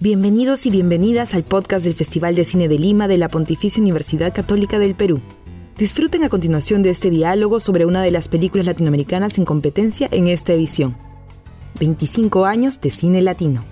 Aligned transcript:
Bienvenidos 0.00 0.66
y 0.66 0.70
bienvenidas 0.70 1.34
al 1.34 1.44
podcast 1.44 1.84
del 1.84 1.94
Festival 1.94 2.34
de 2.34 2.44
Cine 2.44 2.66
de 2.66 2.78
Lima 2.78 3.08
de 3.08 3.18
la 3.18 3.28
Pontificia 3.28 3.80
Universidad 3.80 4.34
Católica 4.34 4.78
del 4.78 4.94
Perú. 4.94 5.20
Disfruten 5.76 6.24
a 6.24 6.28
continuación 6.28 6.82
de 6.82 6.90
este 6.90 7.10
diálogo 7.10 7.60
sobre 7.60 7.84
una 7.84 8.02
de 8.02 8.10
las 8.10 8.26
películas 8.26 8.66
latinoamericanas 8.66 9.38
en 9.38 9.44
competencia 9.44 10.08
en 10.10 10.28
esta 10.28 10.54
edición. 10.54 10.96
25 11.78 12.46
años 12.46 12.80
de 12.80 12.90
cine 12.90 13.22
latino. 13.22 13.62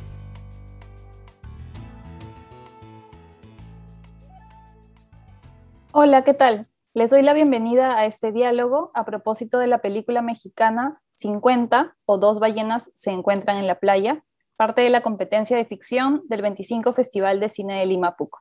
Hola, 5.93 6.23
¿qué 6.23 6.35
tal? 6.35 6.69
Les 6.95 7.11
doy 7.11 7.23
la 7.23 7.33
bienvenida 7.33 7.97
a 7.97 8.05
este 8.05 8.31
diálogo 8.31 8.93
a 8.95 9.05
propósito 9.05 9.59
de 9.59 9.67
la 9.67 9.79
película 9.79 10.23
mexicana 10.23 11.01
50 11.17 11.97
o 12.05 12.19
Dos 12.19 12.41
ballenas 12.41 12.91
se 12.95 13.11
encuentran 13.11 13.57
en 13.57 13.67
la 13.67 13.79
playa, 13.79 14.25
parte 14.61 14.83
de 14.83 14.91
la 14.91 15.01
competencia 15.01 15.57
de 15.57 15.65
ficción 15.65 16.21
del 16.27 16.43
25 16.43 16.93
Festival 16.93 17.41
de 17.41 17.49
Cine 17.49 17.81
de 17.81 17.87
Lima 17.87 18.15
Puco. 18.15 18.41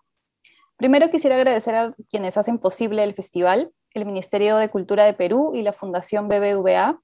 Primero 0.76 1.10
quisiera 1.10 1.38
agradecer 1.38 1.76
a 1.76 1.94
quienes 2.10 2.36
hacen 2.36 2.60
posible 2.60 3.06
el 3.06 3.14
festival, 3.14 3.72
el 3.94 4.06
Ministerio 4.06 4.58
de 4.58 4.68
Cultura 4.68 5.06
de 5.06 5.14
Perú 5.14 5.52
y 5.56 5.62
la 5.62 5.72
Fundación 5.72 6.28
BBVA, 6.28 7.00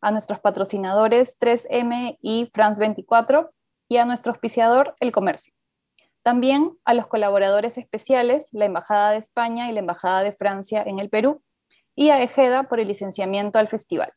a 0.00 0.10
nuestros 0.12 0.38
patrocinadores 0.38 1.36
3M 1.40 2.18
y 2.22 2.48
France 2.54 2.78
24 2.78 3.50
y 3.88 3.96
a 3.96 4.04
nuestro 4.04 4.30
auspiciador 4.30 4.94
El 5.00 5.10
Comercio. 5.10 5.52
También 6.22 6.78
a 6.84 6.94
los 6.94 7.08
colaboradores 7.08 7.76
especiales, 7.76 8.50
la 8.52 8.66
Embajada 8.66 9.10
de 9.10 9.16
España 9.16 9.68
y 9.68 9.72
la 9.72 9.80
Embajada 9.80 10.22
de 10.22 10.30
Francia 10.30 10.80
en 10.86 11.00
el 11.00 11.10
Perú, 11.10 11.42
y 11.96 12.10
a 12.10 12.22
Ejeda 12.22 12.68
por 12.68 12.78
el 12.78 12.86
licenciamiento 12.86 13.58
al 13.58 13.66
festival. 13.66 14.12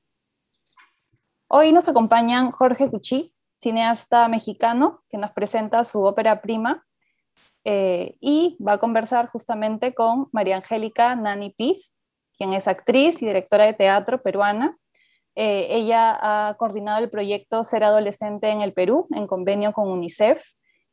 Hoy 1.47 1.72
nos 1.72 1.88
acompañan 1.88 2.52
Jorge 2.52 2.91
Cuchí, 2.91 3.32
cineasta 3.63 4.27
mexicano 4.27 5.02
que 5.09 5.17
nos 5.17 5.31
presenta 5.31 5.84
su 5.84 6.03
ópera 6.03 6.41
prima 6.41 6.85
eh, 7.63 8.16
y 8.20 8.58
va 8.66 8.73
a 8.73 8.77
conversar 8.77 9.30
justamente 9.30 9.94
con 9.94 10.28
María 10.33 10.58
Angélica 10.58 11.16
Nani 11.16 11.52
Piz, 11.52 12.02
quien 12.38 12.53
es 12.53 12.67
actriz 12.67 13.22
y 13.22 13.25
directora 13.25 13.66
de 13.66 13.73
teatro 13.73 14.22
peruana. 14.22 14.78
Eh, 15.36 15.67
ella 15.70 16.20
ha 16.22 16.55
coordinado 16.55 17.02
el 17.03 17.09
proyecto 17.09 17.64
Ser 17.64 17.86
Adolescente 17.86 18.50
en 18.50 18.61
el 18.61 18.73
Perú 18.73 19.08
en 19.11 19.25
convenio 19.28 19.72
con 19.72 19.89
UNICEF 19.89 20.45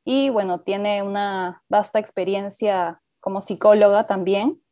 y 0.04 0.30
bueno, 0.30 0.60
tiene 0.60 1.02
una 1.02 1.62
vasta 1.68 1.98
experiencia 1.98 3.02
como 3.18 3.42
psicóloga 3.42 4.06
también, 4.06 4.62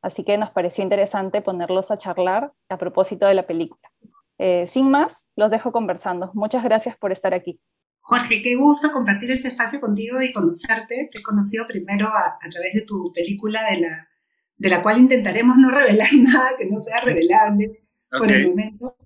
así 0.00 0.22
que 0.22 0.38
nos 0.38 0.50
pareció 0.50 0.84
interesante 0.84 1.42
ponerlos 1.42 1.90
a 1.90 1.96
charlar 1.96 2.52
a 2.68 2.76
propósito 2.76 3.26
de 3.26 3.34
la 3.34 3.46
película. 3.46 3.90
Eh, 4.38 4.66
sin 4.66 4.90
más, 4.90 5.28
los 5.36 5.50
dejo 5.50 5.72
conversando. 5.72 6.30
Muchas 6.34 6.62
gracias 6.62 6.96
por 6.96 7.12
estar 7.12 7.34
aquí. 7.34 7.58
Jorge, 8.00 8.40
qué 8.42 8.54
gusto 8.54 8.92
compartir 8.92 9.30
este 9.30 9.48
espacio 9.48 9.80
contigo 9.80 10.22
y 10.22 10.32
conocerte. 10.32 11.08
Te 11.10 11.18
he 11.18 11.22
conocido 11.22 11.66
primero 11.66 12.08
a, 12.08 12.38
través 12.50 12.74
de 12.74 12.82
tu 12.82 13.12
película, 13.12 13.68
de 13.70 13.80
la, 13.80 14.08
de 14.56 14.70
la 14.70 14.82
cual 14.82 14.98
intentaremos 14.98 15.56
no 15.56 15.70
revelar 15.70 16.08
nada 16.14 16.50
que 16.58 16.66
no 16.66 16.78
sea 16.78 17.00
revelable 17.00 17.82
por 18.10 18.30
el 18.30 18.48
momento. 18.48 18.96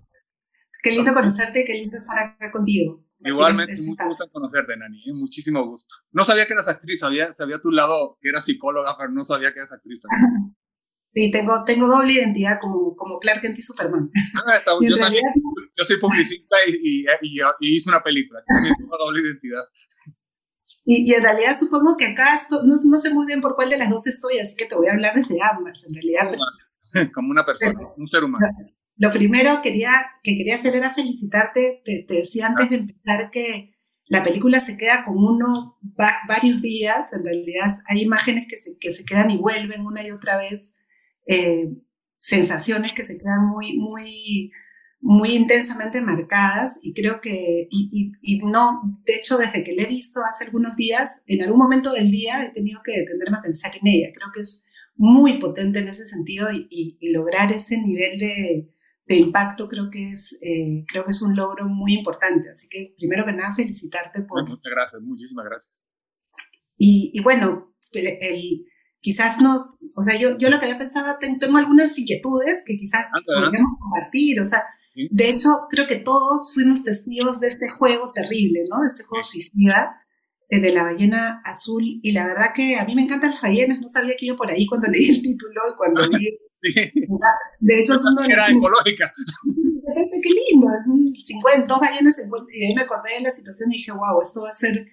Qué 0.83 0.91
lindo 0.91 1.13
conocerte, 1.13 1.65
qué 1.65 1.73
lindo 1.73 1.97
estar 1.97 2.17
acá 2.17 2.51
contigo. 2.51 3.03
Igualmente, 3.23 3.73
este 3.73 3.87
mucho 3.87 4.05
gusto 4.05 4.29
conocerte, 4.31 4.75
Nani. 4.77 4.99
¿eh? 4.99 5.13
Muchísimo 5.13 5.65
gusto. 5.65 5.95
No 6.11 6.23
sabía 6.23 6.45
que 6.45 6.53
eras 6.53 6.67
actriz, 6.67 6.99
sabía, 6.99 7.33
sabía 7.33 7.59
tu 7.59 7.71
lado 7.71 8.17
que 8.19 8.29
eras 8.29 8.45
psicóloga, 8.45 8.95
pero 8.97 9.11
no 9.11 9.23
sabía 9.25 9.51
que 9.53 9.59
eras 9.59 9.73
actriz. 9.73 10.01
Sí, 11.13 11.29
tengo, 11.29 11.63
tengo 11.65 11.87
doble 11.87 12.13
identidad 12.13 12.57
como, 12.61 12.95
como 12.95 13.19
Clark 13.19 13.41
Kent 13.41 13.57
y 13.57 13.61
Superman. 13.61 14.09
Ah, 14.47 14.61
yo, 14.81 14.97
también, 14.97 15.23
yo 15.77 15.83
soy 15.83 15.97
publicista 15.99 16.55
y, 16.67 17.03
y, 17.03 17.05
y, 17.59 17.75
hice 17.75 17.89
una 17.89 18.01
película. 18.01 18.41
tengo 18.47 18.97
doble 18.97 19.21
identidad. 19.21 19.63
Y, 20.85 21.13
en 21.13 21.23
realidad 21.23 21.57
supongo 21.59 21.97
que 21.97 22.07
acá 22.07 22.33
esto, 22.35 22.63
no, 22.63 22.75
no, 22.83 22.97
sé 22.97 23.13
muy 23.13 23.25
bien 23.25 23.41
por 23.41 23.55
cuál 23.55 23.69
de 23.69 23.77
las 23.77 23.89
dos 23.89 24.07
estoy, 24.07 24.39
así 24.39 24.55
que 24.55 24.65
te 24.65 24.75
voy 24.75 24.87
a 24.87 24.93
hablar 24.93 25.13
desde 25.13 25.37
ambas, 25.41 25.85
en 25.87 25.95
realidad. 25.95 26.33
Como 27.13 27.29
una 27.29 27.45
persona, 27.45 27.79
un 27.97 28.07
ser 28.07 28.23
humano. 28.23 28.47
Lo 28.95 29.11
primero 29.11 29.61
quería, 29.61 29.91
que 30.23 30.37
quería 30.37 30.55
hacer 30.55 30.75
era 30.75 30.93
felicitarte. 30.93 31.81
Te, 31.83 32.05
te 32.07 32.13
decía 32.15 32.47
antes 32.47 32.69
de 32.69 32.75
empezar 32.77 33.31
que 33.31 33.73
la 34.05 34.23
película 34.23 34.59
se 34.59 34.77
queda 34.77 35.05
con 35.05 35.17
uno 35.17 35.77
varios 36.27 36.61
días. 36.61 37.11
En 37.13 37.25
realidad 37.25 37.67
hay 37.87 38.01
imágenes 38.01 38.45
que 38.47 38.57
se, 38.57 38.77
que 38.77 38.91
se 38.91 39.03
quedan 39.03 39.29
y 39.31 39.37
vuelven 39.37 39.85
una 39.85 40.05
y 40.05 40.11
otra 40.11 40.37
vez 40.37 40.75
eh, 41.27 41.69
sensaciones 42.19 42.93
que 42.93 43.03
se 43.03 43.17
quedan 43.17 43.47
muy, 43.47 43.77
muy, 43.77 44.51
muy 44.99 45.35
intensamente 45.35 46.01
marcadas 46.01 46.79
y 46.83 46.93
creo 46.93 47.19
que, 47.21 47.67
y, 47.69 48.39
no, 48.43 48.81
de 49.05 49.15
hecho 49.15 49.37
desde 49.37 49.63
que 49.63 49.73
la 49.73 49.83
he 49.83 49.87
visto 49.87 50.21
hace 50.27 50.45
algunos 50.45 50.75
días, 50.75 51.23
en 51.25 51.41
algún 51.43 51.59
momento 51.59 51.91
del 51.91 52.11
día 52.11 52.45
he 52.45 52.51
tenido 52.51 52.81
que 52.83 52.99
detenerme 52.99 53.37
a 53.37 53.41
pensar 53.41 53.71
en 53.75 53.87
ella. 53.87 54.11
Creo 54.13 54.31
que 54.33 54.41
es 54.41 54.65
muy 54.95 55.39
potente 55.39 55.79
en 55.79 55.87
ese 55.87 56.05
sentido 56.05 56.49
y, 56.51 56.97
lograr 57.11 57.51
ese 57.51 57.81
nivel 57.81 58.19
de, 58.19 58.67
impacto 59.07 59.67
creo 59.67 59.89
que, 59.91 60.11
es, 60.11 60.39
eh, 60.41 60.85
creo 60.87 61.03
que 61.03 61.11
es 61.11 61.21
un 61.21 61.35
logro 61.35 61.67
muy 61.67 61.95
importante. 61.95 62.49
Así 62.49 62.69
que 62.69 62.93
primero 62.97 63.25
que 63.25 63.33
nada 63.33 63.53
felicitarte 63.53 64.21
por... 64.21 64.47
Muchas 64.47 64.71
gracias, 64.71 65.01
muchísimas 65.01 65.45
gracias. 65.45 65.81
Y, 66.77 67.19
bueno, 67.21 67.75
el 67.91 68.65
quizás 69.01 69.39
nos, 69.41 69.75
o 69.95 70.03
sea, 70.03 70.17
yo, 70.17 70.37
yo 70.37 70.49
lo 70.49 70.59
que 70.59 70.67
había 70.67 70.77
pensado, 70.77 71.17
tengo 71.19 71.57
algunas 71.57 71.97
inquietudes 71.97 72.63
que 72.65 72.77
quizás 72.77 73.05
ah, 73.11 73.21
podríamos 73.25 73.71
compartir, 73.79 74.39
o 74.39 74.45
sea, 74.45 74.63
de 74.93 75.29
hecho, 75.29 75.49
creo 75.69 75.87
que 75.87 75.97
todos 75.97 76.53
fuimos 76.53 76.83
testigos 76.83 77.39
de 77.39 77.47
este 77.47 77.69
juego 77.69 78.11
terrible, 78.13 78.63
¿no? 78.69 78.81
De 78.81 78.87
este 78.87 79.03
juego 79.03 79.23
suicida 79.23 79.95
eh, 80.49 80.59
de 80.59 80.73
la 80.73 80.83
ballena 80.83 81.41
azul, 81.45 81.83
y 82.01 82.11
la 82.11 82.27
verdad 82.27 82.47
que 82.53 82.77
a 82.77 82.85
mí 82.85 82.93
me 82.93 83.03
encantan 83.03 83.31
las 83.31 83.41
ballenas, 83.41 83.79
no 83.79 83.87
sabía 83.87 84.15
que 84.19 84.27
iba 84.27 84.35
por 84.35 84.51
ahí 84.51 84.65
cuando 84.65 84.87
leí 84.91 85.09
el 85.09 85.21
título 85.21 85.61
y 85.71 85.77
cuando 85.77 86.17
vi... 86.17 86.29
De 87.59 87.79
hecho, 87.79 87.95
es 87.95 88.01
uno 88.05 88.23
Era 88.23 88.45
ecológica. 88.51 89.11
Me 89.45 89.81
parece 89.81 90.21
que 90.21 90.29
lindo, 90.29 90.67
50, 91.17 91.65
dos 91.65 91.79
ballenas, 91.79 92.15
y 92.53 92.65
ahí 92.65 92.75
me 92.75 92.83
acordé 92.83 93.15
de 93.17 93.23
la 93.23 93.31
situación 93.31 93.71
y 93.71 93.77
dije, 93.77 93.91
wow, 93.91 94.21
esto 94.21 94.43
va 94.43 94.49
a 94.49 94.53
ser, 94.53 94.85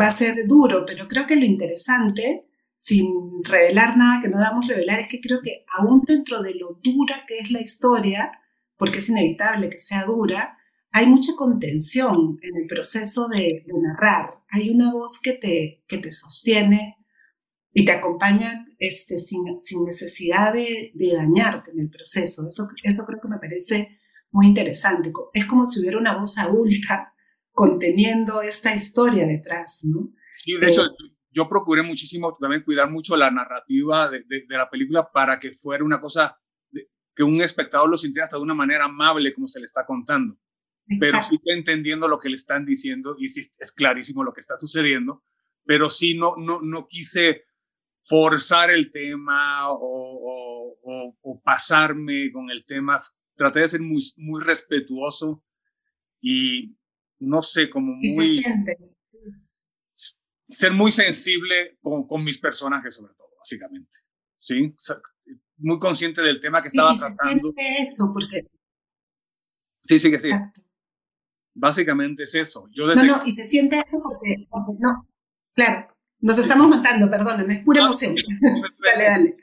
va 0.00 0.06
a 0.06 0.12
ser 0.12 0.46
duro, 0.46 0.84
pero 0.86 1.08
creo 1.08 1.26
que 1.26 1.34
lo 1.34 1.44
interesante 1.44 2.46
sin 2.82 3.44
revelar 3.44 3.96
nada 3.96 4.20
que 4.20 4.28
no 4.28 4.40
damos 4.40 4.66
revelar, 4.66 4.98
es 4.98 5.06
que 5.06 5.20
creo 5.20 5.38
que 5.40 5.64
aún 5.78 6.02
dentro 6.04 6.42
de 6.42 6.56
lo 6.56 6.80
dura 6.82 7.14
que 7.28 7.38
es 7.38 7.52
la 7.52 7.60
historia, 7.60 8.32
porque 8.76 8.98
es 8.98 9.08
inevitable 9.08 9.70
que 9.70 9.78
sea 9.78 10.04
dura, 10.04 10.58
hay 10.90 11.06
mucha 11.06 11.30
contención 11.36 12.40
en 12.42 12.56
el 12.60 12.66
proceso 12.66 13.28
de, 13.28 13.64
narrar. 13.80 14.42
Hay 14.48 14.70
una 14.70 14.90
voz 14.90 15.20
que 15.22 15.34
te, 15.34 15.84
que 15.86 15.98
te 15.98 16.10
sostiene 16.10 16.96
y 17.72 17.84
te 17.84 17.92
acompaña 17.92 18.66
este, 18.80 19.16
sin, 19.18 19.60
sin 19.60 19.84
necesidad 19.84 20.52
de, 20.52 20.90
de, 20.94 21.14
dañarte 21.14 21.70
en 21.70 21.78
el 21.78 21.88
proceso. 21.88 22.48
Eso, 22.48 22.68
eso 22.82 23.06
creo 23.06 23.20
que 23.22 23.28
me 23.28 23.38
parece 23.38 24.00
muy 24.32 24.48
interesante. 24.48 25.12
Es 25.34 25.46
como 25.46 25.66
si 25.66 25.78
hubiera 25.78 25.98
una 25.98 26.18
voz 26.18 26.36
adulta 26.36 27.14
conteniendo 27.52 28.42
esta 28.42 28.74
historia 28.74 29.24
detrás, 29.24 29.82
¿no? 29.84 30.12
Sí, 30.34 30.54
de 30.58 30.68
hecho, 30.68 30.86
eh, 30.86 31.11
yo 31.32 31.48
procuré 31.48 31.82
muchísimo 31.82 32.36
también 32.38 32.62
cuidar 32.62 32.90
mucho 32.90 33.16
la 33.16 33.30
narrativa 33.30 34.10
de, 34.10 34.22
de, 34.24 34.44
la 34.56 34.68
película 34.68 35.10
para 35.10 35.38
que 35.38 35.52
fuera 35.52 35.84
una 35.84 36.00
cosa 36.00 36.38
que 37.14 37.22
un 37.22 37.40
espectador 37.40 37.90
lo 37.90 37.98
sintiera 37.98 38.24
hasta 38.24 38.36
de 38.36 38.42
una 38.42 38.54
manera 38.54 38.84
amable 38.84 39.32
como 39.34 39.46
se 39.46 39.60
le 39.60 39.66
está 39.66 39.84
contando. 39.84 40.38
Pero 41.00 41.22
sí 41.22 41.38
entendiendo 41.44 42.08
lo 42.08 42.18
que 42.18 42.28
le 42.28 42.34
están 42.34 42.66
diciendo 42.66 43.14
y 43.18 43.28
sí 43.28 43.48
es 43.58 43.72
clarísimo 43.72 44.24
lo 44.24 44.32
que 44.32 44.40
está 44.40 44.58
sucediendo, 44.58 45.22
pero 45.64 45.88
sí 45.88 46.14
no, 46.14 46.34
no, 46.36 46.60
no 46.60 46.86
quise 46.88 47.44
forzar 48.02 48.70
el 48.70 48.90
tema 48.90 49.70
o, 49.70 50.76
o, 50.82 51.16
o, 51.22 51.42
pasarme 51.42 52.30
con 52.32 52.50
el 52.50 52.64
tema. 52.64 53.00
Traté 53.36 53.60
de 53.60 53.68
ser 53.68 53.80
muy, 53.80 54.02
muy 54.16 54.42
respetuoso 54.42 55.42
y 56.20 56.76
no 57.20 57.42
sé, 57.42 57.70
como 57.70 57.94
muy 57.94 58.44
ser 60.52 60.72
muy 60.72 60.92
sensible 60.92 61.78
con, 61.80 62.06
con, 62.06 62.22
mis 62.22 62.38
personajes, 62.38 62.94
sobre 62.94 63.14
todo, 63.14 63.28
básicamente. 63.38 63.98
¿Sí? 64.38 64.74
Muy 65.58 65.78
consciente 65.78 66.22
del 66.22 66.40
tema 66.40 66.60
que 66.60 66.68
estaba 66.68 66.94
tratando. 66.94 67.52
eso, 67.56 68.10
porque. 68.12 68.46
Sí, 69.82 69.98
sí, 69.98 70.10
que 70.10 70.20
sí. 70.20 70.30
Básicamente 71.54 72.24
es 72.24 72.34
eso. 72.34 72.68
Yo 72.70 72.86
No, 72.86 73.04
no, 73.04 73.22
y 73.24 73.32
se 73.32 73.44
siente 73.44 73.78
eso 73.78 74.00
porque, 74.02 74.46
no. 74.78 75.08
Claro, 75.54 75.94
nos 76.20 76.38
estamos 76.38 76.68
matando, 76.68 77.10
perdóname, 77.10 77.54
es 77.54 77.64
pura 77.64 77.80
emoción. 77.80 78.14
dale, 78.84 79.04
dale. 79.04 79.36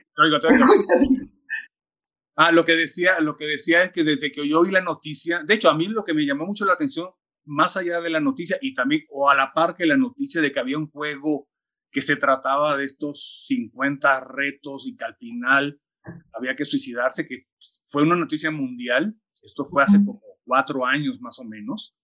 Ah, 2.36 2.52
lo 2.52 2.66
que 2.66 2.74
decía, 2.74 3.20
lo 3.20 3.36
que 3.36 3.46
decía 3.46 3.84
es 3.84 3.92
que 3.92 4.04
desde 4.04 4.32
que 4.32 4.48
yo 4.48 4.62
oí 4.62 4.72
la 4.72 4.82
noticia, 4.82 5.44
de 5.44 5.54
hecho 5.54 5.70
a 5.70 5.76
mí 5.76 5.88
lo 5.88 6.04
que 6.04 6.14
me 6.14 6.26
llamó 6.26 6.46
mucho 6.46 6.66
la 6.66 6.74
atención 6.74 7.10
más 7.50 7.78
allá 7.78 8.00
de 8.00 8.10
la 8.10 8.20
noticia 8.20 8.58
y 8.62 8.74
también, 8.74 9.04
o 9.10 9.30
a 9.30 9.36
la 9.36 9.54
par 9.54 9.76
que 9.76 9.86
la 9.86 9.98
noticia 9.98 10.42
de 10.42 10.52
que 10.52 10.60
había 10.60 10.78
un 10.78 10.90
juego 10.90 11.50
que 11.92 12.02
se 12.02 12.16
trataba 12.16 12.78
de 12.78 12.86
estos 12.86 13.46
50 13.48 14.26
retos 14.26 14.88
y 14.88 14.96
que 14.96 15.06
al 15.06 15.16
final 15.16 15.82
había 16.34 16.56
que 16.56 16.66
suicidarse, 16.66 17.26
que 17.26 17.48
fue 17.88 18.04
una 18.04 18.16
noticia 18.16 18.52
mundial. 18.52 19.16
Esto 19.42 19.66
fue 19.66 19.84
hace 19.84 19.98
como 19.98 20.22
cuatro 20.44 20.86
años 20.86 21.20
más 21.22 21.40
o 21.40 21.44
menos. 21.44 21.96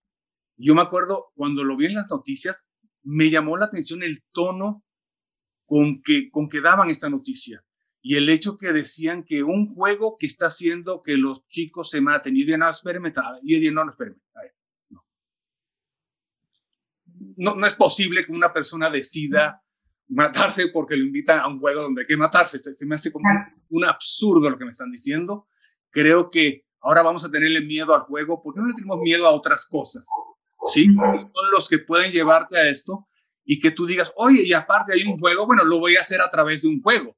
Yo 0.57 0.73
me 0.73 0.81
acuerdo 0.81 1.31
cuando 1.35 1.63
lo 1.63 1.77
vi 1.77 1.87
en 1.87 1.95
las 1.95 2.09
noticias, 2.09 2.65
me 3.03 3.29
llamó 3.29 3.57
la 3.57 3.65
atención 3.65 4.01
el 4.01 4.23
tono 4.31 4.83
con 5.67 6.01
que, 6.01 6.29
con 6.31 6.49
que 6.49 6.61
daban 6.61 6.89
esta 6.89 7.09
noticia 7.09 7.63
y 8.07 8.17
el 8.17 8.29
hecho 8.29 8.55
que 8.55 8.71
decían 8.71 9.23
que 9.23 9.41
un 9.41 9.73
juego 9.73 10.15
que 10.15 10.27
está 10.27 10.45
haciendo 10.45 11.01
que 11.01 11.17
los 11.17 11.47
chicos 11.47 11.89
se 11.89 12.01
maten. 12.01 12.37
Y 12.37 12.43
de 12.43 12.55
no, 12.55 12.69
espérame, 12.69 13.11
y 13.41 13.59
de 13.59 13.71
no, 13.71 13.83
no, 13.83 13.89
espérame. 13.89 14.21
No. 17.37 17.55
no. 17.55 17.67
es 17.67 17.75
posible 17.75 18.25
que 18.25 18.31
una 18.31 18.53
persona 18.53 18.89
decida 18.89 19.61
matarse 20.07 20.67
porque 20.69 20.95
lo 20.95 21.05
invitan 21.05 21.39
a 21.39 21.47
un 21.47 21.59
juego 21.59 21.81
donde 21.81 22.01
hay 22.01 22.07
que 22.07 22.17
matarse. 22.17 22.59
Se 22.59 22.85
me 22.85 22.95
hace 22.95 23.11
como 23.11 23.25
un 23.69 23.85
absurdo 23.85 24.49
lo 24.49 24.57
que 24.57 24.65
me 24.65 24.71
están 24.71 24.91
diciendo. 24.91 25.47
Creo 25.89 26.29
que 26.29 26.65
ahora 26.81 27.01
vamos 27.01 27.23
a 27.25 27.31
tenerle 27.31 27.61
miedo 27.61 27.95
al 27.95 28.01
juego 28.01 28.41
porque 28.43 28.59
no 28.59 28.67
le 28.67 28.73
tenemos 28.73 28.99
miedo 28.99 29.27
a 29.27 29.31
otras 29.31 29.65
cosas. 29.65 30.03
¿Sí? 30.73 30.85
Son 30.85 31.51
los 31.51 31.69
que 31.69 31.79
pueden 31.79 32.11
llevarte 32.11 32.57
a 32.57 32.69
esto 32.69 33.07
y 33.43 33.59
que 33.59 33.71
tú 33.71 33.85
digas, 33.85 34.11
oye, 34.15 34.43
y 34.43 34.53
aparte 34.53 34.93
hay 34.93 35.03
un 35.03 35.19
juego, 35.19 35.45
bueno, 35.45 35.63
lo 35.63 35.79
voy 35.79 35.95
a 35.95 36.01
hacer 36.01 36.21
a 36.21 36.29
través 36.29 36.63
de 36.63 36.69
un 36.69 36.81
juego 36.81 37.15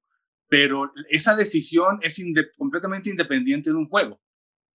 pero 0.47 0.91
esa 1.09 1.35
decisión 1.35 1.99
es 2.01 2.21
completamente 2.57 3.09
independiente 3.09 3.69
de 3.69 3.75
un 3.75 3.87
juego. 3.87 4.21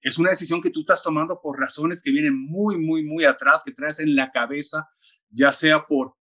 Es 0.00 0.18
una 0.18 0.30
decisión 0.30 0.60
que 0.60 0.70
tú 0.70 0.80
estás 0.80 1.02
tomando 1.02 1.40
por 1.40 1.58
razones 1.58 2.02
que 2.02 2.10
vienen 2.10 2.36
muy, 2.36 2.76
muy, 2.76 3.04
muy 3.04 3.24
atrás, 3.24 3.62
que 3.64 3.72
traes 3.72 4.00
en 4.00 4.14
la 4.16 4.30
cabeza, 4.30 4.88
ya 5.32 5.52
sea 5.52 5.86
por 5.86 6.14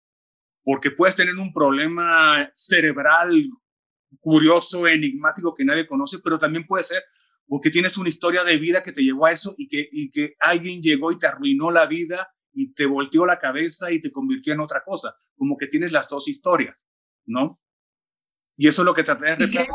porque 0.64 0.92
puedes 0.92 1.16
tener 1.16 1.36
un 1.36 1.52
problema 1.54 2.50
cerebral 2.54 3.50
curioso, 4.20 4.88
enigmático 4.88 5.54
que 5.54 5.66
nadie 5.66 5.88
conoce, 5.88 6.20
pero 6.24 6.40
también 6.40 6.66
puede 6.66 6.84
ser 6.84 7.02
porque 7.48 7.70
tienes 7.70 7.98
una 7.98 8.10
historia 8.10 8.44
de 8.44 8.58
vida 8.58 8.82
que 8.82 8.92
te 8.92 9.02
llevó 9.02 9.26
a 9.26 9.32
eso 9.32 9.54
y 9.58 9.68
que, 9.68 9.90
y 9.92 10.10
que 10.10 10.36
alguien 10.40 10.82
llegó 10.82 11.12
y 11.12 11.20
te 11.20 11.28
arruinó 11.28 11.70
la 11.70 11.86
vida 11.86 12.34
y 12.54 12.74
te 12.74 12.86
volteó 12.86 13.26
la 13.26 13.40
cabeza 13.40 13.92
y 13.92 14.02
te 14.02 14.12
convirtió 14.12 14.54
en 14.54 14.62
otra 14.62 14.84
cosa, 14.86 15.16
como 15.36 15.58
que 15.58 15.68
tienes 15.68 15.92
las 15.92 16.08
dos 16.08 16.28
historias, 16.28 16.88
¿no? 17.26 17.60
Y 18.56 18.68
eso 18.68 18.84
es 18.84 18.86
lo 18.86 18.94
que 18.94 19.04
traté 19.04 19.36
de 19.36 19.68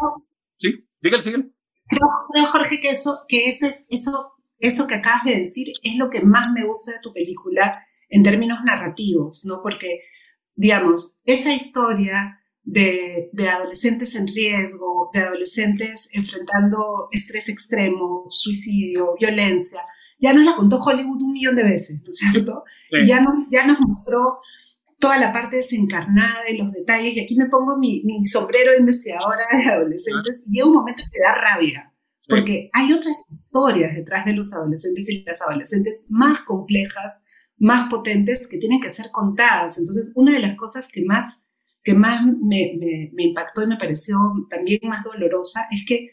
Sí, 0.59 0.89
dígale, 1.01 1.23
síguele. 1.23 1.53
Creo, 1.89 2.51
Jorge, 2.53 2.81
que 2.81 2.91
eso, 2.91 3.25
que 3.29 3.49
ese, 3.49 3.85
eso, 3.91 4.33
eso 4.59 4.87
que 4.87 4.95
acabas 4.95 5.25
de 5.25 5.37
decir 5.37 5.75
es 5.83 5.97
lo 5.97 6.09
que 6.09 6.23
más 6.23 6.47
me 6.55 6.65
gusta 6.65 6.93
de 6.93 7.01
tu 7.03 7.13
película 7.13 7.85
en 8.09 8.23
términos 8.23 8.59
narrativos, 8.65 9.45
¿no? 9.47 9.61
Porque, 9.63 10.01
digamos, 10.55 11.19
esa 11.25 11.53
historia 11.53 12.41
de, 12.63 13.31
de, 13.33 13.49
adolescentes 13.49 14.15
en 14.17 14.27
riesgo, 14.27 15.11
de 15.13 15.21
adolescentes 15.21 16.11
enfrentando 16.15 17.09
estrés 17.13 17.49
extremo, 17.49 18.27
suicidio, 18.29 19.15
violencia, 19.19 19.81
ya 20.19 20.33
nos 20.33 20.45
la 20.45 20.57
contó 20.57 20.83
Hollywood 20.83 21.23
un 21.23 21.33
millón 21.33 21.57
de 21.57 21.65
veces, 21.65 22.01
¿no 22.03 22.09
es 22.09 22.17
cierto? 22.17 22.65
Y 22.91 23.07
ya, 23.07 23.21
no, 23.21 23.47
ya 23.51 23.67
nos 23.67 23.79
mostró 23.81 24.39
toda 24.99 25.19
la 25.19 25.33
parte 25.33 25.59
desencarnada 25.59 26.49
y 26.51 26.57
los 26.57 26.73
detalles, 26.73 27.15
y 27.15 27.21
aquí 27.21 27.37
me 27.37 27.47
pongo 27.47 27.77
mi, 27.79 28.03
mi 28.05 28.25
sombrero 28.27 28.73
de 28.73 28.79
investigadora 28.79 29.47
de 29.53 29.65
adolescentes, 29.71 30.45
y 30.47 30.57
llega 30.57 30.69
un 30.69 30.75
momento 30.75 31.03
que 31.11 31.21
da 31.21 31.35
rabia, 31.35 31.93
porque 32.29 32.71
hay 32.73 32.93
otras 32.93 33.25
historias 33.31 33.95
detrás 33.95 34.25
de 34.25 34.33
los 34.33 34.53
adolescentes 34.53 35.09
y 35.11 35.23
las 35.23 35.43
adolescentes 35.43 36.07
más 36.09 36.41
complejas, 36.41 37.23
más 37.59 37.89
potentes, 37.89 38.47
que 38.47 38.59
tienen 38.59 38.81
que 38.81 38.91
ser 38.91 39.11
contadas. 39.11 39.79
Entonces, 39.79 40.13
una 40.15 40.33
de 40.33 40.41
las 40.41 40.57
cosas 40.57 40.89
que 40.89 41.05
más, 41.05 41.41
que 41.83 41.95
más 41.95 42.25
me, 42.25 42.77
me, 42.79 43.11
me 43.15 43.25
impactó 43.25 43.63
y 43.63 43.67
me 43.67 43.79
pareció 43.79 44.17
también 44.51 44.81
más 44.85 45.05
dolorosa 45.05 45.67
es 45.71 45.85
que 45.87 46.11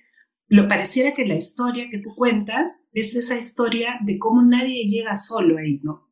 lo 0.47 0.67
pareciera 0.67 1.15
que 1.15 1.25
la 1.25 1.35
historia 1.35 1.89
que 1.89 1.99
tú 1.99 2.13
cuentas 2.15 2.89
es 2.93 3.15
esa 3.15 3.37
historia 3.37 3.99
de 4.05 4.19
cómo 4.19 4.43
nadie 4.43 4.87
llega 4.87 5.15
solo 5.15 5.57
ahí, 5.57 5.79
¿no? 5.83 6.09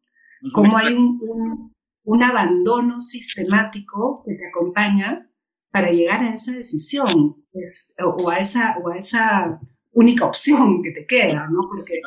Como 0.54 0.76
hay 0.76 0.94
un, 0.94 1.72
un 2.04 2.24
abandono 2.24 3.00
sistemático 3.00 4.24
que 4.26 4.36
te 4.36 4.48
acompaña 4.48 5.30
para 5.72 5.92
llegar 5.92 6.24
a 6.24 6.34
esa 6.34 6.54
decisión 6.54 7.46
pues, 7.52 7.94
o, 8.04 8.30
a 8.30 8.38
esa, 8.38 8.78
o 8.80 8.90
a 8.90 8.98
esa 8.98 9.60
única 9.92 10.26
opción 10.26 10.82
que 10.82 10.92
te 10.92 11.06
queda, 11.06 11.48
¿no? 11.50 11.62
Porque 11.70 12.02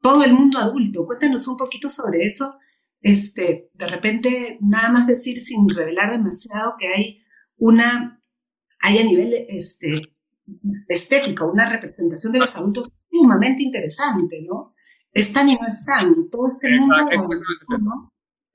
todo 0.00 0.24
el 0.24 0.32
mundo 0.32 0.58
adulto, 0.58 1.06
cuéntanos 1.06 1.46
un 1.48 1.56
poquito 1.56 1.90
sobre 1.90 2.24
eso. 2.24 2.56
Este, 3.00 3.70
de 3.74 3.86
repente, 3.86 4.58
nada 4.60 4.90
más 4.90 5.06
decir 5.06 5.40
sin 5.40 5.68
revelar 5.68 6.10
demasiado 6.10 6.74
que 6.78 6.88
hay 6.88 7.22
una, 7.56 8.22
hay 8.80 8.98
a 8.98 9.04
nivel 9.04 9.34
este, 9.48 9.88
estético, 10.88 11.50
una 11.50 11.68
representación 11.68 12.32
de 12.32 12.38
los 12.40 12.56
adultos 12.56 12.90
sumamente 13.10 13.62
interesante, 13.62 14.42
¿no? 14.48 14.74
Están 15.12 15.48
y 15.48 15.54
no 15.54 15.66
están, 15.66 16.28
todo 16.30 16.48
este 16.48 16.70
mundo... 16.78 16.96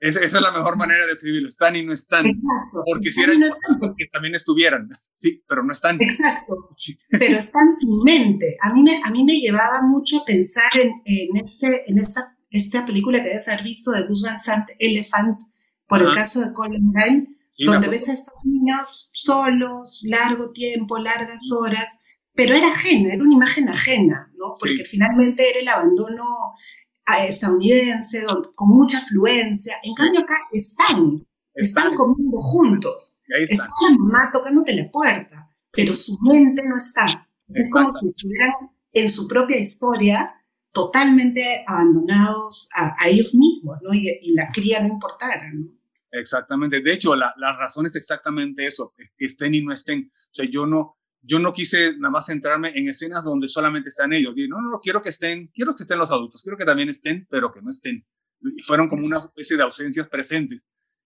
Esa, 0.04 0.20
es 0.26 0.34
la 0.34 0.52
mejor 0.52 0.76
manera 0.76 1.06
de 1.06 1.14
escribirlo. 1.14 1.48
Están 1.48 1.78
y 1.78 1.86
no 1.86 1.94
están. 1.94 2.26
Exacto. 2.26 2.84
Porque 2.86 3.10
si 3.10 3.24
eran 3.24 3.40
que 3.98 4.06
también 4.12 4.36
estuvieran. 4.36 4.90
Sí, 5.16 5.42
pero 5.48 5.64
no 5.64 5.72
están. 5.72 5.98
Exacto. 6.02 6.76
Pero 7.10 7.38
están 7.38 7.74
sin 7.80 8.04
mente. 8.04 8.58
A 8.62 8.74
mí 8.74 8.84
me, 8.84 9.00
a 9.02 9.10
mí 9.12 9.24
me 9.24 9.40
llevaba 9.40 9.82
mucho 9.88 10.18
a 10.18 10.26
pensar 10.26 10.70
en, 10.76 10.92
en, 11.06 11.38
este, 11.38 11.90
en 11.90 11.98
esta, 12.00 12.38
esta 12.50 12.86
película 12.86 13.20
que 13.20 13.30
debe 13.30 13.40
ser 13.40 13.64
visto 13.64 13.92
de 13.92 14.06
Gus 14.06 14.22
Van 14.24 14.38
Sant, 14.38 14.68
Elephant, 14.78 15.40
por 15.88 16.02
el 16.02 16.14
caso 16.14 16.42
de 16.42 16.54
Colin 16.54 16.92
Ryan, 16.94 17.38
donde 17.66 17.88
ves 17.88 18.10
a 18.10 18.14
estos 18.14 18.34
niños 18.44 19.10
solos, 19.14 20.04
largo 20.10 20.52
tiempo, 20.52 20.98
largas 20.98 21.50
horas, 21.58 22.02
pero 22.34 22.56
era 22.56 22.68
ajena, 22.68 23.14
era 23.14 23.24
una 23.24 23.36
imagen 23.36 23.70
ajena, 23.70 24.34
¿no? 24.36 24.52
Porque 24.60 24.84
finalmente 24.84 25.50
era 25.50 25.60
el 25.60 25.68
abandono 25.70 26.26
estadounidense, 27.28 28.26
con 28.56 28.70
mucha 28.70 29.00
afluencia. 29.00 29.76
En 29.84 29.94
cambio 29.94 30.22
acá 30.22 30.36
están, 30.52 31.26
están, 31.54 31.96
comiendo 31.96 32.42
juntos. 32.42 33.22
Está 33.50 33.66
la 33.66 33.98
mamá 33.98 34.30
tocándote 34.32 34.76
la 34.76 34.90
puerta, 34.90 35.50
pero 35.72 35.94
su 35.94 36.18
mente 36.22 36.64
no 36.66 36.78
está. 36.78 37.28
Es 37.50 37.72
como 37.72 37.88
si 37.88 38.10
estuvieran 38.10 38.52
en 38.94 39.10
su 39.10 39.28
propia 39.28 39.58
historia 39.58 40.34
totalmente 40.72 41.64
abandonados 41.68 42.70
a, 42.74 42.96
ellos 43.08 43.34
mismos, 43.34 43.78
¿no? 43.84 43.94
Y, 43.94 44.34
la 44.34 44.50
cría 44.52 44.82
no 44.82 44.88
importara, 44.88 45.52
¿no? 45.54 45.68
Exactamente. 46.12 46.82
De 46.82 46.94
hecho, 46.94 47.16
la, 47.16 47.34
la 47.38 47.58
razón 47.58 47.86
es 47.86 47.96
exactamente 47.96 48.66
eso, 48.66 48.94
que 49.18 49.26
estén 49.26 49.56
y 49.56 49.62
no 49.64 49.74
estén. 49.74 50.12
O 50.14 50.34
sea, 50.34 50.46
yo 50.50 50.66
no, 50.66 50.98
yo 51.26 51.40
no 51.40 51.54
quise 51.54 51.98
nada 51.98 52.12
más 52.12 52.26
centrarme 52.26 52.74
en 52.76 52.90
escenas 52.90 53.24
donde 53.24 53.48
solamente 53.48 53.90
están 53.90 54.14
ellos. 54.14 54.34
no, 54.36 54.62
no, 54.62 54.80
quiero 54.82 55.02
que 55.02 55.10
estén, 55.10 55.48
quiero 55.48 55.74
que 55.74 55.84
estén 55.84 55.98
los 55.98 56.12
adultos, 56.12 56.44
quiero 56.44 56.58
que 56.58 56.66
también 56.66 56.90
estén, 56.90 57.26
pero 57.30 57.52
que 57.52 57.62
no 57.62 57.70
estén. 57.70 58.06
Y 58.42 58.62
fueron 58.62 58.90
como 58.90 59.06
una 59.06 59.20
especie 59.20 59.56
de 59.56 59.64
ausencias 59.64 60.10
presentes. 60.10 60.62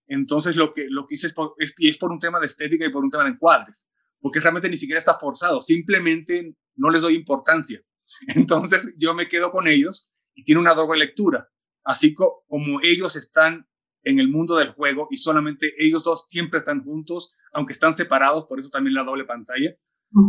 Entonces 0.07 0.55
lo 0.55 0.73
que, 0.73 0.87
lo 0.89 1.05
que 1.05 1.15
hice 1.15 1.27
es 1.27 1.33
por, 1.33 1.53
es, 1.59 1.73
es 1.77 1.97
por 1.97 2.11
un 2.11 2.19
tema 2.19 2.39
de 2.39 2.47
estética 2.47 2.85
y 2.85 2.91
por 2.91 3.03
un 3.03 3.11
tema 3.11 3.25
de 3.25 3.31
encuadres, 3.31 3.89
porque 4.19 4.39
realmente 4.39 4.69
ni 4.69 4.77
siquiera 4.77 4.99
está 4.99 5.19
forzado, 5.19 5.61
simplemente 5.61 6.55
no 6.75 6.89
les 6.89 7.01
doy 7.01 7.15
importancia. 7.15 7.81
Entonces 8.35 8.93
yo 8.97 9.13
me 9.13 9.27
quedo 9.27 9.51
con 9.51 9.67
ellos 9.67 10.09
y 10.33 10.43
tiene 10.43 10.61
una 10.61 10.73
doble 10.73 10.99
lectura. 10.99 11.49
Así 11.83 12.13
como 12.13 12.81
ellos 12.81 13.15
están 13.15 13.67
en 14.03 14.19
el 14.19 14.29
mundo 14.29 14.55
del 14.55 14.71
juego 14.71 15.07
y 15.11 15.17
solamente 15.17 15.73
ellos 15.77 16.03
dos 16.03 16.25
siempre 16.27 16.59
están 16.59 16.83
juntos, 16.83 17.33
aunque 17.51 17.73
están 17.73 17.93
separados, 17.93 18.45
por 18.45 18.59
eso 18.59 18.69
también 18.69 18.93
la 18.93 19.03
doble 19.03 19.25
pantalla. 19.25 19.75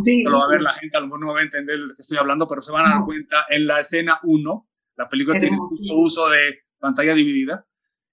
Sí. 0.01 0.23
Lo 0.23 0.39
va 0.39 0.45
a 0.45 0.49
ver 0.49 0.61
la 0.61 0.73
gente, 0.73 0.97
a 0.97 0.99
lo 0.99 1.07
mejor 1.07 1.21
no 1.21 1.33
va 1.33 1.39
a 1.39 1.43
entender 1.43 1.77
de 1.77 1.87
lo 1.87 1.95
que 1.95 2.01
estoy 2.01 2.17
hablando, 2.17 2.47
pero 2.47 2.61
se 2.61 2.71
van 2.71 2.85
a 2.85 2.95
dar 2.95 3.05
cuenta 3.05 3.45
en 3.49 3.67
la 3.67 3.79
escena 3.79 4.19
1, 4.23 4.69
la 4.97 5.09
película 5.09 5.39
tiene 5.39 5.57
mucho 5.57 5.95
uso 5.95 6.29
de 6.29 6.59
pantalla 6.77 7.13
dividida, 7.13 7.65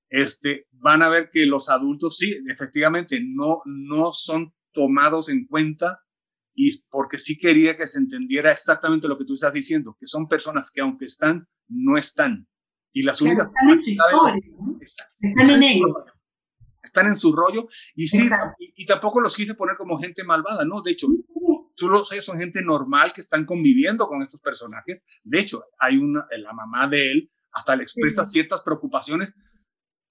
este, 0.08 0.66
van 0.73 1.02
a 1.02 1.08
ver 1.08 1.30
que 1.30 1.46
los 1.46 1.68
adultos 1.68 2.16
sí, 2.16 2.38
efectivamente, 2.49 3.20
no, 3.25 3.58
no 3.64 4.12
son 4.12 4.54
tomados 4.73 5.28
en 5.28 5.46
cuenta 5.46 6.00
y 6.54 6.70
porque 6.88 7.18
sí 7.18 7.37
quería 7.37 7.76
que 7.76 7.87
se 7.87 7.99
entendiera 7.99 8.52
exactamente 8.52 9.08
lo 9.08 9.18
que 9.18 9.25
tú 9.25 9.35
estás 9.35 9.52
diciendo, 9.52 9.96
que 9.99 10.06
son 10.06 10.28
personas 10.28 10.70
que 10.73 10.80
aunque 10.80 11.06
están, 11.06 11.49
no 11.68 11.99
están. 11.99 12.49
Y 12.92 13.02
las 13.02 13.20
únicas... 13.20 13.49
Están 13.49 13.70
en 13.70 13.85
su 13.85 13.90
historia, 13.90 14.35
Están, 15.20 15.50
en 15.50 15.62
ellos 15.62 16.16
están 16.87 17.06
en 17.06 17.16
su 17.16 17.35
rollo 17.35 17.68
y 17.94 18.08
sí, 18.08 18.28
y, 18.58 18.87
tampoco 18.87 19.20
los 19.20 19.37
quise 19.37 19.54
poner 19.54 19.76
como 19.76 19.99
gente 19.99 20.25
malvada, 20.25 20.64
¿no? 20.64 20.80
De 20.80 20.92
hecho, 20.92 21.08
tú 21.76 21.88
lo 21.88 22.04
sabes, 22.04 22.25
son 22.25 22.38
gente 22.38 22.62
normal 22.62 23.12
que 23.12 23.21
están 23.21 23.45
conviviendo 23.45 24.06
con 24.06 24.23
estos 24.23 24.40
personajes. 24.40 25.02
De 25.23 25.40
hecho, 25.40 25.64
hay 25.78 25.99
una, 25.99 26.26
la 26.38 26.52
mamá 26.52 26.88
de 26.88 27.12
él 27.12 27.30
hasta 27.52 27.76
le 27.76 27.85
expresa 27.85 28.25
ciertas 28.25 28.62
preocupaciones 28.62 29.33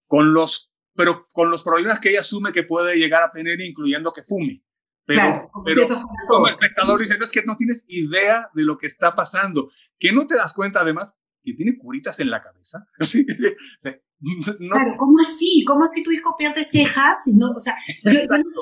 con 0.08 0.34
los, 0.34 0.72
pero 0.96 1.28
con 1.34 1.50
los 1.50 1.64
problemas 1.64 2.00
que 2.00 2.10
ella 2.10 2.22
asume 2.22 2.52
que 2.52 2.64
puede 2.64 2.98
llegar 2.98 3.24
a 3.24 3.32
tener, 3.32 3.60
incluyendo 3.62 4.14
que 4.14 4.24
fume. 4.24 4.64
Pero, 5.06 5.52
pero 5.64 5.82
como 6.28 6.48
espectador 6.48 7.00
dice, 7.00 7.18
no 7.20 7.26
es 7.26 7.32
que 7.32 7.44
no 7.44 7.56
tienes 7.56 7.86
idea 7.88 8.50
de 8.56 8.64
lo 8.64 8.78
que 8.78 8.88
está 8.88 9.14
pasando, 9.14 9.70
que 10.00 10.12
no 10.12 10.26
te 10.26 10.36
das 10.36 10.54
cuenta 10.54 10.82
además 10.82 11.20
que 11.44 11.54
tiene 11.54 11.78
curitas 11.78 12.20
en 12.20 12.32
la 12.32 12.42
cabeza. 12.42 12.88
Claro, 14.58 14.92
¿cómo 14.98 15.18
así? 15.20 15.64
¿Cómo 15.66 15.84
así 15.84 16.04
tu 16.04 16.12
hijo 16.12 16.36
pierde 16.38 16.64
cejas? 16.64 17.18
Y 17.26 17.34
no, 17.36 17.52
o 17.52 17.60
sea, 17.60 17.76
yo, 18.04 18.20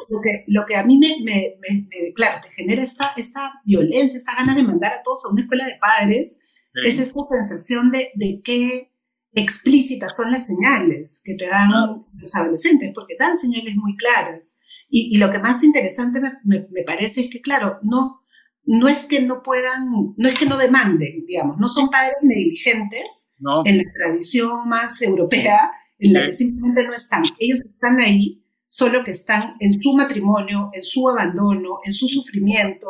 lo, 0.09 0.21
que, 0.21 0.43
lo 0.47 0.65
que 0.65 0.75
a 0.75 0.83
mí 0.83 0.97
me, 0.97 1.23
me, 1.23 2.13
claro, 2.13 2.41
te 2.41 2.49
genera 2.49 2.83
esta, 2.83 3.13
esta 3.15 3.61
violencia, 3.65 4.17
esta 4.17 4.35
ganas 4.35 4.55
de 4.55 4.63
mandar 4.63 4.93
a 4.93 5.03
todos 5.03 5.25
a 5.25 5.31
una 5.31 5.41
escuela 5.41 5.65
de 5.65 5.77
padres, 5.79 6.41
es 6.85 6.99
esta 6.99 7.21
sensación 7.29 7.91
de, 7.91 8.11
de 8.15 8.41
que 8.43 8.93
explícitas 9.33 10.15
son 10.15 10.31
las 10.31 10.45
señales 10.45 11.21
que 11.23 11.35
te 11.35 11.47
dan 11.47 11.71
los 12.17 12.35
adolescentes, 12.35 12.91
porque 12.93 13.15
dan 13.19 13.37
señales 13.37 13.75
muy 13.75 13.95
claras. 13.95 14.59
Y, 14.89 15.17
lo 15.17 15.31
que 15.31 15.39
más 15.39 15.63
interesante 15.63 16.21
me, 16.21 16.67
me, 16.69 16.83
parece 16.83 17.21
es 17.21 17.29
que, 17.31 17.41
claro, 17.41 17.79
no, 17.81 18.22
no 18.65 18.87
es 18.87 19.05
que 19.05 19.21
no 19.21 19.43
puedan, 19.43 19.89
no 20.15 20.29
es 20.29 20.35
que 20.35 20.45
no 20.45 20.57
demanden, 20.57 21.25
digamos, 21.25 21.57
no 21.57 21.67
son 21.67 21.89
padres 21.89 22.17
negligentes 22.21 23.31
en 23.65 23.77
la 23.77 23.83
tradición 23.93 24.67
más 24.67 25.01
europea, 25.01 25.71
en 25.99 26.13
la 26.13 26.25
que 26.25 26.33
simplemente 26.33 26.85
no 26.85 26.93
están. 26.93 27.23
Ellos 27.39 27.59
están 27.61 27.99
ahí, 27.99 28.43
solo 28.67 29.03
que 29.03 29.11
están 29.11 29.55
en 29.59 29.79
su 29.79 29.93
matrimonio, 29.93 30.69
en 30.73 30.83
su 30.83 31.07
abandono, 31.07 31.77
en 31.85 31.93
su 31.93 32.07
sufrimiento, 32.07 32.87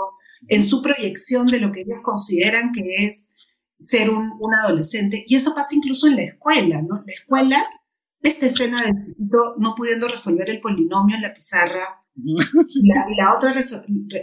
en 0.48 0.64
su 0.64 0.82
proyección 0.82 1.48
de 1.48 1.60
lo 1.60 1.72
que 1.72 1.82
ellos 1.82 2.00
consideran 2.04 2.72
que 2.72 3.06
es 3.06 3.32
ser 3.80 4.10
un, 4.10 4.32
adolescente. 4.64 5.24
Y 5.28 5.36
eso 5.36 5.54
pasa 5.56 5.76
incluso 5.76 6.08
en 6.08 6.16
la 6.16 6.24
escuela, 6.24 6.82
¿no? 6.82 7.04
La 7.06 7.14
escuela, 7.14 7.66
esta 8.22 8.46
escena 8.46 8.82
del 8.82 9.02
chiquito 9.02 9.56
no 9.58 9.76
pudiendo 9.76 10.08
resolver 10.08 10.50
el 10.50 10.62
polinomio 10.62 11.16
en 11.16 11.22
la 11.22 11.34
pizarra, 11.34 12.03
y, 12.16 12.88
la, 13.18 13.38
otra, 13.38 13.54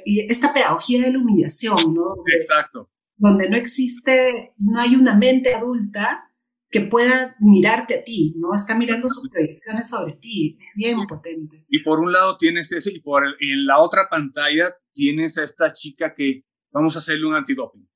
y 0.04 0.20
esta 0.30 0.52
pedagogía 0.52 1.02
de 1.02 1.12
la 1.12 1.18
humillación, 1.18 1.94
¿no? 1.94 2.14
Exacto. 2.38 2.90
Donde 3.16 3.48
no 3.50 3.56
existe, 3.56 4.54
no 4.58 4.80
hay 4.80 4.94
una 4.94 5.14
mente 5.14 5.54
adulta 5.54 6.30
que 6.70 6.82
pueda 6.82 7.34
mirarte 7.40 7.98
a 7.98 8.04
ti, 8.04 8.34
¿no? 8.38 8.54
Está 8.54 8.76
mirando 8.76 9.08
sus 9.08 9.28
proyecciones 9.28 9.88
sobre 9.88 10.12
ti, 10.14 10.56
es 10.58 10.74
bien 10.76 11.06
potente. 11.06 11.64
Y 11.68 11.82
por 11.82 11.98
un 11.98 12.12
lado 12.12 12.38
tienes 12.38 12.70
eso, 12.72 12.90
y, 12.90 13.00
por 13.00 13.24
en 13.24 13.66
la 13.66 13.78
otra 13.80 14.08
pantalla 14.08 14.72
tienes 14.92 15.36
a 15.38 15.44
esta 15.44 15.72
chica 15.72 16.14
que 16.14 16.44
vamos 16.70 16.94
a 16.94 17.00
hacerle 17.00 17.26
un 17.26 17.34
antidoping 17.34 17.90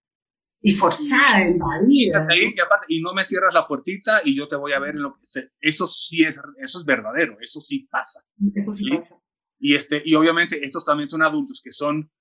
y 0.66 0.72
forzada 0.72 1.44
en 1.44 1.58
la 1.58 1.86
vida. 1.86 2.26
Y, 2.88 3.02
no 3.02 3.12
me 3.12 3.22
cierras 3.22 3.52
la 3.52 3.66
puertita 3.68 4.22
y 4.24 4.34
yo 4.34 4.48
te 4.48 4.56
voy 4.56 4.72
a 4.72 4.80
ver 4.80 4.94
en 4.94 5.02
lo 5.02 5.12
que 5.12 5.42
eso 5.60 5.86
sí 5.86 6.24
es 6.24 6.36
eso 6.62 6.78
es 6.78 6.84
verdadero, 6.86 7.36
eso 7.38 7.60
sí 7.60 7.86
pasa. 7.90 8.20
Eso 8.54 8.72
sí, 8.72 8.88
pasa. 8.88 9.14
Y 9.64 9.74
este 9.74 10.02
y 10.04 10.14
obviamente 10.14 10.62
estos 10.62 10.84
también 10.84 11.08
son 11.08 11.22
adultos 11.22 11.62
que 11.64 11.72
son 11.72 12.12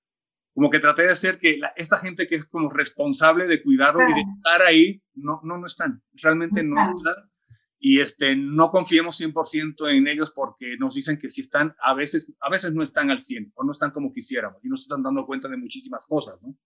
como 0.54 0.70
que 0.70 0.78
traté 0.78 1.02
de 1.02 1.10
hacer 1.10 1.38
que 1.38 1.60
esta 1.76 1.98
gente 1.98 2.26
que 2.26 2.36
es 2.36 2.46
como 2.46 2.70
responsable 2.70 3.46
de 3.46 3.62
cuidarlo 3.62 4.00
y 4.00 4.14
de 4.14 4.20
estar 4.20 4.62
ahí 4.66 5.02
no 5.12 5.42
no 5.44 5.58
no 5.58 5.66
están, 5.66 6.02
realmente 6.14 6.62
no, 6.64 6.82
están. 6.82 7.30
Y 7.78 8.00
este 8.00 8.34
no 8.34 8.70
confiemos 8.70 9.20
100% 9.20 9.94
en 9.94 10.08
ellos 10.08 10.32
porque 10.34 10.78
nos 10.78 10.94
dicen 10.94 11.18
que 11.18 11.28
si 11.28 11.42
están 11.42 11.76
a 11.84 11.92
veces 11.92 12.32
a 12.40 12.48
veces 12.48 12.72
no 12.72 12.82
están 12.82 13.10
al 13.10 13.20
100 13.20 13.52
o 13.56 13.62
no 13.62 13.72
están 13.72 13.90
como 13.90 14.10
quisiéramos 14.10 14.64
y 14.64 14.68
nos 14.70 14.80
están 14.80 15.02
dando 15.02 15.26
cuenta 15.26 15.46
de 15.46 15.58
muchísimas 15.58 16.06
cosas, 16.06 16.40
¿no? 16.40 16.56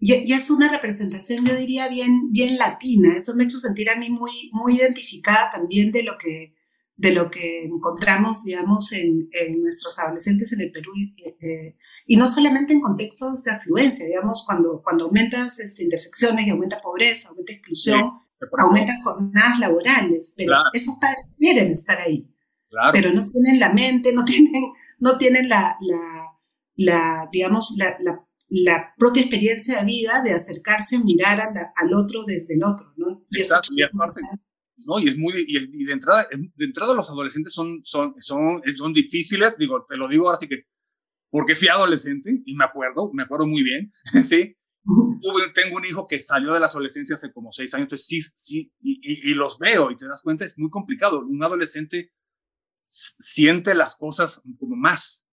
Y, 0.00 0.32
es 0.32 0.50
una 0.50 0.70
representación, 0.70 1.44
yo 1.46 1.54
diría, 1.54 1.88
bien, 1.88 2.32
bien 2.32 2.56
latina. 2.56 3.14
Eso 3.14 3.34
me 3.36 3.44
ha 3.44 3.46
hecho 3.46 3.58
sentir 3.58 3.88
a 3.88 3.96
mí 3.96 4.10
muy, 4.10 4.50
muy 4.52 4.76
identificada 4.76 5.50
también 5.52 5.92
de 5.92 6.02
lo 6.02 6.18
que, 6.18 6.54
de 6.96 7.12
lo 7.12 7.30
que 7.30 7.64
encontramos, 7.64 8.44
digamos, 8.44 8.92
en, 8.92 9.28
en 9.32 9.62
nuestros 9.62 9.98
adolescentes 9.98 10.52
en 10.52 10.60
el 10.60 10.70
Perú. 10.70 10.92
Eh, 11.40 11.76
y 12.06 12.16
no 12.16 12.28
solamente 12.28 12.72
en 12.72 12.80
contextos 12.80 13.42
de 13.44 13.52
afluencia, 13.52 14.06
digamos, 14.06 14.44
cuando, 14.46 14.80
cuando 14.82 15.06
aumentas 15.06 15.58
este, 15.58 15.84
intersecciones 15.84 16.46
y 16.46 16.50
aumenta 16.50 16.80
pobreza, 16.80 17.30
aumenta 17.30 17.52
exclusión, 17.52 18.10
aumentan 18.58 19.02
jornadas 19.02 19.58
laborales, 19.58 20.34
pero 20.36 20.52
esos 20.72 20.96
padres 21.00 21.26
quieren 21.38 21.70
estar 21.70 22.00
ahí. 22.00 22.30
Pero 22.92 23.12
no 23.12 23.28
tienen 23.30 23.60
la 23.60 23.72
mente, 23.72 24.12
no 24.12 24.24
tienen, 24.24 24.72
no 24.98 25.18
tienen 25.18 25.48
la, 25.48 25.76
la, 25.80 26.26
la 26.76 27.28
digamos, 27.32 27.74
la, 27.78 27.96
la 28.00 28.24
la 28.48 28.94
propia 28.96 29.22
experiencia 29.22 29.80
de 29.80 29.86
vida 29.86 30.22
de 30.22 30.32
acercarse 30.32 30.96
a 30.96 31.00
mirar 31.00 31.40
al 31.40 31.94
otro 31.94 32.24
desde 32.24 32.54
el 32.54 32.62
otro, 32.64 32.92
¿no? 32.96 33.24
Y 33.30 33.40
Exacto, 33.40 33.72
aparte, 33.92 34.20
¿no? 34.78 34.98
Y 35.00 35.08
es 35.08 35.18
muy, 35.18 35.32
y, 35.46 35.84
de 35.84 35.92
entrada, 35.92 36.26
de 36.30 36.64
entrada 36.64 36.94
los 36.94 37.08
adolescentes 37.08 37.52
son, 37.52 37.80
son, 37.84 38.14
son, 38.18 38.62
son 38.76 38.92
difíciles, 38.92 39.56
digo, 39.58 39.84
te 39.88 39.96
lo 39.96 40.08
digo 40.08 40.26
ahora 40.26 40.38
sí 40.38 40.48
que, 40.48 40.66
porque 41.30 41.56
fui 41.56 41.68
adolescente 41.68 42.42
y 42.44 42.54
me 42.54 42.64
acuerdo, 42.64 43.10
me 43.12 43.24
acuerdo 43.24 43.46
muy 43.46 43.62
bien, 43.62 43.92
¿sí? 44.22 44.56
tengo 45.54 45.76
un 45.76 45.84
hijo 45.84 46.06
que 46.06 46.20
salió 46.20 46.52
de 46.52 46.60
la 46.60 46.66
adolescencia 46.66 47.14
hace 47.14 47.32
como 47.32 47.52
seis 47.52 47.72
años, 47.74 47.84
entonces 47.84 48.06
sí, 48.06 48.20
sí, 48.22 48.72
y, 48.80 49.30
y, 49.30 49.34
los 49.34 49.58
veo 49.58 49.90
y 49.90 49.96
te 49.96 50.06
das 50.06 50.22
cuenta, 50.22 50.44
es 50.44 50.58
muy 50.58 50.70
complicado. 50.70 51.20
Un 51.20 51.42
adolescente 51.42 52.12
siente 52.86 53.74
las 53.74 53.96
cosas 53.96 54.42
como 54.58 54.76
más, 54.76 55.23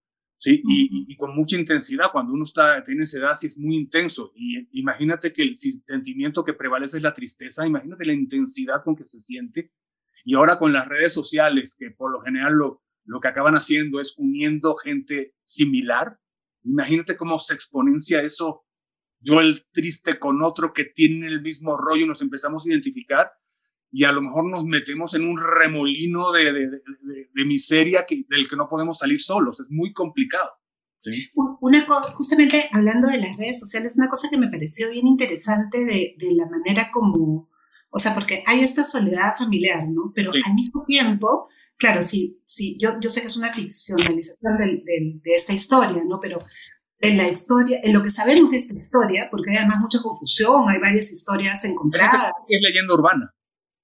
¿sí? 0.41 0.63
Y, 0.67 1.15
con 1.17 1.35
mucha 1.35 1.55
intensidad. 1.55 2.11
Cuando 2.11 2.33
uno 2.33 2.43
está, 2.43 2.83
tiene 2.83 3.03
esa 3.03 3.19
edad, 3.19 3.35
sí 3.35 3.45
es 3.47 3.57
muy 3.59 3.75
intenso. 3.75 4.33
Y 4.35 4.67
imagínate 4.79 5.31
que 5.31 5.43
el 5.43 5.55
sentimiento 5.57 6.43
que 6.43 6.53
prevalece 6.53 6.97
es 6.97 7.03
la 7.03 7.13
tristeza, 7.13 7.65
imagínate 7.65 8.05
la 8.05 8.13
intensidad 8.13 8.83
con 8.83 8.95
que 8.95 9.05
se 9.05 9.19
siente. 9.19 9.71
Y 10.25 10.35
ahora 10.35 10.57
con 10.57 10.73
las 10.73 10.87
redes 10.87 11.13
sociales, 11.13 11.75
que 11.77 11.91
por 11.91 12.11
lo 12.11 12.21
general 12.21 12.53
lo, 12.53 12.83
lo 13.05 13.19
que 13.19 13.27
acaban 13.27 13.53
haciendo 13.53 13.99
es 13.99 14.15
uniendo 14.17 14.75
gente 14.75 15.35
similar, 15.43 16.19
imagínate 16.63 17.15
cómo 17.15 17.37
se 17.37 17.53
exponencia 17.53 18.21
eso. 18.21 18.65
Yo 19.19 19.41
el 19.41 19.67
triste 19.71 20.17
con 20.17 20.41
otro 20.41 20.73
que 20.73 20.85
tiene 20.85 21.27
el 21.27 21.41
mismo 21.41 21.77
rollo, 21.77 22.07
nos 22.07 22.23
empezamos 22.23 22.65
a 22.65 22.69
identificar 22.69 23.31
y 23.91 24.05
a 24.05 24.11
lo 24.11 24.21
mejor 24.21 24.49
nos 24.49 24.63
metemos 24.63 25.13
en 25.15 25.27
un 25.27 25.37
remolino 25.37 26.31
de, 26.31 26.53
de, 26.53 26.69
de, 27.33 27.45
miseria 27.45 28.05
que, 28.05 28.23
del 28.29 28.47
que 28.47 28.55
no 28.55 28.69
podemos 28.69 28.97
salir 28.97 29.21
solos. 29.21 29.59
Es 29.59 29.67
muy 29.69 29.91
complicado. 29.91 30.49
¿sí? 30.99 31.29
Una 31.59 31.85
justamente 32.13 32.69
hablando 32.71 33.09
de 33.09 33.17
las 33.17 33.35
redes 33.37 33.59
sociales, 33.59 33.95
una 33.97 34.09
cosa 34.09 34.29
que 34.29 34.37
me 34.37 34.49
pareció 34.49 34.89
bien 34.89 35.07
interesante 35.07 35.83
de, 35.83 36.15
la 36.31 36.45
manera 36.45 36.89
como, 36.91 37.49
o 37.89 37.99
sea, 37.99 38.13
porque 38.13 38.43
hay 38.47 38.61
esta 38.61 38.83
soledad 38.83 39.35
familiar, 39.37 39.85
¿no? 39.89 40.13
Pero 40.15 40.31
al 40.31 40.53
mismo 40.53 40.85
tiempo, 40.85 41.49
claro, 41.77 42.01
sí, 42.01 42.41
sí, 42.47 42.77
yo, 42.79 42.99
yo 43.01 43.09
sé 43.09 43.21
que 43.21 43.27
es 43.27 43.35
una 43.35 43.53
ficcionalización 43.53 44.57
de 44.57 45.35
esta 45.35 45.53
historia, 45.53 46.01
¿no? 46.07 46.19
Pero 46.21 46.39
en 47.01 47.17
la 47.17 47.27
historia, 47.27 47.79
en 47.83 47.93
lo 47.93 48.03
que 48.03 48.11
sabemos 48.11 48.51
de 48.51 48.57
esta 48.57 48.77
historia, 48.77 49.27
porque 49.29 49.51
hay 49.51 49.57
además 49.57 49.79
mucha 49.79 49.99
confusión, 50.01 50.69
hay 50.69 50.79
varias 50.79 51.11
historias 51.11 51.65
encontradas. 51.65 52.31
Es 52.41 52.61
leyenda 52.61 52.93
urbana. 52.93 53.33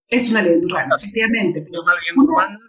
Es 0.08 0.30
una 0.30 0.42
leyenda 0.42 0.68
urbana, 0.68 0.96
efectivamente. 0.98 1.62
Pero 1.62 1.84
una 1.84 1.94
leyenda 1.96 2.24
urbana. 2.24 2.60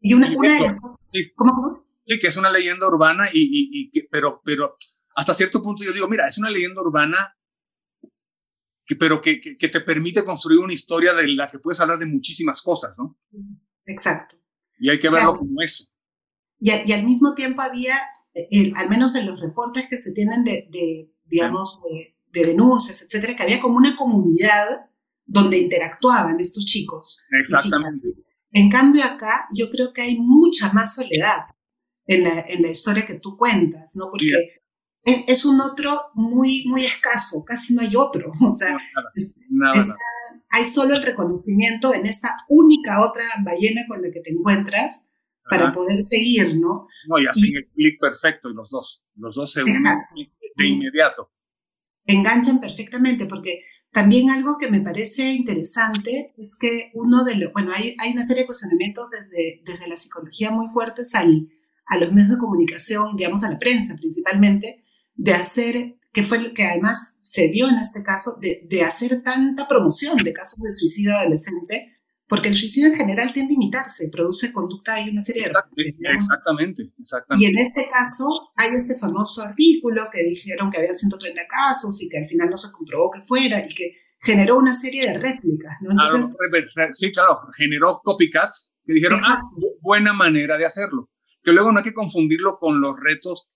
Y 0.00 0.14
una, 0.14 0.32
una 0.36 0.54
de 0.54 0.60
las 0.60 0.80
cosas. 0.80 0.98
Sí. 1.12 1.32
¿Cómo, 1.34 1.88
Sí, 2.08 2.18
que 2.18 2.28
es 2.28 2.36
una 2.38 2.50
leyenda 2.50 2.88
urbana, 2.88 3.28
y, 3.30 3.40
y, 3.42 3.68
y 3.70 3.90
que, 3.90 4.08
pero, 4.10 4.40
pero 4.42 4.78
hasta 5.14 5.34
cierto 5.34 5.62
punto 5.62 5.84
yo 5.84 5.92
digo, 5.92 6.08
mira, 6.08 6.26
es 6.26 6.38
una 6.38 6.48
leyenda 6.48 6.80
urbana, 6.80 7.36
que, 8.86 8.96
pero 8.96 9.20
que, 9.20 9.38
que, 9.40 9.68
te 9.68 9.80
permite 9.82 10.24
construir 10.24 10.58
una 10.58 10.72
historia 10.72 11.12
de 11.12 11.28
la 11.28 11.48
que 11.48 11.58
puedes 11.58 11.78
hablar 11.80 11.98
de 11.98 12.06
muchísimas 12.06 12.62
cosas, 12.62 12.96
¿no? 12.96 13.18
Exacto. 13.84 14.36
Y 14.78 14.88
hay 14.88 14.98
que 14.98 15.10
verlo 15.10 15.36
como 15.36 15.60
eso. 15.60 15.84
Y, 16.58 16.70
y, 16.70 16.92
al 16.92 17.04
mismo 17.04 17.34
tiempo 17.34 17.60
había, 17.60 18.00
eh, 18.32 18.72
al 18.74 18.88
menos 18.88 19.14
en 19.14 19.26
los 19.26 19.38
reportes 19.38 19.86
que 19.86 19.98
se 19.98 20.12
tienen 20.12 20.44
de, 20.44 20.66
de 20.70 21.12
digamos, 21.26 21.78
de, 21.82 22.16
de, 22.32 22.46
denuncias, 22.46 23.02
etcétera, 23.02 23.36
que 23.36 23.42
había 23.42 23.60
como 23.60 23.76
una 23.76 23.98
comunidad 23.98 24.87
donde 25.28 25.58
interactuaban 25.58 26.40
estos 26.40 26.64
chicos. 26.64 27.22
Exactamente. 27.42 28.08
En 28.50 28.70
cambio 28.70 29.04
acá 29.04 29.46
yo 29.52 29.70
creo 29.70 29.92
que 29.92 30.02
hay 30.02 30.18
mucha 30.18 30.72
más 30.72 30.94
soledad 30.94 31.44
en 32.06 32.24
la, 32.24 32.40
en 32.40 32.62
la 32.62 32.68
historia 32.68 33.06
que 33.06 33.20
tú 33.20 33.36
cuentas, 33.36 33.94
¿no? 33.94 34.10
Porque 34.10 34.62
es, 35.04 35.24
es, 35.28 35.44
un 35.44 35.60
otro 35.60 36.06
muy, 36.14 36.64
muy 36.66 36.84
escaso, 36.84 37.44
casi 37.46 37.74
no 37.74 37.82
hay 37.82 37.94
otro. 37.94 38.32
O 38.40 38.52
sea, 38.52 38.76
hay 40.50 40.64
solo 40.64 40.96
el 40.96 41.04
reconocimiento 41.04 41.92
en 41.92 42.06
esta 42.06 42.30
única 42.48 43.06
otra 43.06 43.24
ballena 43.44 43.82
con 43.86 44.00
la 44.00 44.10
que 44.10 44.20
te 44.20 44.32
encuentras 44.32 45.10
para 45.50 45.72
poder 45.72 46.02
seguir, 46.02 46.58
¿no? 46.58 46.88
No, 47.06 47.18
y 47.18 47.26
hacen 47.26 47.50
el 47.54 47.66
clic 47.72 47.98
perfecto 48.00 48.50
y 48.50 48.54
los 48.54 48.70
dos, 48.70 49.04
los 49.16 49.34
dos 49.34 49.52
se 49.52 49.62
unen 49.62 49.82
de 50.56 50.66
inmediato. 50.66 51.30
Enganchan 52.04 52.60
perfectamente 52.60 53.26
porque 53.26 53.62
también 53.92 54.30
algo 54.30 54.58
que 54.58 54.70
me 54.70 54.80
parece 54.80 55.32
interesante 55.32 56.34
es 56.36 56.56
que 56.58 56.90
uno 56.94 57.24
de 57.24 57.36
los, 57.36 57.52
bueno, 57.52 57.72
hay, 57.74 57.96
hay 57.98 58.12
una 58.12 58.24
serie 58.24 58.42
de 58.42 58.46
cuestionamientos 58.46 59.10
desde, 59.10 59.62
desde 59.64 59.88
la 59.88 59.96
psicología 59.96 60.50
muy 60.50 60.68
fuertes 60.68 61.14
al, 61.14 61.48
a 61.86 61.98
los 61.98 62.12
medios 62.12 62.30
de 62.30 62.38
comunicación, 62.38 63.16
digamos 63.16 63.44
a 63.44 63.50
la 63.50 63.58
prensa 63.58 63.96
principalmente, 63.96 64.84
de 65.14 65.32
hacer, 65.32 65.96
que 66.12 66.22
fue 66.22 66.38
lo 66.38 66.54
que 66.54 66.64
además 66.64 67.18
se 67.22 67.48
vio 67.48 67.68
en 67.68 67.78
este 67.78 68.02
caso, 68.02 68.36
de, 68.40 68.66
de 68.68 68.82
hacer 68.82 69.22
tanta 69.22 69.66
promoción 69.66 70.16
de 70.18 70.32
casos 70.32 70.58
de 70.60 70.72
suicidio 70.72 71.16
adolescente 71.16 71.97
porque 72.28 72.50
el 72.50 72.56
suicidio 72.56 72.88
en 72.90 72.96
general 72.96 73.32
tiende 73.32 73.52
a 73.52 73.54
imitarse, 73.54 74.10
produce 74.12 74.52
conducta 74.52 75.00
y 75.00 75.08
una 75.08 75.22
serie 75.22 75.44
de... 75.44 75.52
Exactamente, 76.12 76.92
exactamente. 76.98 77.44
Y 77.44 77.48
en 77.48 77.58
este 77.58 77.88
caso 77.90 78.26
hay 78.54 78.72
este 78.72 78.98
famoso 78.98 79.42
artículo 79.42 80.08
que 80.12 80.22
dijeron 80.22 80.70
que 80.70 80.78
había 80.78 80.92
130 80.92 81.46
casos 81.46 82.02
y 82.02 82.08
que 82.08 82.18
al 82.18 82.26
final 82.26 82.50
no 82.50 82.58
se 82.58 82.70
comprobó 82.70 83.10
que 83.10 83.22
fuera 83.22 83.64
y 83.64 83.74
que 83.74 83.94
generó 84.20 84.58
una 84.58 84.74
serie 84.74 85.06
de 85.06 85.18
réplicas, 85.18 85.74
¿no? 85.80 85.92
Entonces, 85.92 86.34
sí, 86.92 87.12
claro, 87.12 87.40
generó 87.56 88.00
copycats 88.02 88.74
que 88.84 88.92
dijeron, 88.92 89.20
ah, 89.24 89.40
buena 89.80 90.12
manera 90.12 90.58
de 90.58 90.66
hacerlo. 90.66 91.10
Que 91.42 91.52
luego 91.52 91.72
no 91.72 91.78
hay 91.78 91.84
que 91.84 91.94
confundirlo 91.94 92.58
con 92.58 92.80
los 92.80 92.96
retos, 92.98 93.48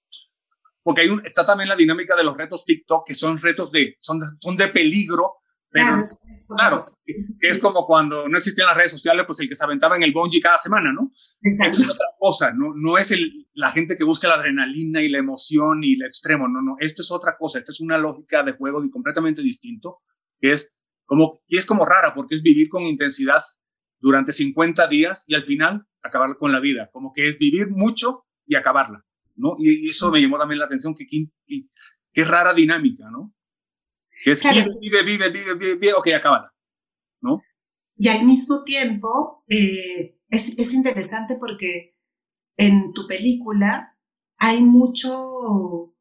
porque 0.83 1.02
hay 1.02 1.09
un, 1.09 1.25
está 1.26 1.45
también 1.45 1.69
la 1.69 1.76
dinámica 1.76 2.17
de 2.17 2.25
los 2.25 2.37
retos 2.37 2.64
TikTok, 2.64 3.07
que 3.07 3.14
son 3.14 3.38
retos 3.38 3.71
de, 3.73 3.97
son 4.00 4.21
son 4.41 4.57
de 4.57 4.69
peligro, 4.69 5.42
Pero, 5.73 6.02
claro, 6.55 6.79
es 6.79 7.59
como 7.59 7.87
cuando 7.87 8.29
no 8.29 8.37
existían 8.37 8.67
las 8.67 8.76
redes 8.76 8.91
sociales, 8.91 9.25
pues 9.26 9.41
el 9.41 9.49
que 9.49 9.57
se 9.57 9.64
aventaba 9.64 9.97
en 9.97 10.02
el 10.02 10.12
bungee 10.12 10.41
cada 10.41 10.59
semana, 10.59 10.93
¿no? 10.93 11.11
Exacto. 11.41 11.81
es 11.81 11.91
otra 11.91 12.09
cosa, 12.19 12.52
no, 12.52 12.75
no 12.75 12.99
es 12.99 13.11
el, 13.11 13.49
la 13.55 13.71
gente 13.71 13.97
que 13.97 14.05
busca 14.05 14.29
la 14.29 14.35
adrenalina 14.35 15.00
y 15.00 15.09
la 15.09 15.19
emoción 15.19 15.83
y 15.83 15.95
el 15.95 16.02
extremo, 16.02 16.47
no, 16.47 16.61
no, 16.61 16.76
esto 16.79 17.00
es 17.00 17.11
otra 17.11 17.37
cosa, 17.38 17.59
esto 17.59 17.73
es 17.73 17.81
una 17.81 17.97
lógica 17.97 18.43
de 18.43 18.52
juego 18.52 18.83
completamente 18.91 19.41
distinto, 19.41 20.02
que 20.38 20.52
es 20.52 20.75
como, 21.07 21.41
y 21.47 21.57
es 21.57 21.64
como 21.64 21.87
rara, 21.87 22.12
porque 22.12 22.35
es 22.35 22.43
vivir 22.43 22.69
con 22.69 22.83
intensidad 22.83 23.41
durante 23.99 24.35
50 24.35 24.87
días 24.88 25.25
y 25.26 25.35
al 25.35 25.45
final 25.45 25.87
acabar 26.02 26.37
con 26.37 26.52
la 26.52 26.61
vida, 26.61 26.91
como 26.93 27.14
que 27.14 27.29
es 27.29 27.38
vivir 27.38 27.71
mucho 27.71 28.26
y 28.45 28.57
acabarla, 28.57 29.07
¿no? 29.37 29.55
Y, 29.59 29.88
eso 29.88 30.11
me 30.11 30.21
llamó 30.21 30.38
también 30.38 30.59
la 30.59 30.67
atención, 30.67 30.95
que, 30.95 31.07
que, 31.07 31.29
que 32.12 32.25
rara 32.25 32.52
dinámica, 32.52 33.09
¿no? 33.11 33.33
Que 34.25 34.33
es 34.33 34.43
vive, 34.43 34.64
vive, 34.81 35.02
vive, 35.02 35.31
vive, 35.31 35.55
vive, 35.55 35.75
vive, 35.76 35.95
ok, 35.95 36.09
acábala, 36.14 36.55
¿no? 37.21 37.43
Y 37.97 38.09
al 38.09 38.25
mismo 38.25 38.62
tiempo, 38.62 39.45
eh, 39.49 40.19
es, 40.29 40.59
es 40.59 40.75
interesante 40.75 41.37
porque 41.37 41.97
en 42.57 42.93
tu 42.93 43.07
película 43.07 43.97
hay 44.38 44.62
mucho, 44.62 45.95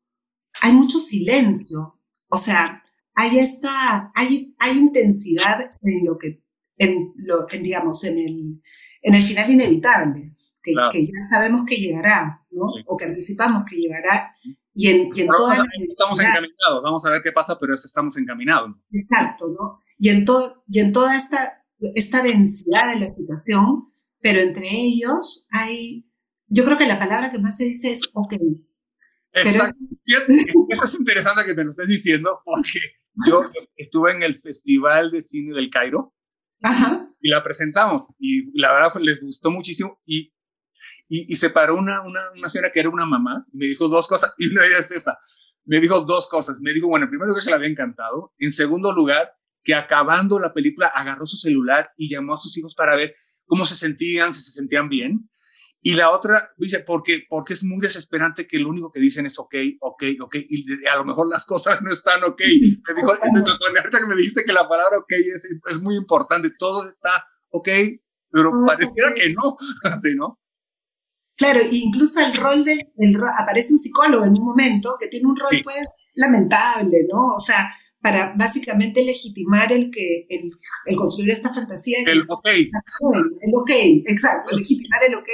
hay 0.62 0.74
mucho 0.74 1.00
silencio, 1.00 2.00
o 2.30 2.38
sea, 2.38 2.84
hay 3.14 3.40
esta, 3.40 4.12
hay, 4.16 4.56
hay 4.58 4.78
intensidad 4.78 5.76
en 5.82 6.06
lo 6.06 6.18
que, 6.18 6.44
en 6.78 7.14
lo, 7.18 7.46
digamos, 7.62 8.04
en 8.04 8.18
el, 8.18 8.62
en 9.02 9.16
el 9.16 9.22
final 9.22 9.50
inevitable, 9.52 10.36
que, 10.64 10.74
que, 10.92 11.06
ya 11.06 11.24
sabemos 11.30 11.66
que 11.68 11.76
llegará, 11.76 12.46
¿no? 12.52 12.66
O 12.86 12.98
que 12.98 13.06
anticipamos 13.06 13.64
que 13.70 13.78
llegará. 13.78 14.36
Y 14.74 14.88
en, 14.88 15.10
y 15.14 15.22
en 15.22 15.28
toda 15.28 15.56
estamos 15.56 16.20
encaminados, 16.20 16.84
vamos 16.84 17.06
a 17.06 17.12
ver 17.12 17.22
qué 17.22 17.32
pasa, 17.32 17.58
pero 17.60 17.74
eso 17.74 17.88
estamos 17.88 18.18
encaminados. 18.18 18.72
Exacto, 18.92 19.48
¿no? 19.50 19.80
Y 19.98 20.10
en, 20.10 20.26
todo, 20.26 20.64
y 20.68 20.80
en 20.80 20.92
toda 20.92 21.16
esta, 21.16 21.64
esta 21.96 22.24
densidad 22.24 22.94
de 22.94 23.00
la 23.02 23.14
situación, 23.14 23.94
pero 24.22 24.40
entre 24.40 24.70
ellos 24.70 25.48
hay, 25.52 26.10
yo 26.48 26.64
creo 26.66 26.78
que 26.78 26.88
la 26.88 27.00
palabra 27.00 27.32
que 27.32 27.40
más 27.40 27.58
se 27.58 27.66
dice 27.66 27.92
es 27.92 28.10
ok. 28.14 28.34
Exacto. 29.34 29.78
Pero 30.06 30.86
es... 30.86 31.00
interesante 31.00 31.44
que 31.46 31.56
me 31.56 31.64
lo 31.66 31.72
estés 31.72 31.88
diciendo 31.88 32.42
porque 32.44 32.80
yo 33.28 33.42
estuve 33.76 34.12
en 34.12 34.24
el 34.24 34.40
Festival 34.40 35.12
de 35.12 35.22
Cine 35.22 35.54
del 35.54 35.70
Cairo 35.70 36.14
y 37.20 37.30
la 37.30 37.44
presentamos 37.44 38.04
y 38.20 38.58
la 38.60 38.74
verdad 38.74 38.90
pues, 38.94 39.06
les 39.06 39.22
gustó 39.22 39.52
muchísimo 39.52 40.00
y, 40.06 40.34
y, 41.14 41.36
se 41.36 41.50
paró 41.50 41.76
una, 41.76 42.02
una, 42.04 42.22
una, 42.38 42.48
señora 42.48 42.72
que 42.72 42.80
era 42.80 42.90
una 42.90 43.06
mamá 43.06 43.46
y 43.52 43.58
me 43.58 43.66
dijo 43.66 43.90
dos 43.90 44.08
cosas 44.08 44.32
y 44.38 44.48
una 44.48 44.62
de 44.62 44.70
ellas 44.70 44.86
es 44.86 44.92
esa. 44.92 45.18
Me 45.66 45.82
dijo 45.82 46.00
dos 46.06 46.30
cosas. 46.30 46.58
Me 46.62 46.72
dijo, 46.72 46.88
bueno, 46.88 47.04
en 47.04 47.10
primer 47.10 47.28
lugar 47.28 47.44
que 47.44 47.50
le 47.50 47.56
había 47.58 47.68
encantado. 47.68 48.34
En 48.38 48.50
segundo 48.50 48.94
lugar, 48.94 49.34
que 49.62 49.76
acabando 49.76 50.40
la 50.40 50.54
película 50.54 50.88
agarró 50.88 51.26
su 51.26 51.36
celular 51.36 51.92
y 51.98 52.10
llamó 52.10 52.36
a 52.36 52.38
sus 52.38 52.58
hijos 52.58 52.76
para 52.76 52.96
ver 52.96 53.14
cómo 53.46 53.66
se 53.66 53.76
sentían, 53.76 54.34
si 54.34 54.42
se 54.42 54.52
sentían 54.52 54.88
bien. 54.88 55.30
Y 55.82 55.96
la 55.96 56.12
otra 56.12 56.54
dice, 56.56 56.80
porque, 56.80 57.26
porque 57.28 57.54
es 57.54 57.66
muy 57.66 57.82
desesperante 57.82 58.48
que 58.48 58.60
lo 58.60 58.70
único 58.70 58.90
que 58.90 59.02
dicen 59.02 59.26
es 59.26 59.38
ok, 59.38 59.56
ok, 59.82 60.04
ok, 60.22 60.36
y 60.48 60.88
a 60.88 60.96
lo 60.96 61.04
mejor 61.04 61.28
las 61.28 61.46
cosas 61.46 61.82
no 61.82 61.92
están 61.92 62.24
ok. 62.24 62.40
Me 62.88 62.94
dijo, 62.96 63.12
ahorita 63.12 64.00
que 64.00 64.08
me 64.08 64.16
dijiste 64.16 64.46
que 64.46 64.54
la 64.54 64.70
palabra 64.70 64.98
ok 65.00 65.12
es, 65.12 65.60
es 65.70 65.82
muy 65.82 65.98
importante, 65.98 66.52
todo 66.58 66.88
está 66.88 67.28
ok, 67.50 67.68
pero 68.30 68.52
pareciera 68.66 69.14
que 69.14 69.34
no, 69.34 69.58
así, 69.84 70.16
¿no? 70.16 70.41
Claro, 71.42 71.62
incluso 71.72 72.20
el 72.20 72.36
rol 72.36 72.64
del, 72.64 72.86
aparece 73.36 73.74
un 73.74 73.80
psicólogo 73.80 74.26
en 74.26 74.34
un 74.34 74.46
momento 74.46 74.96
que 75.00 75.08
tiene 75.08 75.28
un 75.28 75.36
rol 75.36 75.60
pues 75.64 75.88
lamentable, 76.14 77.00
¿no? 77.12 77.36
O 77.36 77.40
sea, 77.40 77.68
para 78.00 78.36
básicamente 78.38 79.04
legitimar 79.04 79.72
el 79.72 79.90
que 79.90 80.28
el, 80.30 80.52
el 80.86 80.96
construir 80.96 81.32
esta 81.32 81.52
fantasía. 81.52 81.98
El 82.06 82.30
ok. 82.30 82.46
El 82.46 83.52
ok, 83.56 83.72
exacto, 84.06 84.56
legitimar 84.56 85.04
el 85.04 85.16
ok. 85.16 85.30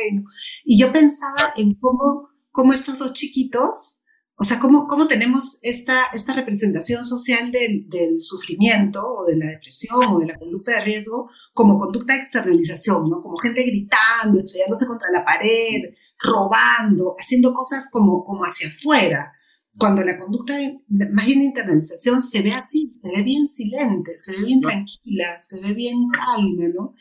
Y 0.64 0.80
yo 0.80 0.94
pensaba 0.94 1.54
en 1.58 1.74
cómo, 1.74 2.30
cómo 2.52 2.72
estos 2.72 3.00
dos 3.00 3.12
chiquitos, 3.12 4.02
o 4.38 4.46
sea, 4.46 4.60
cómo, 4.62 4.88
cómo 4.88 5.10
tenemos 5.10 5.60
esta, 5.62 6.06
esta 6.13 6.32
representación 6.36 7.04
social 7.04 7.52
del, 7.52 7.89
del 7.89 8.22
sufrimiento 8.22 9.02
o 9.06 9.26
de 9.26 9.36
la 9.36 9.48
depresión 9.48 10.06
o 10.06 10.20
de 10.20 10.28
la 10.28 10.38
conducta 10.38 10.72
de 10.72 10.86
riesgo 10.86 11.30
como 11.58 11.80
conducta 11.80 12.13
de 12.13 12.20
externalización, 12.20 13.10
¿no? 13.10 13.24
Como 13.24 13.36
gente 13.38 13.63
gritando, 13.63 14.38
estrellándose 14.38 14.86
contra 14.86 15.10
la 15.12 15.26
pared, 15.26 15.89
robando, 16.20 17.15
haciendo 17.17 17.52
cosas 17.52 17.89
como, 17.91 18.24
como 18.24 18.43
hacia 18.43 18.67
afuera 18.67 19.34
cuando 19.78 20.04
la 20.04 20.17
conducta 20.17 20.54
más 20.88 21.26
bien 21.26 21.39
de 21.39 21.46
internalización 21.46 22.22
se 22.22 22.41
ve 22.41 22.54
así, 22.54 22.91
se 22.96 23.10
ve 23.10 23.24
bien 23.24 23.46
silente, 23.46 24.13
se 24.17 24.32
ve 24.34 24.46
bien 24.46 24.62
tranquila, 24.62 25.36
se 25.39 25.62
ve 25.62 25.74
bien 25.74 26.10
calma, 26.10 26.67
¿no? 26.74 26.93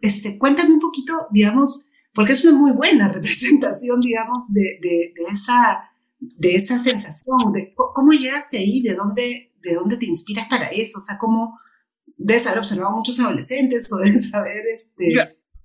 Este, 0.00 0.38
cuéntame 0.38 0.74
un 0.74 0.80
poquito, 0.80 1.12
digamos, 1.30 1.90
porque 2.14 2.32
es 2.32 2.44
una 2.44 2.58
muy 2.58 2.72
buena 2.72 3.08
representación, 3.12 4.00
digamos, 4.00 4.46
de, 4.48 4.78
de, 4.80 5.12
esa, 5.30 5.90
de 6.20 6.54
esa 6.54 6.82
sensación, 6.82 7.52
de 7.52 7.74
cómo 7.74 8.12
llegaste 8.12 8.58
ahí, 8.58 8.82
de 8.82 8.94
dónde, 8.94 9.52
de 9.62 9.74
dónde 9.74 9.96
te 9.96 10.06
inspiras 10.06 10.48
para 10.48 10.68
eso, 10.68 10.98
o 10.98 11.02
sea, 11.02 11.18
cómo 11.18 11.58
debes 12.24 12.46
haber 12.46 12.60
observado 12.60 12.92
muchos 12.92 13.18
adolescentes 13.20 13.90
o 13.92 13.96
debes 13.96 14.32
haber, 14.34 14.66
este... 14.72 15.14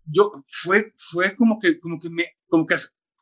yo, 0.06 0.32
fue, 0.48 0.94
fue 0.98 1.36
como 1.36 1.60
que, 1.60 1.80
como 1.80 2.00
que 2.00 2.10
me, 2.10 2.24
como 2.48 2.66
que, 2.66 2.76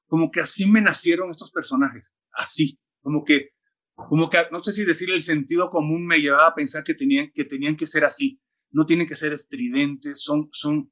como 0.08 0.32
que 0.32 0.41
así 0.41 0.69
me 0.69 0.82
nacieron 0.82 1.32
estos 1.32 1.52
personajes, 1.52 2.12
así 2.32 2.80
como 3.02 3.24
que, 3.24 3.50
como 3.95 4.30
que, 4.30 4.39
no 4.52 4.63
sé 4.63 4.71
si 4.71 4.86
decir 4.86 5.12
el 5.12 5.21
sentido 5.21 5.69
común 5.69 6.06
me 6.06 6.19
llevaba 6.19 6.48
a 6.48 6.56
pensar 6.56 6.84
que 6.84 6.93
tenían 6.93 7.32
que, 7.34 7.45
tenían 7.45 7.76
que 7.76 7.88
ser 7.88 8.04
así, 8.04 8.41
no 8.71 8.86
tienen 8.86 9.08
que 9.08 9.15
ser 9.15 9.32
estridentes, 9.32 10.21
son, 10.21 10.50
son, 10.52 10.91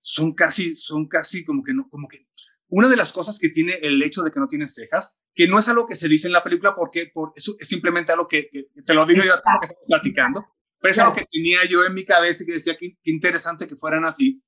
son 0.00 0.34
casi, 0.34 0.76
son 0.76 1.06
casi 1.06 1.44
como 1.44 1.62
que 1.62 1.74
no, 1.74 1.88
como 1.88 2.08
que, 2.08 2.26
una 2.68 2.88
de 2.88 2.96
las 2.96 3.12
cosas 3.12 3.38
que 3.38 3.48
tiene 3.48 3.74
el 3.82 4.02
hecho 4.02 4.22
de 4.22 4.30
que 4.30 4.40
no 4.40 4.46
tienen 4.46 4.68
cejas, 4.68 5.16
que 5.34 5.48
no 5.48 5.58
es 5.58 5.68
algo 5.68 5.86
que 5.86 5.96
se 5.96 6.08
dice 6.08 6.28
en 6.28 6.32
la 6.32 6.44
película 6.44 6.74
porque 6.74 7.10
por, 7.12 7.32
eso 7.34 7.56
es 7.58 7.68
simplemente 7.68 8.12
algo 8.12 8.28
que, 8.28 8.48
te 8.84 8.94
lo 8.94 9.04
digo 9.06 9.24
yo 9.24 9.32
que 9.32 9.38
estamos 9.38 9.66
platicando, 9.86 10.46
pero 10.80 10.92
es 10.92 10.98
algo 10.98 11.14
que 11.14 11.26
tenía 11.30 11.64
yo 11.68 11.84
en 11.84 11.94
mi 11.94 12.04
cabeza 12.04 12.42
y 12.42 12.46
que 12.46 12.52
decía 12.54 12.76
que, 12.76 12.96
interesante 13.04 13.66
que 13.66 13.76
fueran 13.76 14.04
así. 14.04 14.42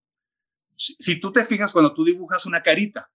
Si, 0.76 1.20
tú 1.20 1.32
te 1.32 1.44
fijas 1.44 1.72
cuando 1.72 1.92
tú 1.92 2.04
dibujas 2.04 2.46
una 2.46 2.62
carita 2.62 3.10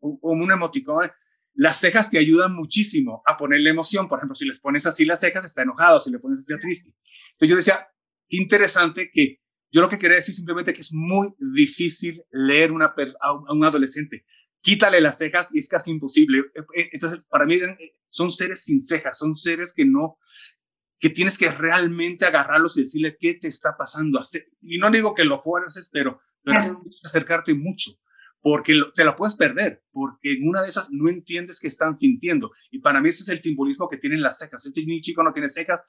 o, 0.00 0.18
o 0.22 0.32
un 0.32 0.52
emoticón, 0.52 1.10
las 1.54 1.78
cejas 1.78 2.10
te 2.10 2.18
ayudan 2.18 2.54
muchísimo 2.54 3.22
a 3.26 3.36
ponerle 3.36 3.70
emoción. 3.70 4.08
Por 4.08 4.18
ejemplo, 4.18 4.34
si 4.34 4.44
les 4.44 4.60
pones 4.60 4.86
así 4.86 5.04
las 5.04 5.20
cejas, 5.20 5.44
está 5.44 5.62
enojado, 5.62 6.00
si 6.00 6.10
le 6.10 6.18
pones 6.18 6.40
así, 6.40 6.58
triste. 6.58 6.94
Entonces 7.32 7.48
yo 7.48 7.56
decía, 7.56 7.88
qué 8.28 8.36
interesante 8.36 9.10
que 9.12 9.40
yo 9.74 9.80
lo 9.80 9.88
que 9.88 9.98
quería 9.98 10.16
decir 10.16 10.34
simplemente 10.34 10.72
que 10.72 10.82
es 10.82 10.92
muy 10.92 11.34
difícil 11.38 12.22
leer 12.30 12.70
una 12.70 12.94
a 13.20 13.52
un 13.52 13.64
adolescente. 13.64 14.24
Quítale 14.60 15.00
las 15.00 15.18
cejas 15.18 15.50
y 15.52 15.58
es 15.58 15.68
casi 15.68 15.90
imposible. 15.90 16.38
Eh, 16.54 16.62
eh, 16.76 16.88
entonces, 16.92 17.20
para 17.28 17.44
mí 17.44 17.54
eh, 17.54 17.92
son 18.08 18.30
seres 18.30 18.62
sin 18.62 18.80
cejas, 18.80 19.18
son 19.18 19.34
seres 19.34 19.72
que 19.74 19.84
no, 19.84 20.18
que 21.04 21.10
tienes 21.10 21.36
que 21.36 21.50
realmente 21.50 22.24
agarrarlos 22.24 22.78
y 22.78 22.80
decirle 22.80 23.18
qué 23.20 23.34
te 23.34 23.46
está 23.46 23.76
pasando. 23.76 24.22
Y 24.62 24.78
no 24.78 24.90
digo 24.90 25.12
que 25.12 25.26
lo 25.26 25.42
fuerces, 25.42 25.90
pero, 25.92 26.18
pero 26.42 26.60
acercarte 27.04 27.52
mucho 27.52 27.90
porque 28.40 28.80
te 28.94 29.04
la 29.04 29.14
puedes 29.14 29.36
perder, 29.36 29.84
porque 29.92 30.32
en 30.32 30.48
una 30.48 30.62
de 30.62 30.70
esas 30.70 30.88
no 30.90 31.10
entiendes 31.10 31.60
qué 31.60 31.68
están 31.68 31.94
sintiendo. 31.94 32.52
Y 32.70 32.78
para 32.78 33.02
mí 33.02 33.10
ese 33.10 33.22
es 33.22 33.28
el 33.28 33.42
simbolismo 33.42 33.86
que 33.86 33.98
tienen 33.98 34.22
las 34.22 34.38
cejas. 34.38 34.64
Este 34.64 34.82
chico 35.02 35.22
no 35.22 35.32
tiene 35.32 35.48
cejas, 35.48 35.82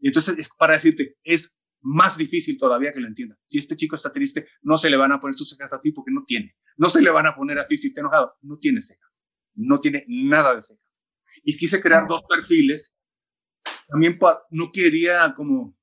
y 0.00 0.08
entonces 0.08 0.36
es 0.36 0.50
para 0.58 0.74
decirte, 0.74 1.16
es 1.24 1.56
más 1.80 2.18
difícil 2.18 2.58
todavía 2.58 2.92
que 2.92 3.00
lo 3.00 3.08
entienda. 3.08 3.38
Si 3.46 3.58
este 3.58 3.74
chico 3.74 3.96
está 3.96 4.12
triste, 4.12 4.48
no 4.60 4.76
se 4.76 4.90
le 4.90 4.98
van 4.98 5.12
a 5.12 5.18
poner 5.18 5.34
sus 5.34 5.48
cejas 5.48 5.72
así 5.72 5.92
porque 5.92 6.12
no 6.12 6.24
tiene. 6.26 6.56
No 6.76 6.90
se 6.90 7.00
le 7.00 7.08
van 7.08 7.26
a 7.26 7.34
poner 7.34 7.58
así 7.58 7.78
si 7.78 7.86
está 7.86 8.02
enojado. 8.02 8.34
No 8.42 8.58
tiene 8.58 8.82
cejas. 8.82 9.24
No 9.54 9.80
tiene 9.80 10.04
nada 10.08 10.54
de 10.54 10.60
cejas. 10.60 10.84
Y 11.42 11.56
quise 11.56 11.80
crear 11.80 12.06
dos 12.06 12.20
perfiles. 12.28 12.97
También 13.88 14.18
no 14.50 14.70
quería 14.70 15.34
como, 15.34 15.76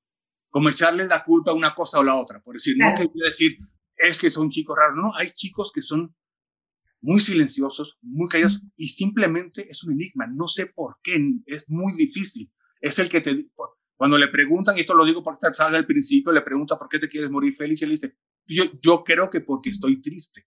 como 0.50 0.70
echarles 0.70 1.08
la 1.08 1.24
culpa 1.24 1.52
a 1.52 1.56
una 1.56 1.74
cosa 1.74 2.00
o 2.00 2.04
la 2.04 2.16
otra. 2.16 2.42
Por 2.42 2.54
decir, 2.54 2.76
no 2.78 2.94
quería 2.96 3.26
decir, 3.26 3.58
es 3.98 4.20
que 4.20 4.30
son 4.30 4.50
chicos 4.50 4.78
raros. 4.78 4.96
No, 4.96 5.16
hay 5.16 5.32
chicos 5.32 5.72
que 5.74 5.82
son 5.82 6.16
muy 7.02 7.20
silenciosos, 7.20 7.98
muy 8.02 8.28
callados 8.28 8.62
y 8.78 8.90
simplemente 8.90 9.68
es 9.70 9.84
un 9.84 9.94
enigma. 9.94 10.28
No 10.32 10.48
sé 10.48 10.68
por 10.68 10.98
qué, 11.04 11.20
es 11.46 11.66
muy 11.68 11.94
difícil. 11.98 12.52
Es 12.80 13.00
el 13.00 13.10
que 13.10 13.22
te... 13.22 13.48
Cuando 13.98 14.18
le 14.18 14.28
preguntan, 14.28 14.78
y 14.78 14.82
esto 14.82 14.94
lo 14.94 15.06
digo 15.06 15.24
porque 15.24 15.48
sale 15.54 15.78
al 15.78 15.86
principio, 15.86 16.32
le 16.32 16.42
pregunta 16.42 16.78
por 16.78 16.90
qué 16.90 17.00
te 17.00 17.08
quieres 17.08 17.30
morir 17.30 17.56
feliz 17.56 17.82
y 17.82 17.86
él 17.86 17.92
dice, 17.92 18.18
yo, 18.46 18.64
yo 18.82 19.04
creo 19.04 19.30
que 19.30 19.42
porque 19.42 19.70
estoy 19.70 20.02
triste. 20.02 20.46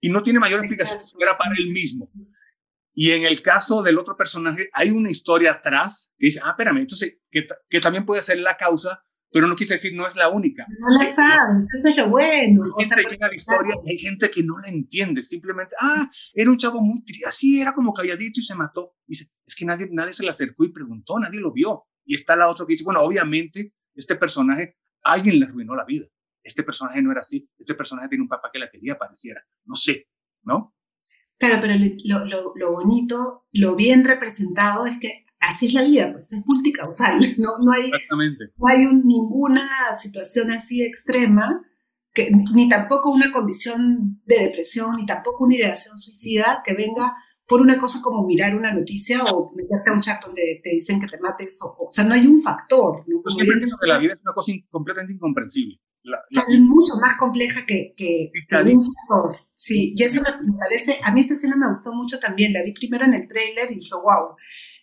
Y 0.00 0.10
no 0.10 0.22
tiene 0.22 0.38
mayor 0.38 0.60
explicación 0.60 1.00
era 1.18 1.38
para 1.38 1.54
él 1.56 1.68
mismo. 1.72 2.10
Y 2.94 3.12
en 3.12 3.24
el 3.24 3.40
caso 3.40 3.82
del 3.82 3.98
otro 3.98 4.16
personaje, 4.16 4.68
hay 4.72 4.90
una 4.90 5.10
historia 5.10 5.52
atrás 5.52 6.12
que 6.18 6.26
dice, 6.26 6.40
ah, 6.42 6.50
espérame, 6.50 6.78
entonces, 6.78 7.18
que, 7.30 7.46
que 7.68 7.80
también 7.80 8.04
puede 8.04 8.22
ser 8.22 8.38
la 8.38 8.56
causa 8.56 9.02
pero 9.32 9.46
no 9.46 9.56
quise 9.56 9.74
decir 9.74 9.94
no 9.94 10.06
es 10.06 10.14
la 10.14 10.28
única. 10.28 10.66
No 10.78 10.88
la 10.98 11.04
sabes, 11.04 11.66
eso 11.78 11.88
es 11.88 11.96
lo 11.96 12.10
bueno. 12.10 12.64
Hay 12.78 12.84
gente 12.84 13.02
que 13.02 13.16
la 13.18 13.34
historia, 13.34 13.74
hay 13.86 13.98
gente 13.98 14.30
que 14.30 14.42
no 14.42 14.58
la 14.58 14.68
entiende, 14.68 15.22
simplemente, 15.22 15.74
ah, 15.80 16.10
era 16.34 16.50
un 16.50 16.58
chavo 16.58 16.80
muy 16.80 17.02
triste, 17.02 17.26
así 17.26 17.60
era 17.60 17.72
como 17.72 17.94
calladito 17.94 18.40
y 18.40 18.44
se 18.44 18.54
mató. 18.54 18.94
Dice, 19.06 19.32
es 19.46 19.56
que 19.56 19.64
nadie, 19.64 19.88
nadie 19.90 20.12
se 20.12 20.22
le 20.22 20.30
acercó 20.30 20.64
y 20.64 20.72
preguntó, 20.72 21.18
nadie 21.18 21.40
lo 21.40 21.52
vio. 21.52 21.86
Y 22.04 22.14
está 22.14 22.36
la 22.36 22.48
otra 22.48 22.66
que 22.66 22.74
dice, 22.74 22.84
bueno, 22.84 23.00
obviamente 23.00 23.72
este 23.94 24.16
personaje, 24.16 24.76
alguien 25.02 25.40
le 25.40 25.46
arruinó 25.46 25.74
la 25.74 25.84
vida. 25.84 26.06
Este 26.42 26.62
personaje 26.62 27.00
no 27.00 27.10
era 27.10 27.20
así. 27.20 27.48
Este 27.58 27.74
personaje 27.74 28.08
tiene 28.08 28.22
un 28.22 28.28
papá 28.28 28.50
que 28.52 28.58
la 28.58 28.68
quería, 28.70 28.98
pareciera. 28.98 29.42
No 29.64 29.76
sé, 29.76 30.08
¿no? 30.42 30.74
Claro, 31.42 31.58
pero 31.60 31.74
lo, 32.04 32.24
lo, 32.24 32.52
lo, 32.54 32.70
bonito, 32.70 33.46
lo 33.50 33.74
bien 33.74 34.04
representado 34.04 34.86
es 34.86 34.98
que 35.00 35.24
así 35.40 35.66
es 35.66 35.74
la 35.74 35.82
vida, 35.82 36.12
pues 36.12 36.32
es 36.32 36.46
multicausal, 36.46 37.18
no, 37.38 37.58
no 37.58 37.72
hay, 37.72 37.90
No 37.90 38.68
hay 38.68 38.86
ninguna 38.86 39.68
situación 39.96 40.52
así 40.52 40.84
extrema, 40.84 41.60
que, 42.14 42.30
ni 42.54 42.68
tampoco 42.68 43.10
una 43.10 43.32
condición 43.32 44.22
de 44.24 44.38
depresión, 44.38 44.94
ni 44.94 45.04
tampoco 45.04 45.42
una 45.42 45.56
ideación 45.56 45.98
suicida 45.98 46.62
que 46.64 46.74
venga 46.74 47.16
por 47.48 47.60
una 47.60 47.76
cosa 47.76 47.98
como 48.04 48.24
mirar 48.24 48.54
una 48.54 48.72
noticia 48.72 49.24
o 49.24 49.50
meterte 49.56 49.90
a 49.90 49.94
un 49.94 50.00
chat 50.00 50.24
donde 50.24 50.60
te 50.62 50.70
dicen 50.70 51.00
que 51.00 51.08
te 51.08 51.18
mates, 51.18 51.60
o, 51.64 51.76
o 51.76 51.90
sea, 51.90 52.04
no 52.04 52.14
hay 52.14 52.24
un 52.24 52.40
factor. 52.40 53.02
¿no? 53.08 53.20
Pues 53.20 53.34
que 53.34 53.44
la 53.88 53.98
vida 53.98 54.12
es 54.12 54.20
una 54.22 54.32
cosa 54.32 54.52
completamente 54.70 55.14
incomprensible. 55.14 55.80
Es 56.30 56.60
mucho 56.60 56.94
más 57.00 57.16
compleja 57.16 57.64
que, 57.66 57.94
que, 57.96 58.30
un 58.50 58.84
factor. 58.84 59.36
Sí, 59.54 59.94
y 59.96 60.02
eso 60.02 60.20
me, 60.20 60.58
parece, 60.58 60.98
a 61.04 61.12
mí 61.12 61.20
esta 61.20 61.34
escena 61.34 61.56
me 61.56 61.68
gustó 61.68 61.92
mucho 61.92 62.18
también, 62.18 62.52
la 62.52 62.62
vi 62.64 62.72
primero 62.72 63.04
en 63.04 63.14
el 63.14 63.28
tráiler 63.28 63.70
y 63.70 63.76
dije, 63.76 63.90
wow, 63.94 64.36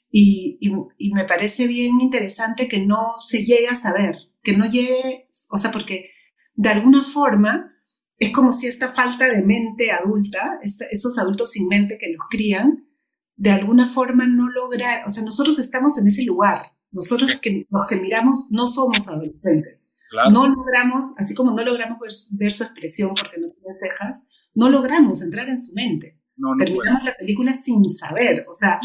y, 0.09 0.57
y, 0.97 1.13
me 1.13 1.25
parece 1.25 1.67
bien 1.67 1.99
interesante 1.99 2.67
que 2.67 2.85
no 2.85 3.15
se 3.21 3.43
llegue 3.43 3.67
a 3.67 3.75
saber, 3.75 4.15
que 4.41 4.55
no 4.55 4.69
llegue, 4.69 5.27
o 5.51 5.57
sea, 5.57 5.71
porque 5.71 6.11
de 6.53 6.69
alguna 6.69 7.03
forma 7.03 7.73
es 8.17 8.31
como 8.31 8.53
si 8.53 8.67
esta 8.67 8.93
falta 8.93 9.25
de 9.25 9.41
mente 9.43 9.91
adulta, 9.91 10.59
estos 10.61 11.17
adultos 11.17 11.51
sin 11.51 11.67
mente 11.67 11.97
que 11.99 12.11
los 12.11 12.25
crían, 12.29 12.87
de 13.35 13.51
alguna 13.51 13.87
forma 13.87 14.27
no 14.27 14.49
lograr, 14.49 15.03
o 15.05 15.09
sea, 15.09 15.23
nosotros 15.23 15.59
estamos 15.59 15.97
en 15.97 16.07
ese 16.07 16.23
lugar, 16.23 16.61
nosotros 16.91 17.31
que, 17.41 17.65
los 17.69 17.87
que 17.87 17.97
miramos 17.97 18.47
no 18.49 18.67
somos 18.67 19.07
adolescentes, 19.07 19.91
no 20.31 20.47
logramos, 20.47 21.13
así 21.17 21.33
como 21.33 21.51
no 21.51 21.63
logramos 21.63 21.99
ver, 22.33 22.51
su 22.51 22.63
expresión 22.63 23.13
porque 23.15 23.39
no 23.39 23.49
tiene 23.51 23.79
cejas, 23.79 24.23
no 24.53 24.69
logramos 24.69 25.21
entrar 25.21 25.47
en 25.49 25.59
su 25.59 25.73
mente. 25.73 26.19
Terminamos 26.57 27.03
la 27.03 27.15
película 27.15 27.53
sin 27.53 27.89
saber, 27.89 28.45
o 28.47 28.53
sea, 28.53 28.79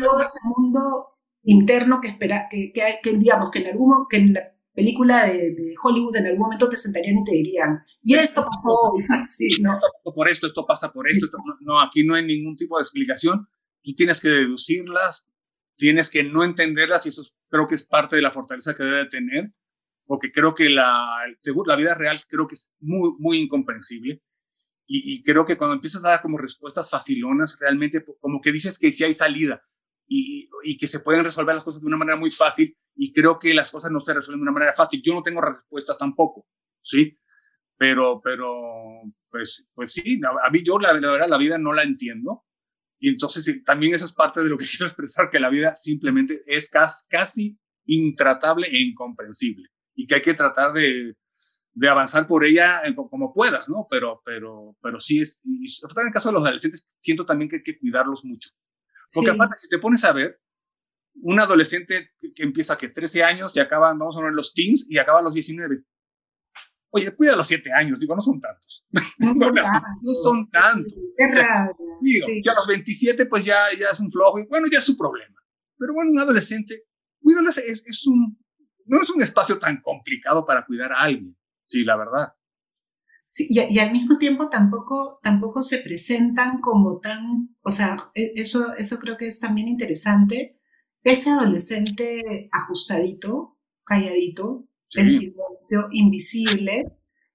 todo 0.00 0.22
ese 0.22 0.38
mundo 0.44 1.16
interno 1.44 2.00
que 2.00 2.08
espera, 2.08 2.48
que, 2.50 2.72
que, 2.72 3.12
digamos, 3.16 3.50
que 3.50 3.60
en 3.60 3.68
algún 3.68 4.06
que 4.10 4.16
en 4.16 4.32
la 4.32 4.52
película 4.74 5.26
de, 5.26 5.74
Hollywood 5.82 6.16
en 6.16 6.26
algún 6.26 6.40
momento 6.40 6.68
te 6.68 6.76
sentarían 6.76 7.18
y 7.18 7.24
te 7.24 7.32
dirían, 7.32 7.82
y 8.02 8.14
esto 8.14 8.44
pasó, 8.44 8.92
así, 9.18 9.48
¿no? 9.62 9.78
Por 10.14 10.28
esto, 10.28 10.48
esto 10.48 10.66
pasa 10.66 10.92
por 10.92 11.08
esto, 11.08 11.28
no, 11.60 11.80
aquí 11.80 12.04
no 12.04 12.14
hay 12.14 12.24
ningún 12.24 12.56
tipo 12.56 12.76
de 12.76 12.82
explicación, 12.82 13.48
tú 13.82 13.92
tienes 13.94 14.20
que 14.20 14.28
deducirlas, 14.28 15.28
tienes 15.76 16.10
que 16.10 16.24
no 16.24 16.44
entenderlas 16.44 17.06
y 17.06 17.10
eso 17.10 17.22
creo 17.48 17.66
que 17.66 17.76
es 17.76 17.84
parte 17.84 18.16
de 18.16 18.22
la 18.22 18.32
fortaleza 18.32 18.74
que 18.74 18.82
debe 18.82 19.06
tener, 19.06 19.52
porque 20.06 20.30
creo 20.30 20.54
que 20.54 20.70
la, 20.70 21.24
la 21.66 21.76
vida 21.76 21.94
real 21.94 22.20
creo 22.28 22.46
que 22.46 22.54
es 22.54 22.72
muy, 22.80 23.12
muy 23.18 23.38
incomprensible 23.38 24.22
y, 24.88 25.22
creo 25.24 25.44
que 25.44 25.56
cuando 25.56 25.74
empiezas 25.74 26.04
a 26.04 26.10
dar 26.10 26.22
como 26.22 26.38
respuestas 26.38 26.88
facilonas, 26.88 27.58
realmente 27.60 28.04
como 28.20 28.40
que 28.40 28.52
dices 28.52 28.78
que 28.78 28.92
sí 28.92 29.02
hay 29.02 29.14
salida 29.14 29.60
y, 30.06 30.48
y, 30.62 30.76
que 30.76 30.86
se 30.86 31.00
pueden 31.00 31.24
resolver 31.24 31.56
las 31.56 31.64
cosas 31.64 31.80
de 31.80 31.88
una 31.88 31.96
manera 31.96 32.16
muy 32.16 32.30
fácil 32.30 32.76
y 32.94 33.12
creo 33.12 33.36
que 33.36 33.52
las 33.52 33.72
cosas 33.72 33.90
no 33.90 33.98
se 33.98 34.14
resuelven 34.14 34.40
de 34.40 34.42
una 34.42 34.52
manera 34.52 34.74
fácil. 34.74 35.02
Yo 35.02 35.12
no 35.12 35.24
tengo 35.24 35.40
respuestas 35.40 35.98
tampoco, 35.98 36.46
¿sí? 36.80 37.18
Pero, 37.76 38.20
pero, 38.22 39.02
pues, 39.28 39.68
pues 39.74 39.92
sí, 39.92 40.20
a 40.24 40.50
mí 40.50 40.62
yo 40.64 40.78
la, 40.78 40.92
verdad 40.92 41.28
la 41.28 41.36
vida 41.36 41.58
no 41.58 41.72
la 41.72 41.82
entiendo. 41.82 42.44
Y 43.00 43.08
entonces 43.08 43.64
también 43.64 43.92
eso 43.92 44.06
es 44.06 44.14
parte 44.14 44.40
de 44.40 44.48
lo 44.48 44.56
que 44.56 44.66
quiero 44.70 44.86
expresar, 44.86 45.30
que 45.30 45.40
la 45.40 45.50
vida 45.50 45.76
simplemente 45.80 46.36
es 46.46 46.70
casi, 46.70 47.08
casi 47.08 47.58
intratable 47.86 48.68
e 48.68 48.80
incomprensible 48.80 49.68
y 49.96 50.06
que 50.06 50.16
hay 50.16 50.20
que 50.20 50.34
tratar 50.34 50.72
de, 50.72 51.16
de 51.76 51.88
avanzar 51.88 52.26
por 52.26 52.44
ella 52.44 52.82
como 52.94 53.32
puedas, 53.32 53.68
¿no? 53.68 53.86
Pero, 53.90 54.22
pero, 54.24 54.76
pero 54.80 54.98
sí 54.98 55.20
es, 55.20 55.40
y 55.44 55.66
en 55.66 56.06
el 56.06 56.12
caso 56.12 56.30
de 56.30 56.34
los 56.34 56.42
adolescentes, 56.42 56.88
siento 57.00 57.26
también 57.26 57.50
que 57.50 57.56
hay 57.56 57.62
que 57.62 57.78
cuidarlos 57.78 58.24
mucho. 58.24 58.50
Porque 59.12 59.30
aparte, 59.30 59.56
si 59.56 59.68
te 59.68 59.78
pones 59.78 60.02
a 60.04 60.12
ver, 60.12 60.40
un 61.22 61.38
adolescente 61.38 62.12
que, 62.18 62.42
empieza 62.42 62.78
que 62.78 62.88
13 62.88 63.24
años 63.24 63.54
y 63.56 63.60
acaba, 63.60 63.88
vamos 63.88 64.16
a 64.16 64.22
ver 64.22 64.32
los 64.32 64.54
teens 64.54 64.86
y 64.88 64.96
acaba 64.98 65.20
a 65.20 65.22
los 65.22 65.34
19. 65.34 65.84
Oye, 66.90 67.14
cuida 67.14 67.36
los 67.36 67.46
7 67.46 67.70
años, 67.74 68.00
digo, 68.00 68.16
no 68.16 68.22
son 68.22 68.40
tantos. 68.40 68.86
No, 69.18 69.34
son 70.22 70.48
tantos. 70.50 70.94
digo, 72.00 72.26
Ya 72.42 72.52
a 72.52 72.54
los 72.56 72.66
27 72.68 73.26
pues 73.26 73.44
ya, 73.44 73.66
ya 73.78 73.90
es 73.92 74.00
un 74.00 74.10
flojo 74.10 74.38
y 74.38 74.46
bueno, 74.46 74.66
ya 74.72 74.78
es 74.78 74.84
su 74.84 74.96
problema. 74.96 75.36
Pero 75.78 75.92
bueno, 75.92 76.10
un 76.10 76.18
adolescente, 76.20 76.84
cuídalo, 77.20 77.50
es, 77.50 77.84
es 77.84 78.06
un, 78.06 78.38
no 78.86 78.96
es 78.96 79.10
un 79.10 79.22
espacio 79.22 79.58
tan 79.58 79.80
complicado 79.82 80.44
para 80.44 80.64
cuidar 80.64 80.92
a 80.92 81.00
alguien. 81.00 81.36
Sí, 81.66 81.84
la 81.84 81.96
verdad. 81.96 82.32
Sí, 83.28 83.46
y, 83.50 83.78
al 83.78 83.92
mismo 83.92 84.18
tiempo 84.18 84.48
tampoco, 84.48 85.20
tampoco 85.22 85.62
se 85.62 85.78
presentan 85.78 86.60
como 86.60 87.00
tan, 87.00 87.56
o 87.60 87.70
sea, 87.70 87.96
e, 88.14 88.32
eso, 88.36 88.72
eso 88.74 88.98
creo 88.98 89.16
que 89.16 89.26
es 89.26 89.40
también 89.40 89.68
interesante. 89.68 90.58
Ese 91.02 91.30
adolescente 91.30 92.48
ajustadito, 92.52 93.58
calladito, 93.84 94.68
en 94.94 95.10
silencio, 95.10 95.88
invisible, 95.90 96.84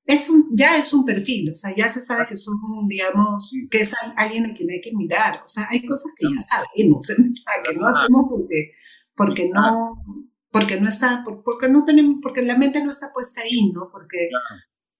es 0.06 0.30
un, 0.30 0.50
ya 0.54 0.78
es 0.78 0.94
un 0.94 1.06
perfil, 1.06 1.52
o 1.52 1.54
sea, 1.54 1.76
ya 1.76 1.88
se 1.88 2.02
sabe 2.02 2.26
que 2.28 2.36
son, 2.36 2.56
digamos, 2.88 3.54
que 3.70 3.80
es 3.80 3.94
alguien 4.16 4.46
a 4.46 4.54
quien 4.54 4.70
hay 4.72 4.82
que 4.82 4.94
mirar. 4.94 5.42
O 5.44 5.48
sea, 5.48 5.68
hay 5.70 5.86
cosas 5.86 6.12
que 6.18 6.26
ya 6.26 6.42
sabemos, 6.42 7.08
que 7.66 7.76
no 7.76 7.88
hacemos 7.88 8.26
porque, 8.30 8.72
porque 9.16 9.50
no, 9.50 10.04
porque 10.52 10.80
no 10.80 10.90
está, 10.90 11.24
porque 11.26 11.70
no 11.70 11.86
tenemos, 11.86 12.18
porque 12.22 12.42
la 12.42 12.58
mente 12.58 12.84
no 12.84 12.92
está 12.92 13.12
puesta 13.14 13.42
ahí, 13.42 13.72
¿no? 13.72 13.90
Porque, 13.92 14.30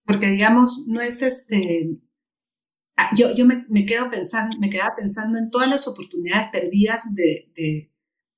porque 0.04 0.28
digamos, 0.28 0.86
no 0.88 1.00
es 1.00 1.22
este, 1.22 2.00
ah, 2.96 3.10
yo, 3.16 3.34
yo 3.34 3.44
me, 3.44 3.66
me, 3.68 3.84
quedo 3.84 4.10
pensando, 4.10 4.56
me 4.58 4.70
quedaba 4.70 4.96
pensando 4.96 5.38
en 5.38 5.50
todas 5.50 5.68
las 5.68 5.86
oportunidades 5.86 6.48
perdidas 6.50 7.14
de, 7.14 7.52
de, 7.54 7.92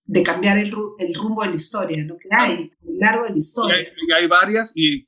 de 0.06 0.22
cambiar 0.24 0.58
el, 0.58 0.74
el, 0.98 1.14
rumbo 1.14 1.42
de 1.42 1.50
la 1.50 1.54
historia, 1.54 2.04
¿no? 2.04 2.16
Que 2.16 2.28
hay 2.32 2.72
a 2.82 2.84
lo 2.84 2.98
largo 2.98 3.24
de 3.24 3.30
la 3.30 3.38
historia. 3.38 3.76
Y 3.80 4.12
hay, 4.12 4.26
varias 4.26 4.72
y 4.74 5.06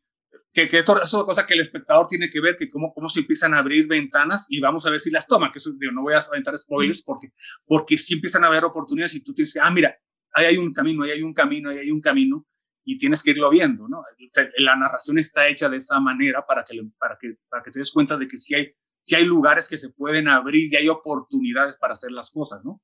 que, 0.52 0.68
que 0.68 0.78
esto, 0.78 1.02
eso 1.02 1.20
es 1.20 1.24
cosa 1.24 1.44
que 1.44 1.54
el 1.54 1.60
espectador 1.60 2.06
tiene 2.06 2.30
que 2.30 2.40
ver, 2.40 2.56
que 2.56 2.68
cómo, 2.68 2.94
cómo 2.94 3.08
se 3.08 3.20
empiezan 3.20 3.52
a 3.52 3.58
abrir 3.58 3.88
ventanas 3.88 4.46
y 4.48 4.60
vamos 4.60 4.86
a 4.86 4.90
ver 4.90 5.00
si 5.00 5.10
las 5.10 5.26
toma, 5.26 5.50
que 5.50 5.58
eso, 5.58 5.72
digo, 5.76 5.92
no 5.92 6.02
voy 6.02 6.14
a 6.14 6.18
aventar 6.18 6.56
spoilers 6.56 7.02
porque, 7.02 7.32
porque 7.66 7.98
sí 7.98 8.14
empiezan 8.14 8.44
a 8.44 8.46
haber 8.46 8.64
oportunidades 8.64 9.16
y 9.16 9.24
tú 9.24 9.34
tienes 9.34 9.52
que, 9.52 9.60
ah, 9.60 9.70
mira, 9.70 9.94
ahí 10.36 10.46
hay 10.46 10.58
un 10.58 10.72
camino, 10.72 11.02
ahí 11.02 11.10
hay 11.12 11.22
un 11.22 11.32
camino, 11.32 11.70
ahí 11.70 11.78
hay 11.78 11.90
un 11.90 12.00
camino, 12.00 12.46
y 12.84 12.96
tienes 12.96 13.22
que 13.22 13.30
irlo 13.30 13.50
viendo, 13.50 13.88
¿no? 13.88 14.04
la 14.58 14.76
narración 14.76 15.18
está 15.18 15.48
hecha 15.48 15.68
de 15.68 15.78
esa 15.78 15.98
manera 15.98 16.46
para 16.46 16.62
que, 16.62 16.80
para 16.98 17.18
que, 17.20 17.34
para 17.48 17.62
que 17.62 17.70
te 17.70 17.80
des 17.80 17.90
cuenta 17.90 18.16
de 18.16 18.28
que 18.28 18.36
sí 18.36 18.54
hay, 18.54 18.72
sí 19.02 19.16
hay 19.16 19.24
lugares 19.24 19.68
que 19.68 19.76
se 19.76 19.90
pueden 19.90 20.28
abrir 20.28 20.72
y 20.72 20.76
hay 20.76 20.88
oportunidades 20.88 21.74
para 21.80 21.94
hacer 21.94 22.12
las 22.12 22.30
cosas, 22.30 22.64
¿no? 22.64 22.80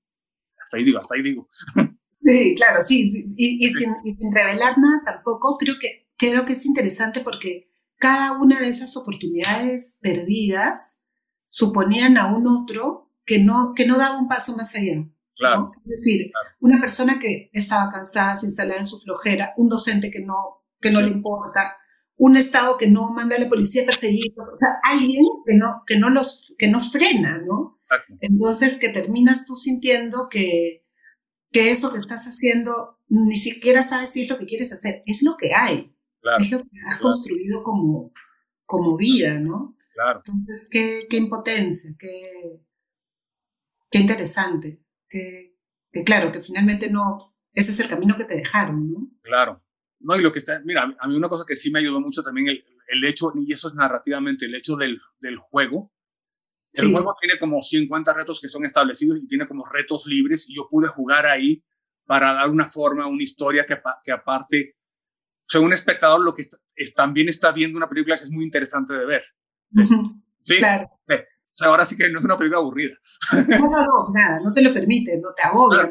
Hasta 0.60 0.78
ahí 0.78 0.84
digo, 0.84 0.98
hasta 0.98 1.14
ahí 1.14 1.22
digo. 1.22 1.48
Sí, 2.24 2.54
claro, 2.56 2.80
sí, 2.82 3.32
y, 3.36 3.68
Sin, 3.68 3.94
y, 4.04 4.14
sin, 4.14 4.32
revelar 4.32 4.78
nada 4.78 5.02
tampoco, 5.04 5.58
creo 5.58 5.74
que, 5.80 6.08
creo 6.16 6.44
que 6.46 6.52
es 6.52 6.64
interesante 6.66 7.20
porque 7.20 7.68
cada 7.96 8.40
una 8.40 8.60
de 8.60 8.68
esas 8.68 8.96
oportunidades 8.96 9.98
perdidas 10.00 11.00
suponían 11.48 12.16
a 12.16 12.32
un 12.32 12.46
otro 12.46 13.10
que 13.26 13.38
no, 13.38 13.74
que 13.74 13.86
no 13.86 13.98
daba 13.98 14.18
un 14.18 14.28
paso 14.28 14.56
más 14.56 14.74
allá. 14.74 15.04
Es 15.84 16.04
decir, 16.04 16.32
una 16.60 16.80
persona 16.80 17.18
que 17.18 17.50
estaba 17.52 17.90
cansada, 17.90 18.36
se 18.36 18.46
instalada 18.46 18.78
en 18.78 18.86
su 18.86 19.00
flojera, 19.00 19.52
un 19.56 19.68
docente 19.68 20.10
que 20.10 20.24
no, 20.24 20.64
que 20.80 20.90
no 20.90 21.00
le 21.00 21.10
importa, 21.10 21.78
un 22.16 22.36
Estado 22.36 22.76
que 22.78 22.88
no 22.88 23.10
manda 23.10 23.36
a 23.36 23.40
la 23.40 23.48
policía 23.48 23.82
a 23.82 23.86
perseguir, 23.86 24.32
o 24.36 24.56
sea, 24.56 24.68
alguien 24.84 25.24
que 25.44 25.54
no, 25.54 25.82
que 25.86 25.98
no, 25.98 26.10
los, 26.10 26.54
que 26.58 26.68
no 26.68 26.80
frena, 26.80 27.38
¿no? 27.38 27.80
Entonces, 28.20 28.78
que 28.78 28.88
terminas 28.88 29.46
tú 29.46 29.54
sintiendo 29.54 30.28
que, 30.30 30.84
que 31.50 31.70
eso 31.70 31.92
que 31.92 31.98
estás 31.98 32.26
haciendo 32.26 32.98
ni 33.08 33.36
siquiera 33.36 33.82
sabes 33.82 34.10
si 34.10 34.22
es 34.22 34.30
lo 34.30 34.38
que 34.38 34.46
quieres 34.46 34.72
hacer, 34.72 35.02
es 35.04 35.22
lo 35.22 35.36
que 35.36 35.50
hay, 35.54 35.94
es 36.38 36.50
lo 36.50 36.62
que 36.62 36.68
has 36.88 36.98
construido 36.98 37.62
como, 37.62 38.12
como 38.64 38.96
vida, 38.96 39.38
¿no? 39.38 39.76
Entonces, 40.16 40.68
qué, 40.70 41.06
qué 41.10 41.18
impotencia, 41.18 41.90
qué, 41.98 42.60
qué 43.90 43.98
interesante 43.98 44.81
que, 45.12 46.04
claro, 46.04 46.32
que 46.32 46.40
finalmente 46.40 46.90
no, 46.90 47.36
ese 47.52 47.72
es 47.72 47.80
el 47.80 47.88
camino 47.88 48.16
que 48.16 48.24
te 48.24 48.36
dejaron, 48.36 48.90
¿no? 48.90 49.10
Claro. 49.22 49.62
No, 50.00 50.16
y 50.16 50.22
lo 50.22 50.32
que 50.32 50.40
está, 50.40 50.60
mira, 50.64 50.96
a 50.98 51.08
mí 51.08 51.16
una 51.16 51.28
cosa 51.28 51.44
que 51.46 51.56
sí 51.56 51.70
me 51.70 51.78
ayudó 51.78 52.00
mucho 52.00 52.22
también 52.22 52.48
el, 52.48 52.64
el 52.88 53.04
hecho, 53.04 53.32
y 53.36 53.52
eso 53.52 53.68
es 53.68 53.74
narrativamente, 53.74 54.46
el 54.46 54.54
hecho 54.54 54.76
del, 54.76 54.98
del 55.20 55.36
juego. 55.36 55.92
El 56.72 56.90
juego 56.90 57.14
tiene 57.20 57.38
como 57.38 57.60
50 57.60 58.14
retos 58.14 58.40
que 58.40 58.48
son 58.48 58.64
establecidos 58.64 59.18
y 59.18 59.26
tiene 59.26 59.46
como 59.46 59.62
retos 59.62 60.06
libres 60.06 60.48
y 60.48 60.56
yo 60.56 60.68
pude 60.70 60.88
jugar 60.88 61.26
ahí 61.26 61.62
para 62.06 62.32
dar 62.32 62.48
una 62.48 62.64
forma, 62.64 63.06
una 63.06 63.22
historia 63.22 63.66
que, 63.66 63.78
que 64.02 64.10
aparte, 64.10 64.76
o 65.40 65.48
sea, 65.48 65.60
un 65.60 65.74
espectador 65.74 66.20
lo 66.22 66.34
que 66.34 66.44
también 66.94 67.28
está 67.28 67.52
viendo 67.52 67.76
una 67.76 67.90
película 67.90 68.16
que 68.16 68.22
es 68.22 68.30
muy 68.30 68.44
interesante 68.44 68.94
de 68.94 69.04
ver. 69.04 69.22
Sí, 69.70 69.82
¿Sí? 70.40 70.56
Claro. 70.56 70.88
O 71.52 71.54
sea, 71.54 71.68
ahora 71.68 71.84
sí 71.84 71.96
que 71.96 72.08
no 72.10 72.18
es 72.18 72.24
una 72.24 72.38
película 72.38 72.60
aburrida. 72.60 72.94
No, 73.48 73.58
no, 73.58 73.68
no, 73.68 74.12
nada, 74.14 74.40
no 74.42 74.52
te 74.52 74.62
lo 74.62 74.72
permite, 74.72 75.18
no 75.18 75.34
te 75.34 75.42
agobia. 75.42 75.90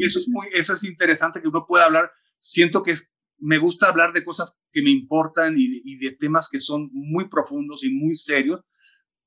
eso, 0.00 0.18
es 0.18 0.28
muy, 0.28 0.48
eso 0.52 0.74
es 0.74 0.84
interesante 0.84 1.40
que 1.40 1.48
uno 1.48 1.64
pueda 1.66 1.84
hablar. 1.84 2.10
Siento 2.38 2.82
que 2.82 2.92
es 2.92 3.10
me 3.38 3.58
gusta 3.58 3.88
hablar 3.88 4.12
de 4.12 4.24
cosas 4.24 4.58
que 4.72 4.82
me 4.82 4.90
importan 4.90 5.54
y, 5.56 5.82
y 5.84 5.98
de 5.98 6.12
temas 6.12 6.48
que 6.48 6.60
son 6.60 6.88
muy 6.92 7.28
profundos 7.28 7.84
y 7.84 7.90
muy 7.90 8.14
serios, 8.14 8.60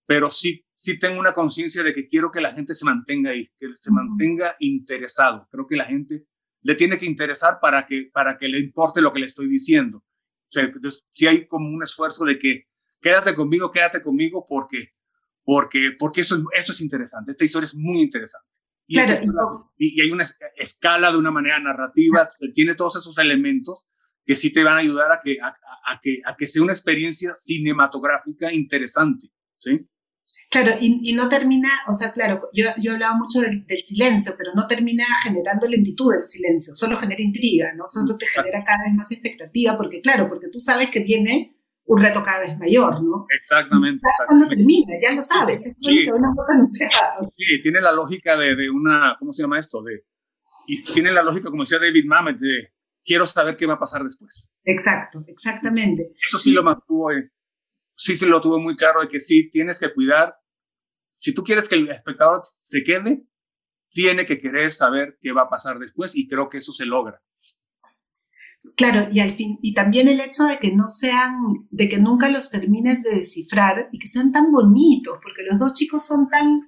pero 0.05 0.31
sí, 0.31 0.65
sí 0.75 0.97
tengo 0.97 1.19
una 1.19 1.33
conciencia 1.33 1.83
de 1.83 1.93
que 1.93 2.07
quiero 2.07 2.31
que 2.31 2.41
la 2.41 2.53
gente 2.53 2.73
se 2.73 2.85
mantenga 2.85 3.31
ahí, 3.31 3.49
que 3.57 3.67
se 3.73 3.91
mantenga 3.91 4.55
interesado. 4.59 5.47
Creo 5.51 5.67
que 5.67 5.75
la 5.75 5.85
gente 5.85 6.25
le 6.61 6.75
tiene 6.75 6.97
que 6.97 7.05
interesar 7.05 7.59
para 7.61 7.85
que, 7.85 8.09
para 8.11 8.37
que 8.37 8.47
le 8.47 8.59
importe 8.59 9.01
lo 9.01 9.11
que 9.11 9.19
le 9.19 9.27
estoy 9.27 9.47
diciendo. 9.47 9.99
O 9.99 10.51
sea, 10.51 10.71
si 11.09 11.27
hay 11.27 11.47
como 11.47 11.69
un 11.69 11.83
esfuerzo 11.83 12.25
de 12.25 12.39
que 12.39 12.67
quédate 13.07 13.35
conmigo, 13.35 13.71
quédate 13.71 14.01
conmigo, 14.01 14.45
porque, 14.47 14.93
porque, 15.43 15.91
porque 15.97 16.21
eso, 16.21 16.35
eso 16.53 16.71
es 16.73 16.81
interesante. 16.81 17.31
Esta 17.31 17.45
historia 17.45 17.67
es 17.67 17.75
muy 17.75 18.01
interesante. 18.01 18.47
Y, 18.85 18.99
y, 18.99 20.01
hay 20.01 20.11
una 20.11 20.25
escala 20.55 21.11
de 21.11 21.17
una 21.17 21.31
manera 21.31 21.59
narrativa, 21.59 22.29
tiene 22.53 22.75
todos 22.75 22.97
esos 22.97 23.17
elementos 23.17 23.85
que 24.25 24.35
sí 24.35 24.51
te 24.51 24.63
van 24.63 24.75
a 24.75 24.79
ayudar 24.79 25.11
a 25.11 25.19
que, 25.21 25.37
a, 25.41 25.47
a, 25.47 25.99
que, 26.01 26.19
a 26.25 26.35
que 26.35 26.47
sea 26.47 26.63
una 26.63 26.73
experiencia 26.73 27.33
cinematográfica 27.35 28.51
interesante. 28.53 29.27
¿sí? 29.57 29.87
Claro, 30.49 30.77
y, 30.79 31.13
no 31.13 31.27
termina, 31.27 31.69
o 31.87 31.93
sea, 31.93 32.13
claro, 32.13 32.49
yo, 32.53 32.65
yo 32.77 32.91
he 32.91 32.93
hablado 32.93 33.17
mucho 33.17 33.39
del, 33.39 33.65
silencio, 33.83 34.35
pero 34.37 34.51
no 34.55 34.67
termina 34.67 35.05
generando 35.23 35.67
lentitud 35.67 36.13
del 36.13 36.25
silencio, 36.25 36.73
solo 36.75 36.99
genera 36.99 37.21
intriga, 37.21 37.73
¿no? 37.73 37.83
Solo 37.85 38.17
te 38.17 38.27
genera 38.27 38.63
cada 38.63 38.83
vez 38.85 38.93
más 38.95 39.11
expectativa, 39.11 39.77
porque 39.77 40.01
claro, 40.01 40.29
porque 40.29 40.47
tú 40.49 40.59
sabes 40.59 40.89
que 40.89 41.01
viene 41.01 41.56
un 41.87 42.01
reto 42.01 42.21
cada 42.23 42.41
vez 42.41 42.57
mayor, 42.57 43.01
¿no? 43.01 43.25
Exactamente. 43.41 44.01
¿Sabes 44.03 44.27
cuándo 44.27 44.47
termina? 44.47 44.93
Ya 45.01 45.15
lo 45.15 45.21
sabes, 45.21 45.65
es 45.65 45.75
sí. 45.81 46.03
que 46.05 46.11
una 46.11 46.27
no 46.29 46.65
sea. 46.65 46.89
Sí, 47.35 47.61
tiene 47.63 47.81
la 47.81 47.93
lógica 47.93 48.37
de, 48.37 48.55
de, 48.55 48.69
una, 48.69 49.15
¿cómo 49.17 49.31
se 49.31 49.43
llama 49.43 49.57
esto? 49.57 49.81
De, 49.81 50.03
y 50.67 50.83
tiene 50.83 51.11
la 51.11 51.23
lógica, 51.23 51.49
como 51.49 51.63
decía 51.63 51.79
David 51.79 52.05
Mamet, 52.05 52.37
de 52.37 52.73
quiero 53.05 53.25
saber 53.25 53.55
qué 53.55 53.65
va 53.65 53.75
a 53.75 53.79
pasar 53.79 54.03
después. 54.03 54.53
Exacto, 54.65 55.23
exactamente. 55.27 56.11
Eso 56.25 56.37
sí 56.37 56.51
lo 56.51 56.61
mantuvo 56.61 57.11
eh, 57.11 57.31
sí 57.97 58.15
se 58.15 58.27
lo 58.27 58.39
tuve 58.39 58.61
muy 58.61 58.75
claro 58.75 59.01
de 59.01 59.07
que 59.07 59.19
sí 59.19 59.49
tienes 59.49 59.79
que 59.79 59.93
cuidar. 59.93 60.37
Si 61.13 61.33
tú 61.33 61.43
quieres 61.43 61.67
que 61.67 61.75
el 61.75 61.89
espectador 61.89 62.43
se 62.61 62.83
quede, 62.83 63.25
tiene 63.89 64.25
que 64.25 64.37
querer 64.37 64.71
saber 64.71 65.17
qué 65.19 65.31
va 65.31 65.43
a 65.43 65.49
pasar 65.49 65.79
después 65.79 66.15
y 66.15 66.27
creo 66.27 66.47
que 66.47 66.59
eso 66.59 66.71
se 66.71 66.85
logra. 66.85 67.21
Claro, 68.75 69.07
y 69.11 69.19
al 69.19 69.33
fin, 69.33 69.59
y 69.61 69.73
también 69.73 70.07
el 70.07 70.19
hecho 70.19 70.43
de 70.43 70.59
que 70.59 70.71
no 70.71 70.87
sean, 70.87 71.33
de 71.71 71.89
que 71.89 71.99
nunca 71.99 72.29
los 72.29 72.49
termines 72.49 73.03
de 73.03 73.15
descifrar 73.15 73.89
y 73.91 73.99
que 73.99 74.07
sean 74.07 74.31
tan 74.31 74.51
bonitos, 74.51 75.17
porque 75.21 75.43
los 75.49 75.59
dos 75.59 75.73
chicos 75.73 76.05
son 76.05 76.29
tan, 76.29 76.61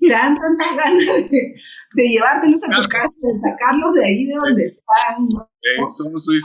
te 0.00 0.08
dan 0.08 0.38
tantas 0.38 0.76
ganas 0.76 1.30
de, 1.30 1.54
de 1.94 2.08
llevártelos 2.08 2.62
a 2.64 2.82
tu 2.82 2.88
casa, 2.88 3.12
de 3.20 3.36
sacarlos 3.36 3.94
de 3.94 4.04
ahí 4.04 4.26
de 4.26 4.34
donde 4.34 4.64
están. 4.64 5.28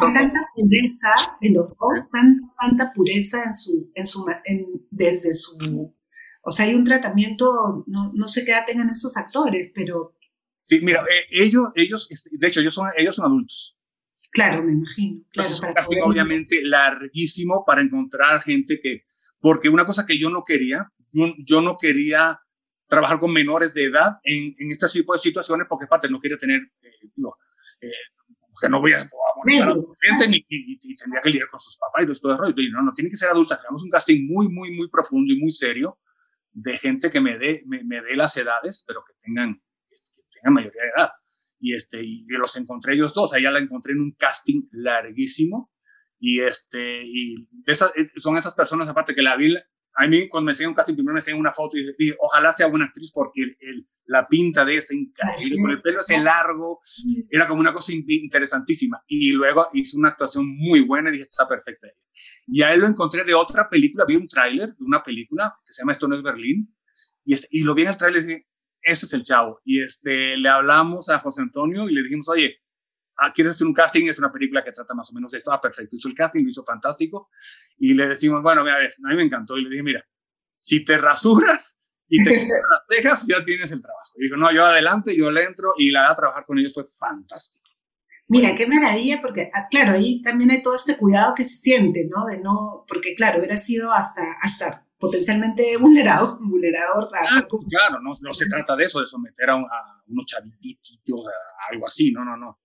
Hay 0.02 0.13
tanta 0.13 0.39
pureza 0.56 1.13
en 1.41 1.54
los 1.54 1.69
dos, 1.69 2.12
tanta, 2.58 2.93
pureza 2.93 3.43
en 3.43 3.54
su, 3.54 3.91
en 3.93 4.08
su, 4.08 4.26
en, 4.45 4.65
desde 4.89 5.34
su, 5.34 5.58
o 6.43 6.52
sea, 6.52 6.65
hay 6.65 6.76
un 6.76 6.86
tratamiento, 6.86 7.84
no, 7.88 8.12
no 8.13 8.28
sé 8.28 8.43
qué 8.43 8.52
edad 8.52 8.65
tengan 8.65 8.89
estos 8.89 9.15
actores, 9.17 9.71
pero... 9.76 10.15
Sí, 10.63 10.80
mira, 10.82 11.02
eh, 11.02 11.43
ellos, 11.43 11.69
ellos, 11.76 12.08
este, 12.10 12.30
de 12.34 12.47
hecho, 12.47 12.62
ellos 12.62 12.74
son, 12.74 12.89
ellos 12.97 13.15
son 13.15 13.26
adultos. 13.26 13.78
Claro, 14.32 14.63
me 14.63 14.72
imagino. 14.72 15.24
Claro, 15.32 15.50
es 15.50 15.62
un 15.62 15.74
casting 15.74 16.02
obviamente 16.04 16.63
larguísimo 16.63 17.63
para 17.65 17.82
encontrar 17.82 18.41
gente 18.41 18.80
que, 18.80 19.06
porque 19.39 19.70
una 19.70 19.86
cosa 19.86 20.06
que 20.06 20.17
yo 20.17 20.30
no 20.30 20.44
quería, 20.44 20.88
yo, 21.12 21.26
yo 21.46 21.62
no 21.62 21.78
quería 21.78 22.39
trabajar 22.88 23.20
con 23.20 23.32
menores 23.32 23.74
de 23.74 23.86
edad 23.86 24.20
en, 24.24 24.56
en 24.58 24.72
este 24.72 24.88
tipo 24.88 25.13
de 25.13 25.20
situaciones 25.20 25.67
porque 25.70 25.86
aparte 25.86 26.10
no 26.10 26.20
quería 26.20 26.38
tener, 26.38 26.62
eh, 26.82 27.10
digo, 27.15 27.38
eh, 27.82 27.91
que 28.60 28.70
no 28.70 28.80
voy 28.80 28.94
a, 28.94 28.98
gente 29.00 30.28
ni, 30.30 30.46
y, 30.48 30.96
tendría 30.96 31.22
que 31.22 31.30
lidiar 31.30 31.50
con 31.50 31.60
sus 31.60 31.78
papás 31.78 32.04
y 32.04 32.22
todo 32.22 32.34
eso. 32.34 32.54
Y 32.56 32.70
no, 32.70 32.84
no, 32.84 32.94
tiene 32.94 33.10
que 33.10 33.17
ser 33.17 33.30
adulta. 33.30 33.56
Hagamos 33.56 33.84
un 33.84 33.89
casting 33.89 34.28
muy, 34.28 34.50
muy, 34.50 34.72
muy 34.72 34.89
profundo 34.89 35.34
y 35.34 35.39
muy 35.39 35.52
serio 35.52 36.00
de 36.52 36.78
gente 36.78 37.10
que 37.10 37.22
me 37.22 37.38
dé, 37.38 37.63
me, 37.65 37.84
me 37.84 38.02
dé 38.02 38.15
las 38.15 38.36
edades, 38.38 38.84
pero 38.86 39.04
que 39.06 39.13
tengan, 39.22 39.56
que, 39.56 39.96
tengan 40.32 40.54
mayoría 40.54 40.82
de 40.84 40.89
edad. 40.89 41.10
Y, 41.62 41.74
este, 41.74 42.04
y 42.04 42.26
los 42.28 42.56
encontré 42.58 42.95
ellos 42.95 43.13
dos. 43.13 43.34
Allá 43.34 43.52
la 43.52 43.60
encontré 43.60 43.93
en 43.93 44.02
un 44.02 44.12
casting 44.17 44.63
larguísimo. 44.71 45.71
Y, 46.19 46.41
este, 46.41 47.04
y 47.06 47.47
esas, 47.65 47.91
eh, 47.95 48.10
son 48.17 48.38
esas 48.38 48.54
personas, 48.54 48.89
aparte 48.89 49.15
que 49.15 49.21
la 49.21 49.36
vi, 49.38 49.56
a 49.95 50.08
mí 50.08 50.28
cuando 50.28 50.45
me 50.45 50.52
enseñan 50.52 50.69
un 50.69 50.76
casting 50.76 50.93
primero 50.93 51.13
me 51.13 51.19
enseñan 51.19 51.39
una 51.39 51.54
foto 51.54 51.78
y 51.78 51.84
dije, 51.97 52.15
ojalá 52.19 52.52
sea 52.52 52.67
buena 52.67 52.86
actriz 52.86 53.12
porque 53.13 53.41
el, 53.60 53.88
la 54.06 54.28
pinta 54.28 54.65
de 54.65 54.76
esta 54.76 54.93
increíble, 54.93 55.58
con 55.62 55.71
el 55.71 55.82
pelo 55.82 56.02
ese 56.02 56.19
largo, 56.19 56.82
era 57.30 57.47
como 57.47 57.62
una 57.62 57.74
cosa 57.74 57.93
interesantísima. 57.93 59.02
Y 59.08 59.32
luego 59.32 59.67
hizo 59.74 59.97
una 59.97 60.10
actuación 60.10 60.45
muy 60.47 60.82
buena 60.82 61.10
y 61.10 61.13
dije, 61.13 61.28
está 61.30 61.47
perfecta. 61.47 61.88
Y 62.45 62.62
a 62.62 62.74
él 62.74 62.82
lo 62.82 62.88
encontré 62.88 63.24
de 63.24 63.34
otra 63.34 63.69
película, 63.69 64.06
vi 64.06 64.15
un 64.15 64.28
tráiler 64.28 64.69
de 64.69 64.84
una 64.84 65.02
película 65.02 65.56
que 65.65 65.74
se 65.74 65.82
llama 65.82 65.93
Esto 65.93 66.08
no 66.08 66.17
es 66.17 66.24
Berlín, 66.24 66.76
y, 67.24 67.34
este, 67.34 67.47
y 67.52 67.63
lo 67.63 67.74
vi 67.74 67.84
en 67.84 67.88
el 67.89 67.97
tráiler 67.97 68.21
y 68.21 68.26
dije, 68.26 68.47
ese 68.82 69.06
es 69.06 69.13
el 69.13 69.24
chavo. 69.24 69.62
Y 69.63 69.82
este, 69.82 70.38
le 70.38 70.50
hablamos 70.50 71.10
a 71.10 71.20
José 71.20 71.41
Antonio 71.41 71.89
y 71.89 71.94
le 71.94 72.04
dijimos, 72.04 72.30
oye, 72.30 72.58
ah, 73.17 73.32
¿quieres 73.34 73.56
hacer 73.56 73.67
un 73.67 73.74
casting? 73.74 74.08
Es 74.08 74.20
una 74.20 74.32
película 74.32 74.63
que 74.63 74.72
trata 74.72 74.94
más 74.94 75.10
o 75.12 75.13
menos 75.13 75.34
esto. 75.34 75.52
Ah, 75.52 75.62
perfecto. 75.62 75.96
Hizo 75.96 76.08
el 76.08 76.15
casting, 76.15 76.44
lo 76.44 76.50
hizo 76.50 76.63
fantástico. 76.63 77.30
Y 77.78 77.94
le 77.94 78.08
decimos, 78.08 78.41
bueno, 78.41 78.63
mira, 78.63 78.78
a, 78.78 78.80
ver, 78.80 78.91
a 78.91 79.10
mí 79.10 79.15
me 79.15 79.24
encantó. 79.24 79.58
Y 79.58 79.63
le 79.63 79.70
dije, 79.70 79.84
mira, 79.84 80.06
si 80.58 80.84
te 80.84 80.98
rasuras 80.98 81.76
y 82.08 82.24
te 82.24 82.30
quitas 82.39 82.48
las 82.48 82.82
cejas, 82.88 83.28
ya 83.28 83.44
tienes 83.44 83.72
el 83.72 83.82
trabajo. 83.82 84.12
Y 84.17 84.24
digo, 84.24 84.38
no, 84.38 84.52
yo 84.52 84.65
adelante, 84.65 85.15
yo 85.15 85.32
le 85.32 85.44
entro 85.44 85.74
y 85.78 85.91
la 85.91 86.02
da 86.02 86.12
a 86.12 86.15
trabajar 86.15 86.46
con 86.46 86.58
ellos 86.60 86.74
fue 86.74 86.89
fantástico. 86.96 87.62
Mira, 88.28 88.56
qué 88.56 88.65
maravilla, 88.65 89.20
porque 89.22 89.52
ah, 89.54 89.67
claro, 89.70 89.98
ahí 89.98 90.22
también 90.22 90.52
hay 90.52 90.63
todo 90.63 90.74
este 90.74 90.96
cuidado 90.96 91.36
que 91.36 91.44
se 91.44 91.58
siente, 91.58 92.08
¿no? 92.10 92.26
De 92.26 92.39
no, 92.39 92.86
porque 92.88 93.13
claro, 93.13 93.39
hubiera 93.39 93.58
sido 93.58 93.91
hasta, 93.91 94.22
hasta 94.39 94.88
potencialmente 95.02 95.76
vulnerado, 95.82 96.38
vulnerador. 96.40 97.10
Claro, 97.10 97.48
claro 97.68 98.02
no, 98.02 98.12
no, 98.22 98.34
se 98.34 98.46
trata 98.46 98.76
de 98.78 98.84
eso, 98.84 99.02
de 99.02 99.08
someter 99.08 99.50
a, 99.50 99.56
a 99.56 100.04
unos 100.08 100.26
chavititos, 100.26 101.26
a 101.26 101.74
algo 101.74 101.86
así, 101.86 102.12
no, 102.12 102.24
no, 102.24 102.38
no. 102.38 102.60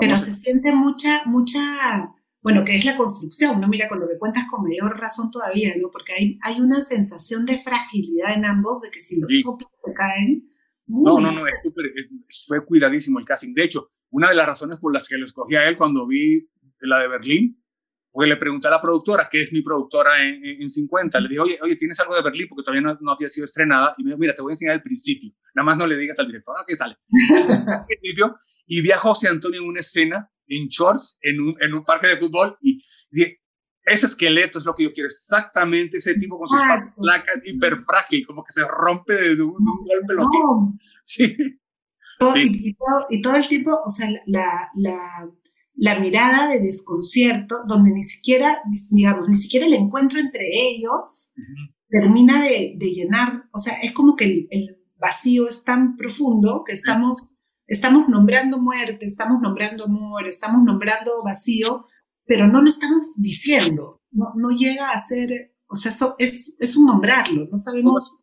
Pero 0.00 0.18
se 0.18 0.32
siente 0.32 0.72
mucha, 0.72 1.24
mucha, 1.26 2.14
bueno, 2.40 2.62
que 2.64 2.76
es 2.76 2.84
la 2.86 2.96
construcción, 2.96 3.60
¿no? 3.60 3.68
Mira, 3.68 3.86
con 3.86 4.00
lo 4.00 4.08
que 4.08 4.18
cuentas 4.18 4.46
con 4.50 4.62
mayor 4.62 4.98
razón 4.98 5.30
todavía, 5.30 5.74
¿no? 5.76 5.90
Porque 5.90 6.14
hay, 6.14 6.38
hay 6.42 6.60
una 6.60 6.80
sensación 6.80 7.44
de 7.44 7.62
fragilidad 7.62 8.32
en 8.34 8.46
ambos, 8.46 8.80
de 8.80 8.90
que 8.90 9.00
si 9.00 9.20
los 9.20 9.30
soplos 9.42 9.70
se 9.76 9.92
caen... 9.92 10.48
No, 10.86 11.18
no, 11.18 11.32
no, 11.32 11.42
fue 12.46 12.64
cuidadísimo 12.64 13.18
el 13.18 13.24
casting. 13.24 13.52
De 13.52 13.64
hecho, 13.64 13.90
una 14.10 14.28
de 14.28 14.34
las 14.34 14.46
razones 14.46 14.78
por 14.78 14.92
las 14.92 15.08
que 15.08 15.18
lo 15.18 15.26
escogí 15.26 15.54
a 15.54 15.68
él 15.68 15.76
cuando 15.76 16.06
vi 16.06 16.48
la 16.80 16.98
de 16.98 17.08
Berlín, 17.08 17.63
porque 18.14 18.30
le 18.30 18.36
pregunté 18.36 18.68
a 18.68 18.70
la 18.70 18.80
productora, 18.80 19.28
que 19.28 19.40
es 19.40 19.52
mi 19.52 19.60
productora 19.60 20.22
en, 20.22 20.40
en 20.44 20.70
50, 20.70 21.18
le 21.18 21.28
dije, 21.28 21.40
oye, 21.40 21.58
oye, 21.60 21.74
¿tienes 21.74 21.98
algo 21.98 22.14
de 22.14 22.22
Berlín? 22.22 22.46
Porque 22.48 22.62
todavía 22.62 22.80
no, 22.80 22.96
no, 23.00 23.10
había 23.10 23.28
sido 23.28 23.44
estrenada. 23.44 23.92
Y 23.98 24.04
me 24.04 24.10
dijo, 24.10 24.20
mira, 24.20 24.32
te 24.32 24.40
voy 24.40 24.52
a 24.52 24.54
enseñar 24.54 24.76
el 24.76 24.82
principio. 24.82 25.32
Nada 25.52 25.66
más 25.66 25.76
no 25.76 25.84
le 25.84 25.96
digas 25.96 26.16
al 26.20 26.28
director, 26.28 26.54
ah, 26.56 26.64
que 26.64 26.76
sale. 26.76 26.96
y 28.66 28.82
vi 28.82 28.92
a 28.92 28.98
José 28.98 29.26
Antonio 29.26 29.60
en 29.60 29.66
una 29.66 29.80
escena 29.80 30.30
en 30.46 30.68
shorts 30.68 31.18
en 31.22 31.40
un, 31.40 31.56
en 31.60 31.74
un 31.74 31.84
parque 31.84 32.06
de 32.06 32.16
fútbol 32.16 32.56
y 32.60 32.82
dije, 33.10 33.40
ese 33.82 34.06
esqueleto 34.06 34.58
es 34.58 34.64
lo 34.64 34.74
que 34.74 34.84
yo 34.84 34.92
quiero, 34.92 35.08
exactamente 35.08 35.98
ese 35.98 36.14
tipo 36.14 36.38
con 36.38 36.48
sus 36.48 36.60
placas 36.96 37.46
hiper 37.46 37.82
frágil, 37.84 38.26
como 38.26 38.42
que 38.42 38.52
se 38.52 38.66
rompe 38.66 39.12
de 39.12 39.42
un, 39.42 39.54
golpe 39.54 40.14
no. 40.14 40.78
Sí. 41.02 41.36
Todo, 42.18 42.36
Y, 42.36 42.74
todo, 42.74 43.06
y, 43.10 43.22
todo, 43.22 43.36
el 43.36 43.48
tiempo, 43.48 43.78
o 43.84 43.90
sea, 43.90 44.08
la, 44.26 44.70
la, 44.76 45.28
la, 45.74 45.98
mirada 46.00 46.48
de 46.48 46.60
desconcierto, 46.60 47.60
donde 47.66 47.90
ni 47.90 48.02
siquiera, 48.02 48.58
digamos, 48.90 49.28
ni 49.28 49.36
siquiera 49.36 49.66
el 49.66 49.74
encuentro 49.74 50.18
entre 50.18 50.44
ellos 50.52 51.32
termina 51.88 52.42
de, 52.42 52.74
de, 52.76 52.86
llenar, 52.86 53.44
o 53.52 53.58
sea, 53.58 53.74
es 53.74 53.92
como 53.92 54.16
que 54.16 54.24
el, 54.24 54.48
el, 54.50 54.80
vacío 54.96 55.46
es 55.46 55.64
tan 55.64 55.96
profundo 55.96 56.64
que 56.66 56.72
estamos 56.72 57.34
Estamos 57.66 58.08
nombrando 58.08 58.58
muerte, 58.58 59.06
estamos 59.06 59.40
nombrando 59.40 59.84
amor, 59.84 60.26
estamos 60.26 60.62
nombrando 60.62 61.10
vacío, 61.24 61.86
pero 62.26 62.46
no 62.46 62.60
lo 62.60 62.68
estamos 62.68 63.14
diciendo. 63.16 64.02
No, 64.10 64.32
no 64.36 64.50
llega 64.50 64.90
a 64.90 64.98
ser, 64.98 65.54
o 65.66 65.74
sea, 65.74 65.92
es, 66.18 66.56
es 66.58 66.76
un 66.76 66.86
nombrarlo, 66.86 67.48
no 67.50 67.56
sabemos. 67.56 68.20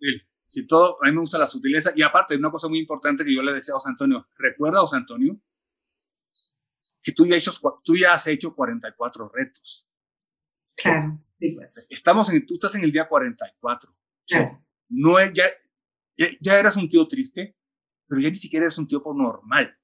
Sí, 0.47 0.67
todo, 0.67 0.97
a 1.01 1.07
mí 1.07 1.13
me 1.13 1.21
gusta 1.21 1.39
la 1.39 1.47
sutileza. 1.47 1.91
Y 1.95 2.03
aparte, 2.03 2.35
una 2.35 2.51
cosa 2.51 2.67
muy 2.67 2.77
importante 2.77 3.25
que 3.25 3.33
yo 3.33 3.41
le 3.41 3.53
decía 3.53 3.73
a 3.73 3.77
José 3.77 3.89
Antonio, 3.89 4.27
recuerda, 4.37 4.81
José 4.81 4.97
Antonio, 4.97 5.39
que 7.01 7.11
tú 7.11 7.25
ya, 7.25 7.35
hecho, 7.35 7.51
tú 7.83 7.95
ya 7.95 8.13
has 8.13 8.27
hecho 8.27 8.55
44 8.55 9.29
retos. 9.33 9.87
Claro, 10.75 11.19
sí, 11.39 11.51
pues. 11.51 11.87
Estamos 11.89 12.31
en, 12.31 12.45
tú 12.45 12.55
estás 12.55 12.75
en 12.75 12.83
el 12.83 12.91
día 12.91 13.07
44. 13.07 13.91
Claro. 14.27 14.63
no 14.89 15.19
es, 15.19 15.33
ya, 15.33 15.45
ya, 16.17 16.27
ya 16.39 16.59
eras 16.59 16.75
un 16.75 16.87
tío 16.87 17.07
triste, 17.07 17.57
pero 18.07 18.21
ya 18.21 18.29
ni 18.29 18.35
siquiera 18.35 18.65
eres 18.65 18.77
un 18.77 18.87
tipo 18.87 19.13
normal. 19.13 19.77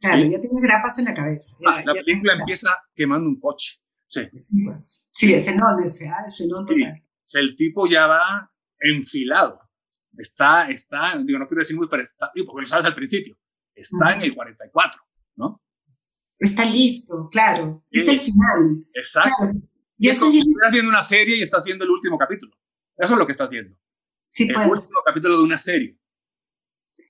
Claro, 0.00 0.22
ya 0.22 0.40
tienes 0.40 0.62
grapas 0.62 0.98
en 0.98 1.04
la 1.04 1.14
cabeza. 1.14 1.54
Ah, 1.66 1.82
la 1.84 1.92
película 1.92 2.34
empieza 2.34 2.70
quemando 2.94 3.28
un 3.28 3.38
coche. 3.38 3.80
Sí, 4.08 4.22
pues. 4.64 5.06
sí 5.12 5.34
ese 5.34 5.54
no, 5.54 5.78
ese, 5.84 6.08
ah, 6.08 6.24
ese 6.26 6.48
no 6.48 6.64
total. 6.64 7.04
El 7.32 7.54
tipo 7.54 7.86
ya 7.86 8.06
va 8.06 8.52
enfilado. 8.80 9.60
Está, 10.16 10.68
está, 10.70 11.16
digo, 11.18 11.38
no 11.38 11.46
quiero 11.46 11.60
decir 11.60 11.76
muy, 11.76 11.88
pero 11.88 12.02
está, 12.02 12.30
porque 12.46 12.62
lo 12.62 12.66
sabes 12.66 12.84
al 12.84 12.94
principio, 12.94 13.38
está 13.74 14.14
en 14.14 14.22
el 14.22 14.34
44, 14.34 15.00
¿no? 15.00 15.09
Está 16.40 16.64
listo, 16.64 17.28
claro. 17.30 17.84
Es 17.90 18.08
el 18.08 18.18
final. 18.18 18.86
Exacto. 18.94 19.52
Y, 19.98 20.08
eso 20.08 20.30
es 20.30 20.38
estás 20.38 20.72
viendo 20.72 20.88
una 20.88 21.04
serie 21.04 21.36
y 21.36 21.42
estás 21.42 21.62
viendo 21.62 21.84
el 21.84 21.90
último 21.90 22.16
capítulo. 22.16 22.56
Eso 22.96 23.12
es 23.12 23.18
lo 23.18 23.26
que 23.26 23.32
estás 23.32 23.50
viendo. 23.50 23.76
Sí, 24.26 24.48
el 24.48 24.56
último 24.56 25.00
capítulo 25.04 25.36
de 25.36 25.44
una 25.44 25.58
serie. 25.58 25.98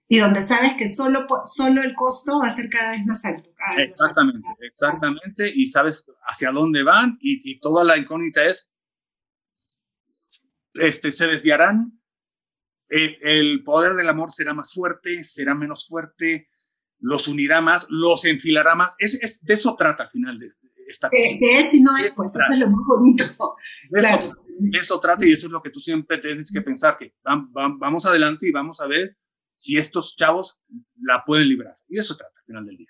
Y 0.09 0.19
donde 0.19 0.43
sabes 0.43 0.75
que 0.77 0.89
solo, 0.89 1.29
solo 1.45 1.83
el 1.85 1.95
costo 1.95 2.41
va 2.41 2.49
a 2.49 2.51
ser 2.51 2.69
cada 2.69 2.91
vez 2.91 3.07
más 3.07 3.25
alto. 3.25 3.49
exactamente, 3.79 4.49
exactamente. 4.63 5.53
Y 5.55 5.69
sabes 5.69 6.05
hacia 6.27 6.51
dónde 6.51 6.83
van 6.83 7.17
y, 7.21 7.61
toda 7.61 7.85
la 7.85 7.97
incógnita 7.97 8.45
es, 8.45 8.69
este, 10.75 11.13
se 11.13 11.29
desviarán, 11.29 12.01
el, 12.89 13.17
el 13.23 13.63
poder 13.63 13.95
del 13.95 14.09
amor 14.09 14.33
será 14.33 14.53
más 14.53 14.75
fuerte, 14.75 15.23
será 15.23 15.55
menos 15.55 15.87
fuerte, 15.87 16.49
los 17.01 17.29
unirá 17.29 17.61
más, 17.61 17.87
los 17.91 18.25
enfilará 18.25 18.75
más. 18.75 18.95
Es, 18.99 19.41
de 19.43 19.55
eso 19.55 19.75
trata 19.77 20.05
al 20.05 20.11
final 20.11 20.37
de 20.39 20.51
esta 20.89 21.09
cosa. 21.09 21.23
es 21.23 21.75
y 21.75 21.81
no 21.81 21.97
es, 21.97 22.13
pues 22.15 22.35
eso 22.35 22.53
es 22.53 22.59
lo 22.59 22.71
más 22.71 22.87
bonito. 22.87 23.25
De 23.91 24.79
eso, 24.79 25.01
trata 25.01 25.27
y 25.27 25.33
eso 25.33 25.47
es 25.47 25.53
lo 25.53 25.63
que 25.63 25.71
tú 25.71 25.81
siempre 25.81 26.19
tienes 26.19 26.53
que 26.53 26.61
pensar, 26.61 26.99
que 26.99 27.15
vamos 27.25 28.05
adelante 28.05 28.47
y 28.47 28.53
vamos 28.53 28.81
a 28.81 28.87
ver 28.87 29.17
si 29.55 29.79
estos 29.79 30.17
chavos 30.17 30.59
la 31.01 31.23
pueden 31.25 31.49
librar. 31.49 31.79
Y 31.89 31.97
de 31.97 32.03
eso 32.03 32.17
trata 32.17 32.39
al 32.39 32.45
final 32.45 32.67
del 32.67 32.77
día. 32.77 32.89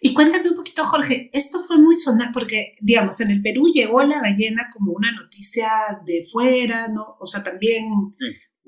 Y 0.00 0.14
cuéntame 0.14 0.48
un 0.48 0.56
poquito, 0.56 0.84
Jorge, 0.84 1.30
esto 1.32 1.62
fue 1.66 1.78
muy 1.78 1.96
sonado 1.96 2.30
porque, 2.32 2.74
digamos, 2.80 3.20
en 3.20 3.30
el 3.30 3.42
Perú 3.42 3.66
llegó 3.72 4.02
la 4.02 4.20
ballena 4.20 4.70
como 4.72 4.92
una 4.92 5.12
noticia 5.12 5.70
de 6.06 6.26
fuera, 6.32 6.88
¿no? 6.88 7.16
O 7.20 7.26
sea, 7.26 7.44
también 7.44 7.90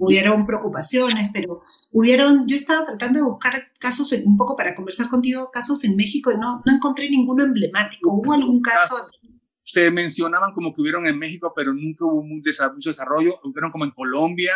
hubieron 0.00 0.46
preocupaciones, 0.46 1.30
pero 1.32 1.62
hubieron, 1.92 2.46
yo 2.48 2.56
estaba 2.56 2.86
tratando 2.86 3.20
de 3.20 3.26
buscar 3.26 3.70
casos, 3.78 4.12
un 4.24 4.36
poco 4.36 4.56
para 4.56 4.74
conversar 4.74 5.10
contigo, 5.10 5.50
casos 5.52 5.84
en 5.84 5.94
México 5.94 6.32
y 6.32 6.38
no, 6.38 6.62
no 6.64 6.74
encontré 6.74 7.10
ninguno 7.10 7.44
emblemático. 7.44 8.10
¿Hubo 8.14 8.32
algún 8.32 8.62
caso 8.62 8.96
así? 8.96 9.18
Se 9.62 9.90
mencionaban 9.90 10.54
como 10.54 10.74
que 10.74 10.80
hubieron 10.80 11.06
en 11.06 11.18
México, 11.18 11.52
pero 11.54 11.74
nunca 11.74 12.06
hubo 12.06 12.22
mucho 12.22 12.90
desarrollo. 12.90 13.38
Hubieron 13.44 13.70
como 13.70 13.84
en 13.84 13.90
Colombia, 13.90 14.52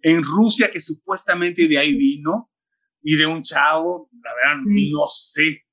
en 0.00 0.22
Rusia, 0.22 0.70
que 0.70 0.80
supuestamente 0.80 1.68
de 1.68 1.78
ahí 1.78 1.94
vino, 1.94 2.50
y 3.02 3.14
de 3.14 3.26
un 3.26 3.42
chavo, 3.42 4.08
la 4.12 4.32
verdad, 4.34 4.62
no 4.64 5.06
sé. 5.10 5.64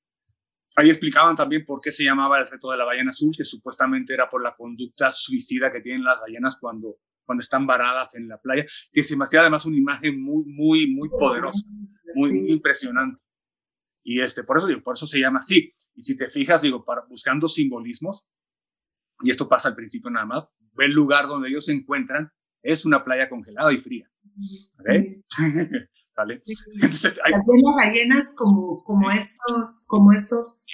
Ahí 0.76 0.90
explicaban 0.90 1.34
también 1.34 1.64
por 1.64 1.80
qué 1.80 1.90
se 1.90 2.04
llamaba 2.04 2.38
el 2.38 2.46
reto 2.46 2.70
de 2.70 2.76
la 2.76 2.84
ballena 2.84 3.10
azul, 3.10 3.32
que 3.34 3.44
supuestamente 3.44 4.12
era 4.12 4.28
por 4.28 4.42
la 4.42 4.54
conducta 4.54 5.10
suicida 5.10 5.72
que 5.72 5.80
tienen 5.80 6.04
las 6.04 6.20
ballenas 6.20 6.56
cuando 6.60 6.98
cuando 7.24 7.40
están 7.40 7.66
varadas 7.66 8.14
en 8.14 8.28
la 8.28 8.38
playa, 8.38 8.64
que 8.92 9.02
se 9.02 9.16
me 9.16 9.24
hacía 9.24 9.40
además 9.40 9.66
una 9.66 9.76
imagen 9.76 10.22
muy, 10.22 10.44
muy, 10.46 10.90
muy 10.90 11.08
poderosa, 11.08 11.64
muy, 12.14 12.50
impresionante. 12.50 13.20
Y 14.02 14.20
este, 14.20 14.44
por 14.44 14.58
eso 14.58 14.66
digo, 14.66 14.82
por 14.82 14.94
eso 14.94 15.06
se 15.06 15.18
llama 15.18 15.38
así. 15.38 15.74
Y 15.94 16.02
si 16.02 16.16
te 16.16 16.28
fijas, 16.28 16.62
digo, 16.62 16.84
para, 16.84 17.02
buscando 17.08 17.48
simbolismos, 17.48 18.28
y 19.22 19.30
esto 19.30 19.48
pasa 19.48 19.68
al 19.68 19.74
principio 19.74 20.10
nada 20.10 20.26
más, 20.26 20.44
el 20.78 20.92
lugar 20.92 21.26
donde 21.26 21.48
ellos 21.48 21.66
se 21.66 21.72
encuentran, 21.72 22.30
es 22.62 22.84
una 22.84 23.04
playa 23.04 23.28
congelada 23.28 23.72
y 23.72 23.78
fría. 23.78 24.10
¿Okay? 24.80 25.22
¿Vale? 26.16 26.42
Entonces, 26.74 27.18
hay... 27.24 27.32
ballenas 27.76 28.24
como, 28.36 28.82
como 28.84 29.10
esos, 29.10 29.84
como 29.86 30.12
esos, 30.12 30.66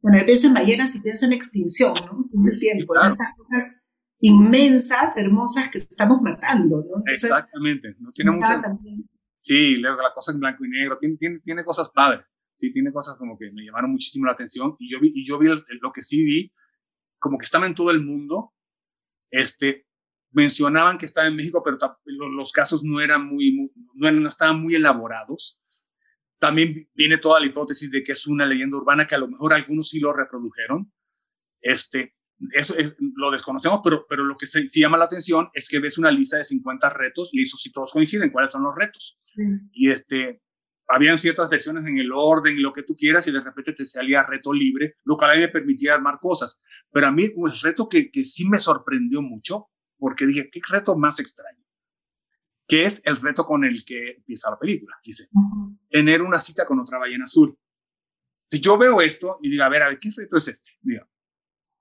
bueno, 0.00 0.18
yo 0.18 0.26
pienso 0.26 0.48
en 0.48 0.54
ballenas 0.54 0.94
y 0.94 1.00
pienso 1.00 1.26
en 1.26 1.32
extinción, 1.32 1.94
¿no? 1.94 2.28
Todo 2.30 2.48
el 2.52 2.58
tiempo, 2.58 2.94
esas 3.00 3.34
cosas 3.36 3.85
inmensas, 4.20 5.16
hermosas 5.16 5.70
que 5.70 5.78
estamos 5.78 6.20
matando, 6.22 6.76
¿no? 6.76 7.02
Exactamente. 7.12 7.94
No 7.98 8.10
tiene 8.10 8.32
mucha... 8.32 8.62
Sí, 9.42 9.76
luego 9.76 10.02
la 10.02 10.12
cosa 10.12 10.32
en 10.32 10.40
blanco 10.40 10.64
y 10.64 10.68
negro, 10.68 10.98
tiene, 10.98 11.16
tiene, 11.16 11.38
tiene, 11.38 11.64
cosas 11.64 11.90
padres, 11.90 12.26
sí, 12.56 12.72
tiene 12.72 12.92
cosas 12.92 13.16
como 13.16 13.38
que 13.38 13.52
me 13.52 13.64
llamaron 13.64 13.92
muchísimo 13.92 14.26
la 14.26 14.32
atención 14.32 14.74
y 14.80 14.92
yo 14.92 14.98
vi, 14.98 15.12
y 15.14 15.24
yo 15.24 15.38
vi 15.38 15.46
lo 15.80 15.92
que 15.92 16.02
sí 16.02 16.24
vi, 16.24 16.52
como 17.20 17.38
que 17.38 17.44
estaba 17.44 17.64
en 17.66 17.74
todo 17.76 17.92
el 17.92 18.04
mundo, 18.04 18.54
este, 19.30 19.86
mencionaban 20.32 20.98
que 20.98 21.06
estaba 21.06 21.28
en 21.28 21.36
México, 21.36 21.62
pero 21.64 21.78
los, 22.04 22.50
casos 22.50 22.82
no 22.82 23.00
eran 23.00 23.24
muy, 23.24 23.70
no, 23.94 24.10
no 24.10 24.28
estaban 24.28 24.60
muy 24.60 24.74
elaborados. 24.74 25.60
También 26.40 26.74
viene 26.92 27.18
toda 27.18 27.38
la 27.38 27.46
hipótesis 27.46 27.90
de 27.92 28.02
que 28.02 28.12
es 28.12 28.26
una 28.26 28.46
leyenda 28.46 28.76
urbana 28.76 29.06
que 29.06 29.14
a 29.14 29.18
lo 29.18 29.28
mejor 29.28 29.54
algunos 29.54 29.88
sí 29.88 30.00
lo 30.00 30.12
reprodujeron. 30.12 30.92
Este, 31.60 32.15
eso 32.52 32.74
lo 33.14 33.30
desconocemos, 33.30 33.80
pero, 33.82 34.06
pero 34.08 34.24
lo 34.24 34.36
que 34.36 34.46
se, 34.46 34.66
llama 34.68 34.98
la 34.98 35.06
atención 35.06 35.48
es 35.54 35.68
que 35.68 35.78
ves 35.78 35.98
una 35.98 36.10
lista 36.10 36.36
de 36.36 36.44
50 36.44 36.90
retos 36.90 37.30
y 37.32 37.42
eso 37.42 37.56
sí 37.56 37.72
todos 37.72 37.92
coinciden, 37.92 38.30
cuáles 38.30 38.52
son 38.52 38.62
los 38.62 38.74
retos. 38.74 39.18
Y 39.72 39.90
este, 39.90 40.42
habían 40.88 41.18
ciertas 41.18 41.48
versiones 41.48 41.86
en 41.86 41.98
el 41.98 42.12
orden 42.12 42.54
y 42.54 42.60
lo 42.60 42.72
que 42.72 42.82
tú 42.82 42.94
quieras 42.94 43.26
y 43.26 43.32
de 43.32 43.40
repente 43.40 43.72
te 43.72 43.86
salía 43.86 44.22
reto 44.22 44.52
libre, 44.52 44.96
lo 45.04 45.16
cual 45.16 45.32
a 45.32 45.34
mí 45.34 45.40
me 45.40 45.48
permitía 45.48 45.94
armar 45.94 46.18
cosas. 46.20 46.60
Pero 46.90 47.06
a 47.06 47.12
mí 47.12 47.24
un 47.36 47.52
reto 47.62 47.88
que, 47.88 48.10
que 48.10 48.24
sí 48.24 48.46
me 48.48 48.58
sorprendió 48.58 49.22
mucho, 49.22 49.68
porque 49.98 50.26
dije, 50.26 50.50
¿qué 50.50 50.60
reto 50.68 50.96
más 50.96 51.18
extraño? 51.20 51.64
Que 52.68 52.84
es 52.84 53.00
el 53.04 53.16
reto 53.16 53.44
con 53.44 53.64
el 53.64 53.84
que 53.84 54.16
empieza 54.18 54.50
la 54.50 54.58
película, 54.58 54.96
dice, 55.04 55.28
tener 55.88 56.22
una 56.22 56.40
cita 56.40 56.66
con 56.66 56.80
otra 56.80 56.98
ballena 56.98 57.24
azul. 57.24 57.56
Yo 58.50 58.78
veo 58.78 59.00
esto 59.00 59.38
y 59.42 59.50
digo, 59.50 59.64
a 59.64 59.68
ver, 59.68 59.82
a 59.82 59.88
ver, 59.88 59.98
¿qué 59.98 60.10
reto 60.16 60.36
es 60.36 60.48
este? 60.48 60.72
Digo, 60.80 61.04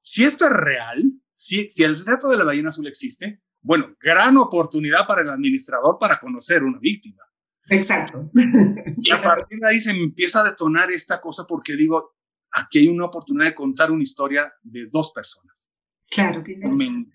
si 0.06 0.24
esto 0.24 0.46
es 0.46 0.52
real, 0.52 1.04
si, 1.34 1.68
si 1.72 1.84
el 1.84 2.06
reto 2.06 2.30
de 2.30 2.38
la 2.38 2.44
ballena 2.44 2.70
azul 2.70 2.86
existe, 2.86 3.42
bueno, 3.60 3.96
gran 4.00 4.38
oportunidad 4.38 5.08
para 5.08 5.24
el 5.24 5.30
administrador 5.32 5.98
para 6.00 6.20
conocer 6.20 6.64
una 6.64 6.78
víctima. 6.80 7.24
Exacto. 7.70 8.30
Y 9.02 9.12
a 9.12 9.20
partir 9.20 9.58
de 9.60 9.68
ahí 9.68 9.80
se 9.80 9.90
empieza 9.90 10.42
a 10.42 10.44
detonar 10.44 10.92
esta 10.92 11.20
cosa 11.20 11.46
porque 11.48 11.76
digo, 11.76 12.18
aquí 12.52 12.78
hay 12.78 12.88
una 12.88 13.06
oportunidad 13.06 13.48
de 13.48 13.56
contar 13.56 13.90
una 13.90 14.04
historia 14.04 14.54
de 14.62 14.86
dos 14.92 15.12
personas. 15.12 15.72
Claro, 16.08 16.44
qué 16.44 16.56
me, 16.58 17.08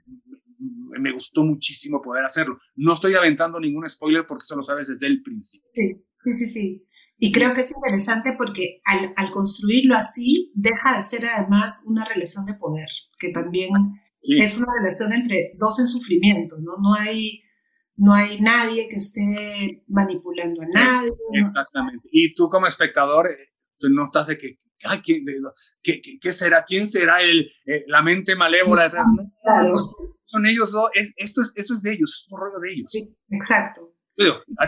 me, 0.98 1.12
gustó 1.12 1.44
muchísimo 1.44 2.02
poder 2.02 2.24
hacerlo. 2.24 2.58
No 2.74 2.94
estoy 2.94 3.14
aventando 3.14 3.60
ningún 3.60 3.88
spoiler 3.88 4.26
porque 4.26 4.42
eso 4.42 4.56
lo 4.56 4.64
sabes 4.64 4.88
desde 4.88 5.06
el 5.06 5.22
principio. 5.22 5.70
Sí, 5.72 6.04
sí, 6.16 6.34
sí. 6.34 6.48
sí. 6.48 6.86
Y 7.22 7.32
creo 7.32 7.52
que 7.52 7.60
es 7.60 7.70
interesante 7.70 8.32
porque 8.38 8.80
al, 8.86 9.30
construirlo 9.30 9.94
así, 9.94 10.50
deja 10.54 10.96
de 10.96 11.02
ser 11.02 11.26
además 11.26 11.84
una 11.86 12.06
relación 12.06 12.46
de 12.46 12.54
poder, 12.54 12.86
que 13.18 13.28
también 13.30 13.70
es 14.22 14.58
una 14.58 14.72
relación 14.78 15.12
entre 15.12 15.52
dos 15.58 15.78
en 15.80 15.86
sufrimiento, 15.86 16.56
¿no? 16.60 16.78
No 16.80 16.94
hay, 16.94 17.42
no 17.96 18.14
hay 18.14 18.40
nadie 18.40 18.88
que 18.88 18.96
esté 18.96 19.84
manipulando 19.88 20.62
a 20.62 20.66
nadie. 20.72 21.10
Exactamente. 21.46 22.08
Y 22.10 22.34
tú 22.34 22.48
como 22.48 22.66
espectador, 22.66 23.26
eh, 23.26 23.52
tú 23.78 23.90
no 23.90 24.04
estás 24.04 24.28
de 24.28 24.38
que, 24.38 24.58
ay, 24.84 25.02
¿qué, 25.02 26.00
qué, 26.18 26.32
será? 26.32 26.64
¿Quién 26.66 26.86
será 26.86 27.20
el, 27.20 27.52
eh, 27.66 27.84
la 27.86 28.00
mente 28.00 28.34
malévola 28.34 28.84
detrás? 28.84 29.04
claro. 29.44 29.76
Son 30.24 30.46
ellos 30.46 30.72
dos, 30.72 30.88
esto, 31.16 31.42
es, 31.42 31.52
esto 31.56 31.74
es 31.74 31.82
de 31.82 31.92
ellos, 31.92 32.24
es 32.24 32.32
un 32.32 32.40
rollo 32.40 32.60
de 32.60 32.72
ellos. 32.72 32.86
Sí, 32.90 33.14
exacto 33.28 33.90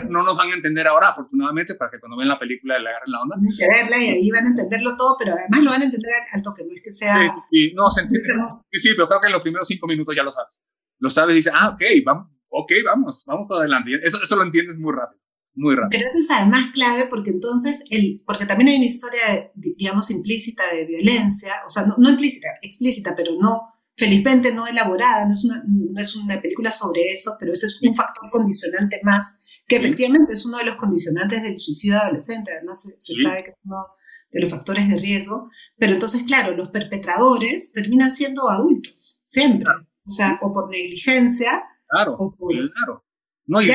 no 0.09 0.23
nos 0.23 0.37
van 0.37 0.51
a 0.51 0.55
entender 0.55 0.87
ahora, 0.87 1.09
afortunadamente, 1.09 1.75
para 1.75 1.91
que 1.91 1.99
cuando 1.99 2.17
ven 2.17 2.27
la 2.27 2.39
película 2.39 2.79
le 2.79 2.89
agarren 2.89 3.11
la 3.11 3.21
onda. 3.21 3.37
Tienen 3.37 3.57
que 3.57 3.67
verla 3.67 4.03
y 4.03 4.09
ahí 4.09 4.31
van 4.31 4.45
a 4.45 4.49
entenderlo 4.49 4.97
todo, 4.97 5.15
pero 5.17 5.33
además 5.33 5.61
lo 5.61 5.71
van 5.71 5.81
a 5.81 5.85
entender 5.85 6.11
al 6.31 6.43
toque, 6.43 6.63
no 6.63 6.73
es 6.73 6.81
que 6.81 6.91
sea... 6.91 7.17
Sí, 7.51 7.71
no, 7.75 7.89
se 7.89 8.01
entiende. 8.01 8.29
Sí, 8.71 8.89
pero 8.95 9.07
creo 9.07 9.21
que 9.21 9.27
en 9.27 9.33
los 9.33 9.41
primeros 9.41 9.67
cinco 9.67 9.87
minutos 9.87 10.15
ya 10.15 10.23
lo 10.23 10.31
sabes. 10.31 10.63
Lo 10.99 11.09
sabes 11.09 11.33
y 11.33 11.37
dices, 11.37 11.53
ah, 11.55 11.69
ok, 11.69 11.81
vamos, 12.05 12.27
ok, 12.49 12.71
vamos, 12.85 13.23
vamos 13.25 13.47
para 13.47 13.61
adelante. 13.61 13.91
Eso, 14.03 14.21
eso 14.21 14.35
lo 14.35 14.43
entiendes 14.43 14.77
muy 14.77 14.93
rápido. 14.93 15.21
Muy 15.55 15.75
rápido. 15.75 15.89
Pero 15.91 16.09
eso 16.09 16.17
es 16.19 16.31
además 16.31 16.71
clave 16.73 17.07
porque 17.07 17.29
entonces, 17.29 17.79
el, 17.89 18.21
porque 18.25 18.45
también 18.45 18.69
hay 18.69 18.77
una 18.77 18.85
historia, 18.85 19.51
digamos, 19.53 20.09
implícita 20.09 20.63
de 20.73 20.85
violencia, 20.85 21.55
o 21.65 21.69
sea, 21.69 21.85
no, 21.85 21.95
no 21.97 22.09
implícita, 22.09 22.47
explícita, 22.61 23.13
pero 23.15 23.33
no 23.39 23.72
felizmente 23.95 24.53
no 24.53 24.67
elaborada, 24.67 25.25
no 25.25 25.33
es, 25.33 25.45
una, 25.45 25.63
no 25.65 26.01
es 26.01 26.15
una 26.15 26.41
película 26.41 26.71
sobre 26.71 27.11
eso, 27.11 27.35
pero 27.39 27.53
ese 27.53 27.67
es 27.67 27.79
un 27.81 27.93
factor 27.93 28.29
condicionante 28.31 28.99
más, 29.03 29.37
que 29.67 29.75
efectivamente 29.75 30.33
es 30.33 30.45
uno 30.45 30.57
de 30.57 30.65
los 30.65 30.77
condicionantes 30.77 31.43
del 31.43 31.59
suicidio 31.59 31.99
adolescente, 31.99 32.51
además 32.51 32.81
se, 32.97 33.15
sabe 33.21 33.43
que 33.43 33.51
es 33.51 33.59
uno 33.63 33.85
de 34.31 34.41
los 34.41 34.51
factores 34.51 34.89
de 34.89 34.97
riesgo, 34.97 35.49
pero 35.77 35.93
entonces, 35.93 36.23
claro, 36.23 36.55
los 36.55 36.69
perpetradores 36.69 37.71
terminan 37.71 38.13
siendo 38.13 38.49
adultos, 38.49 39.21
siempre, 39.23 39.69
o 40.05 40.09
sea, 40.09 40.39
o 40.41 40.51
por 40.51 40.69
negligencia. 40.69 41.63
Claro, 41.87 42.15
o 42.17 42.35
por, 42.35 42.51
claro. 42.51 43.05
No, 43.45 43.61
y 43.61 43.67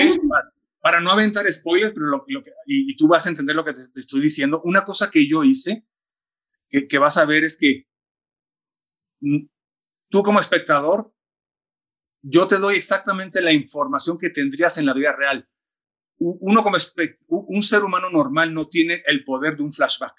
para, 0.81 1.01
no 1.01 1.11
aventar 1.11 1.51
spoilers, 1.53 1.93
pero 1.93 2.07
lo, 2.07 2.25
que, 2.25 2.51
y, 2.67 2.97
tú 2.97 3.07
vas 3.07 3.27
a 3.27 3.29
entender 3.29 3.55
lo 3.55 3.65
que 3.65 3.73
te, 3.73 4.01
estoy 4.01 4.21
diciendo, 4.21 4.61
una 4.65 4.85
cosa 4.85 5.11
que 5.11 5.29
yo 5.29 5.45
hice, 5.45 5.87
que, 6.69 6.89
que 6.89 6.99
vas 6.99 7.19
a 7.19 7.25
ver 7.25 7.45
es 7.45 7.57
que 7.57 7.87
Tú 10.11 10.23
como 10.23 10.41
espectador, 10.41 11.15
yo 12.23 12.49
te 12.49 12.57
doy 12.57 12.77
exactamente 12.77 13.41
la 13.41 13.53
información 13.53 14.19
que 14.19 14.31
tendrías 14.31 14.79
en 14.79 14.87
la 14.87 14.95
vida 14.95 15.13
real. 15.13 15.49
Uno 16.19 16.63
como 16.63 16.77
un 17.29 17.63
ser 17.63 17.85
humano 17.85 18.11
normal 18.11 18.53
no 18.53 18.67
tiene 18.67 19.03
el 19.07 19.25
poder 19.25 19.57
de 19.57 19.63
un 19.63 19.73
flashback. 19.73 20.17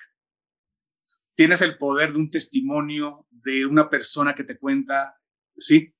Tienes 1.34 1.62
el 1.62 1.78
poder 1.78 2.14
de 2.14 2.20
un 2.20 2.30
testimonio 2.30 3.28
de 3.30 3.66
una 3.66 3.90
persona 3.90 4.34
que 4.34 4.44
te 4.44 4.58
cuenta, 4.58 5.20
¿sí? 5.58 5.94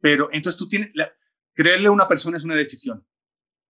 Pero 0.00 0.28
entonces 0.32 0.58
tú 0.58 0.68
tienes, 0.68 0.90
creerle 1.54 1.88
a 1.88 1.92
una 1.92 2.06
persona 2.06 2.36
es 2.36 2.44
una 2.44 2.54
decisión 2.54 3.06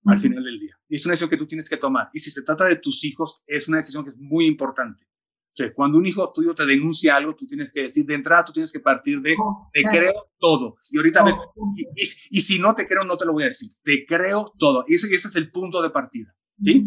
al 0.05 0.19
final 0.19 0.45
del 0.45 0.59
día. 0.59 0.79
Y 0.89 0.97
es 0.97 1.07
una 1.07 1.13
decisión 1.13 1.31
que 1.31 1.37
tú 1.37 1.47
tienes 1.47 1.69
que 1.69 1.77
tomar. 1.77 2.11
Y 2.13 2.21
si 2.21 2.31
se 2.31 2.43
trata 2.43 2.65
de 2.65 2.77
tus 2.77 3.05
hijos, 3.05 3.43
es 3.47 3.69
una 3.69 3.79
decisión 3.79 4.05
que 4.05 4.11
es 4.11 4.19
muy 4.19 4.47
importante. 4.47 5.07
Cuando 5.75 5.99
un 5.99 6.07
hijo 6.07 6.33
tuyo 6.33 6.55
te 6.55 6.67
denuncia 6.67 7.17
algo, 7.17 7.35
tú 7.35 7.47
tienes 7.47 7.73
que 7.73 7.83
decir, 7.83 8.05
de 8.05 8.15
entrada 8.15 8.45
tú 8.45 8.53
tienes 8.53 8.73
que 8.73 8.81
partir 8.81 9.21
de, 9.21 9.35
oh, 9.39 9.71
te 9.73 9.83
creo 9.83 10.13
todo. 10.39 10.77
Y 10.91 10.99
ahorita, 10.99 11.25
oh, 11.25 11.75
y, 11.95 12.41
si 12.41 12.59
no 12.59 12.75
te 12.75 12.87
creo, 12.87 13.05
no 13.05 13.17
te 13.17 13.25
lo 13.25 13.33
voy 13.33 13.45
a 13.45 13.49
decir. 13.49 13.71
Te 13.83 14.05
creo 14.07 14.53
todo. 14.59 14.85
Y 14.87 14.95
ese, 14.95 15.07
ese 15.15 15.29
es 15.29 15.37
el 15.37 15.51
punto 15.51 15.83
de 15.83 15.91
partida, 15.91 16.35
¿sí? 16.61 16.87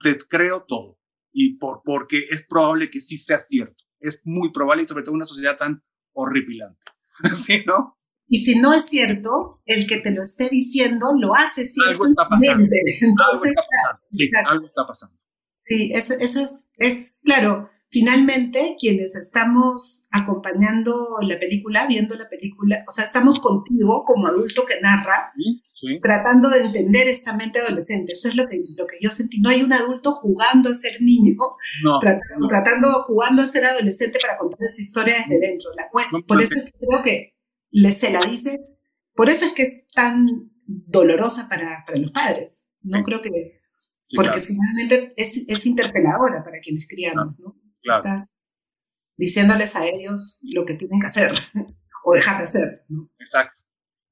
Te 0.00 0.16
creo 0.16 0.64
todo. 0.66 0.98
Y 1.32 1.58
por, 1.58 1.82
porque 1.84 2.26
es 2.30 2.46
probable 2.46 2.88
que 2.88 3.00
sí 3.00 3.16
sea 3.16 3.40
cierto. 3.40 3.84
Es 4.00 4.22
muy 4.24 4.52
probable 4.52 4.84
y 4.84 4.86
sobre 4.86 5.02
todo 5.02 5.12
en 5.12 5.16
una 5.16 5.26
sociedad 5.26 5.56
tan 5.56 5.82
horripilante. 6.12 6.80
¿Sí, 7.34 7.62
no? 7.66 7.96
Y 8.28 8.44
si 8.44 8.58
no 8.58 8.74
es 8.74 8.84
cierto, 8.84 9.62
el 9.64 9.86
que 9.86 9.98
te 9.98 10.12
lo 10.12 10.22
esté 10.22 10.48
diciendo 10.50 11.08
lo 11.18 11.34
hace 11.34 11.64
cierto. 11.64 11.92
Algo 11.92 12.06
está 12.06 12.28
pasando. 12.28 12.68
Entonces, 13.00 13.54
algo 14.46 14.66
está 14.66 14.86
pasando. 14.86 15.18
Sí, 15.56 15.90
eso, 15.92 16.14
eso 16.20 16.40
es, 16.40 16.68
es 16.76 17.20
claro 17.24 17.68
finalmente 17.90 18.76
quienes 18.78 19.14
estamos 19.16 20.06
acompañando 20.10 21.18
la 21.22 21.38
película, 21.38 21.86
viendo 21.86 22.16
la 22.16 22.28
película, 22.28 22.84
o 22.86 22.90
sea, 22.90 23.04
estamos 23.04 23.40
contigo 23.40 24.04
como 24.04 24.26
adulto 24.26 24.64
que 24.66 24.80
narra, 24.80 25.32
tratando 26.02 26.50
de 26.50 26.60
entender 26.60 27.06
esta 27.08 27.34
mente 27.34 27.60
adolescente. 27.60 28.12
Eso 28.12 28.28
es 28.28 28.34
lo 28.34 28.46
que, 28.46 28.60
lo 28.76 28.86
que 28.86 28.96
yo 29.00 29.10
sentí. 29.10 29.40
No 29.40 29.48
hay 29.48 29.62
un 29.62 29.72
adulto 29.72 30.12
jugando 30.12 30.70
a 30.70 30.74
ser 30.74 31.00
niño, 31.00 31.36
tratando, 32.48 32.90
jugando 33.06 33.42
a 33.42 33.46
ser 33.46 33.64
adolescente 33.64 34.18
para 34.20 34.36
contar 34.36 34.68
esta 34.70 34.80
historia 34.80 35.14
desde 35.28 35.40
dentro. 35.40 35.70
La, 35.74 35.88
por 36.26 36.42
eso 36.42 36.54
es 36.54 36.64
que 36.64 36.72
creo 36.72 37.02
que 37.02 37.36
le, 37.70 37.92
se 37.92 38.12
la 38.12 38.20
dice, 38.22 38.60
por 39.14 39.28
eso 39.28 39.46
es 39.46 39.52
que 39.52 39.62
es 39.62 39.86
tan 39.94 40.50
dolorosa 40.66 41.48
para, 41.48 41.84
para 41.86 41.98
los 41.98 42.10
padres. 42.10 42.68
No 42.82 43.02
creo 43.02 43.22
que, 43.22 43.30
porque 44.14 44.42
finalmente 44.42 45.12
es, 45.16 45.44
es 45.46 45.66
interpeladora 45.66 46.42
para 46.42 46.58
quienes 46.60 46.86
criamos, 46.88 47.38
¿no? 47.38 47.57
Estás 47.96 48.28
diciéndoles 49.16 49.76
a 49.76 49.86
ellos 49.86 50.40
lo 50.44 50.64
que 50.64 50.74
tienen 50.74 51.00
que 51.00 51.06
hacer 51.06 51.32
o 52.04 52.14
dejar 52.14 52.38
de 52.38 52.44
hacer. 52.44 52.84
Exacto. 53.18 53.58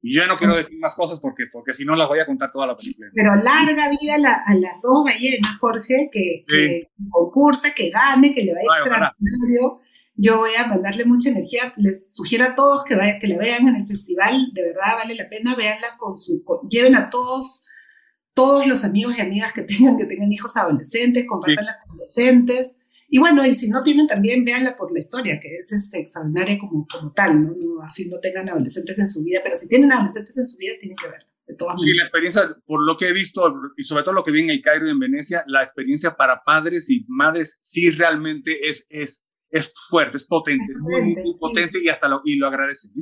Y 0.02 0.14
yo 0.14 0.26
no 0.26 0.36
quiero 0.36 0.54
decir 0.54 0.78
más 0.78 0.94
cosas 0.94 1.18
porque, 1.18 1.46
porque 1.52 1.74
si 1.74 1.84
no 1.84 1.96
las 1.96 2.06
voy 2.06 2.20
a 2.20 2.26
contar 2.26 2.50
toda 2.50 2.66
la 2.66 2.76
película. 2.76 3.08
Pero 3.12 3.34
larga 3.36 3.90
vida 3.90 4.44
a, 4.46 4.54
las 4.54 4.80
dos 4.80 5.02
ballenas, 5.04 5.58
Jorge, 5.58 6.08
que, 6.12 6.44
que 6.46 6.90
concurse, 7.10 7.74
que 7.74 7.90
gane, 7.90 8.32
que 8.32 8.44
le 8.44 8.54
vaya 8.54 8.66
extraordinario. 8.78 9.80
Yo 10.14 10.38
voy 10.38 10.52
a 10.56 10.66
mandarle 10.66 11.04
mucha 11.04 11.30
energía. 11.30 11.72
Les 11.76 12.06
sugiero 12.10 12.44
a 12.44 12.54
todos 12.54 12.84
que, 12.84 12.94
vaya, 12.94 13.18
que 13.18 13.26
la 13.26 13.38
vean 13.38 13.66
en 13.66 13.76
el 13.76 13.86
festival. 13.86 14.52
De 14.52 14.62
verdad 14.62 14.96
vale 14.96 15.16
la 15.16 15.28
pena. 15.28 15.56
Veanla 15.56 15.96
con 15.98 16.16
su. 16.16 16.44
lleven 16.68 16.94
a 16.94 17.10
todos, 17.10 17.66
todos 18.32 18.66
los 18.66 18.84
amigos 18.84 19.18
y 19.18 19.22
amigas 19.22 19.52
que 19.52 19.62
tengan, 19.62 19.98
que 19.98 20.06
tengan 20.06 20.32
hijos 20.32 20.56
adolescentes, 20.56 21.26
compartanla 21.26 21.80
con 21.86 21.98
docentes. 21.98 22.78
Y 23.08 23.18
bueno, 23.18 23.46
y 23.46 23.54
si 23.54 23.68
no 23.68 23.82
tienen 23.82 24.06
también, 24.06 24.44
véanla 24.44 24.76
por 24.76 24.92
la 24.92 24.98
historia, 24.98 25.38
que 25.40 25.56
es 25.56 25.72
este, 25.72 26.00
extraordinaria 26.00 26.58
como, 26.58 26.86
como 26.86 27.12
tal, 27.12 27.42
¿no? 27.42 27.54
Así 27.82 28.08
no 28.08 28.18
tengan 28.18 28.48
adolescentes 28.48 28.98
en 28.98 29.06
su 29.06 29.22
vida, 29.22 29.40
pero 29.42 29.54
si 29.54 29.68
tienen 29.68 29.92
adolescentes 29.92 30.36
en 30.38 30.46
su 30.46 30.58
vida, 30.58 30.72
tienen 30.80 30.96
que 30.96 31.08
verla. 31.08 31.26
De 31.46 31.54
todas 31.54 31.80
sí, 31.80 31.94
la 31.94 32.02
experiencia, 32.02 32.42
por 32.66 32.84
lo 32.84 32.96
que 32.96 33.08
he 33.08 33.12
visto 33.12 33.54
y 33.76 33.84
sobre 33.84 34.02
todo 34.02 34.14
lo 34.14 34.24
que 34.24 34.32
vi 34.32 34.40
en 34.40 34.50
el 34.50 34.60
Cairo 34.60 34.88
y 34.88 34.90
en 34.90 34.98
Venecia, 34.98 35.44
la 35.46 35.62
experiencia 35.62 36.16
para 36.16 36.42
padres 36.42 36.90
y 36.90 37.04
madres 37.06 37.58
sí 37.60 37.88
realmente 37.90 38.68
es, 38.68 38.84
es, 38.90 39.24
es 39.50 39.72
fuerte, 39.88 40.16
es 40.16 40.26
potente, 40.26 40.72
es, 40.72 40.78
muy, 40.80 41.14
muy, 41.14 41.38
potente 41.38 41.78
y 41.80 41.88
hasta 41.88 42.08
lo, 42.08 42.20
y 42.24 42.34
lo 42.34 42.48
agradecen. 42.48 42.94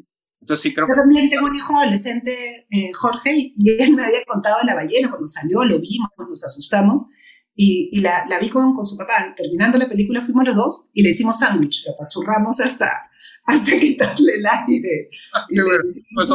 Entonces 0.43 0.63
sí 0.63 0.75
creo 0.75 0.87
Yo 0.87 0.95
también 0.95 1.31
tengo 1.31 1.47
un 1.47 1.57
hijo 1.57 1.75
adolescente, 1.75 2.67
eh, 2.71 2.93
Jorge, 2.93 3.33
y 3.35 3.83
él 3.83 3.97
me 3.97 4.05
había 4.05 4.23
contado 4.27 4.59
de 4.61 4.67
la 4.67 4.75
ballena 4.75 5.09
cuando 5.09 5.27
salió, 5.27 5.65
lo 5.65 5.81
vimos, 5.81 6.11
nos 6.19 6.45
asustamos 6.45 7.09
y, 7.57 8.01
la, 8.01 8.27
la, 8.29 8.39
vi 8.39 8.51
con, 8.51 8.75
con, 8.75 8.85
su 8.85 8.97
papá. 8.97 9.33
Terminando 9.37 9.79
la 9.79 9.89
película 9.89 10.25
fuimos 10.25 10.45
los 10.45 10.57
dos 10.57 10.91
y 10.93 11.03
le 11.03 11.11
hicimos 11.11 11.39
sándwich, 11.39 11.87
lo 11.87 11.97
pachurramos 11.97 12.61
hasta, 12.61 13.11
hasta 13.47 13.79
quitarle 13.79 14.35
el 14.37 14.45
aire. 14.47 15.09
Ah, 15.35 15.47
pues 15.49 16.29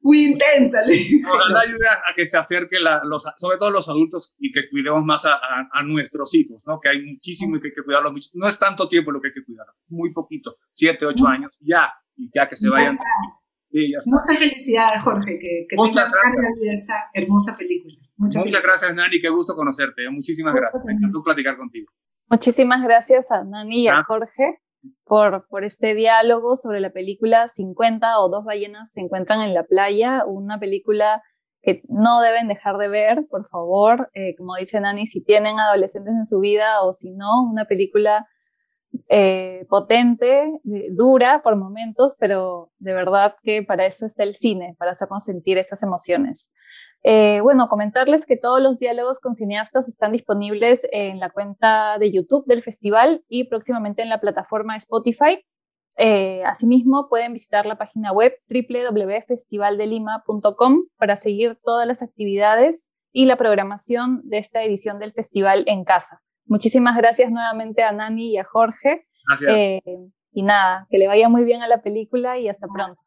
muy 0.00 0.24
intensa. 0.24 0.78
Le 0.86 0.96
Ojalá 1.26 1.60
ayude 1.60 1.86
a 1.86 2.14
que 2.16 2.26
se 2.26 2.38
acerque, 2.38 2.80
la, 2.80 3.02
los, 3.04 3.24
sobre 3.36 3.58
todo 3.58 3.70
los 3.70 3.88
adultos, 3.88 4.34
y 4.38 4.52
que 4.52 4.68
cuidemos 4.70 5.04
más 5.04 5.24
a, 5.26 5.38
a, 5.70 5.82
nuestros 5.82 6.34
hijos, 6.34 6.62
¿no? 6.66 6.80
Que 6.80 6.88
hay 6.88 7.02
muchísimo 7.02 7.56
y 7.56 7.60
que 7.60 7.68
hay 7.68 7.74
que 7.74 7.82
cuidarlos. 7.82 8.30
No 8.34 8.48
es 8.48 8.58
tanto 8.58 8.88
tiempo 8.88 9.12
lo 9.12 9.20
que 9.20 9.28
hay 9.28 9.34
que 9.34 9.44
cuidar, 9.44 9.66
muy 9.88 10.12
poquito, 10.12 10.56
siete, 10.72 11.04
ocho 11.04 11.26
años, 11.26 11.52
ya, 11.60 11.92
y 12.16 12.30
ya 12.34 12.48
que 12.48 12.56
se 12.56 12.68
vayan. 12.68 12.96
Muchas 14.06 14.38
felicidades, 14.38 15.02
Jorge, 15.02 15.38
que, 15.38 15.66
que 15.68 15.76
tengas 15.76 16.10
vida 16.10 16.72
esta 16.72 17.10
hermosa 17.12 17.56
película. 17.56 17.96
Muchas, 18.18 18.44
gracias, 18.64 18.94
Nani, 18.94 19.20
qué 19.20 19.28
gusto 19.28 19.54
conocerte. 19.54 20.04
¿eh? 20.04 20.10
Muchísimas 20.10 20.54
gracias. 20.54 20.84
Me 20.84 20.92
encantó 20.92 21.22
platicar 21.22 21.56
contigo. 21.56 21.92
Muchísimas 22.28 22.82
gracias 22.82 23.30
a 23.30 23.44
Nani 23.44 23.84
y 23.84 23.88
a 23.88 23.98
ah. 23.98 24.04
Jorge 24.06 24.60
por, 25.04 25.46
por 25.48 25.64
este 25.64 25.94
diálogo 25.94 26.56
sobre 26.56 26.80
la 26.80 26.90
película 26.90 27.48
50 27.48 28.20
o 28.20 28.28
dos 28.28 28.44
ballenas 28.44 28.92
se 28.92 29.00
encuentran 29.00 29.40
en 29.40 29.54
la 29.54 29.64
playa, 29.64 30.24
una 30.26 30.58
película 30.58 31.22
que 31.62 31.82
no 31.88 32.20
deben 32.20 32.48
dejar 32.48 32.76
de 32.76 32.88
ver, 32.88 33.26
por 33.28 33.46
favor. 33.46 34.10
Eh, 34.14 34.34
como 34.36 34.56
dice 34.56 34.80
Nani, 34.80 35.06
si 35.06 35.22
tienen 35.22 35.58
adolescentes 35.58 36.14
en 36.14 36.26
su 36.26 36.38
vida 36.38 36.82
o 36.82 36.92
si 36.92 37.12
no, 37.12 37.42
una 37.42 37.64
película 37.64 38.26
eh, 39.08 39.66
potente, 39.68 40.50
dura 40.92 41.42
por 41.42 41.56
momentos, 41.56 42.16
pero 42.18 42.70
de 42.78 42.94
verdad 42.94 43.34
que 43.42 43.62
para 43.62 43.86
eso 43.86 44.06
está 44.06 44.22
el 44.22 44.34
cine, 44.34 44.76
para 44.78 44.92
hacernos 44.92 45.24
sentir 45.24 45.58
esas 45.58 45.82
emociones. 45.82 46.52
Eh, 47.10 47.40
bueno, 47.40 47.70
comentarles 47.70 48.26
que 48.26 48.36
todos 48.36 48.60
los 48.60 48.80
diálogos 48.80 49.18
con 49.18 49.34
cineastas 49.34 49.88
están 49.88 50.12
disponibles 50.12 50.86
en 50.92 51.20
la 51.20 51.30
cuenta 51.30 51.96
de 51.96 52.12
YouTube 52.12 52.44
del 52.44 52.62
festival 52.62 53.24
y 53.30 53.44
próximamente 53.44 54.02
en 54.02 54.10
la 54.10 54.20
plataforma 54.20 54.76
Spotify. 54.76 55.42
Eh, 55.96 56.42
asimismo, 56.44 57.08
pueden 57.08 57.32
visitar 57.32 57.64
la 57.64 57.78
página 57.78 58.12
web 58.12 58.34
www.festivaldelima.com 58.50 60.84
para 60.98 61.16
seguir 61.16 61.58
todas 61.64 61.86
las 61.86 62.02
actividades 62.02 62.90
y 63.10 63.24
la 63.24 63.36
programación 63.36 64.20
de 64.24 64.36
esta 64.36 64.62
edición 64.62 64.98
del 64.98 65.14
festival 65.14 65.64
en 65.66 65.84
casa. 65.84 66.20
Muchísimas 66.44 66.94
gracias 66.94 67.30
nuevamente 67.30 67.84
a 67.84 67.92
Nani 67.92 68.32
y 68.32 68.36
a 68.36 68.44
Jorge. 68.44 69.06
Gracias. 69.26 69.54
Eh, 69.56 69.80
y 70.32 70.42
nada, 70.42 70.86
que 70.90 70.98
le 70.98 71.06
vaya 71.06 71.30
muy 71.30 71.44
bien 71.44 71.62
a 71.62 71.68
la 71.68 71.80
película 71.80 72.38
y 72.38 72.50
hasta 72.50 72.66
pronto. 72.66 73.00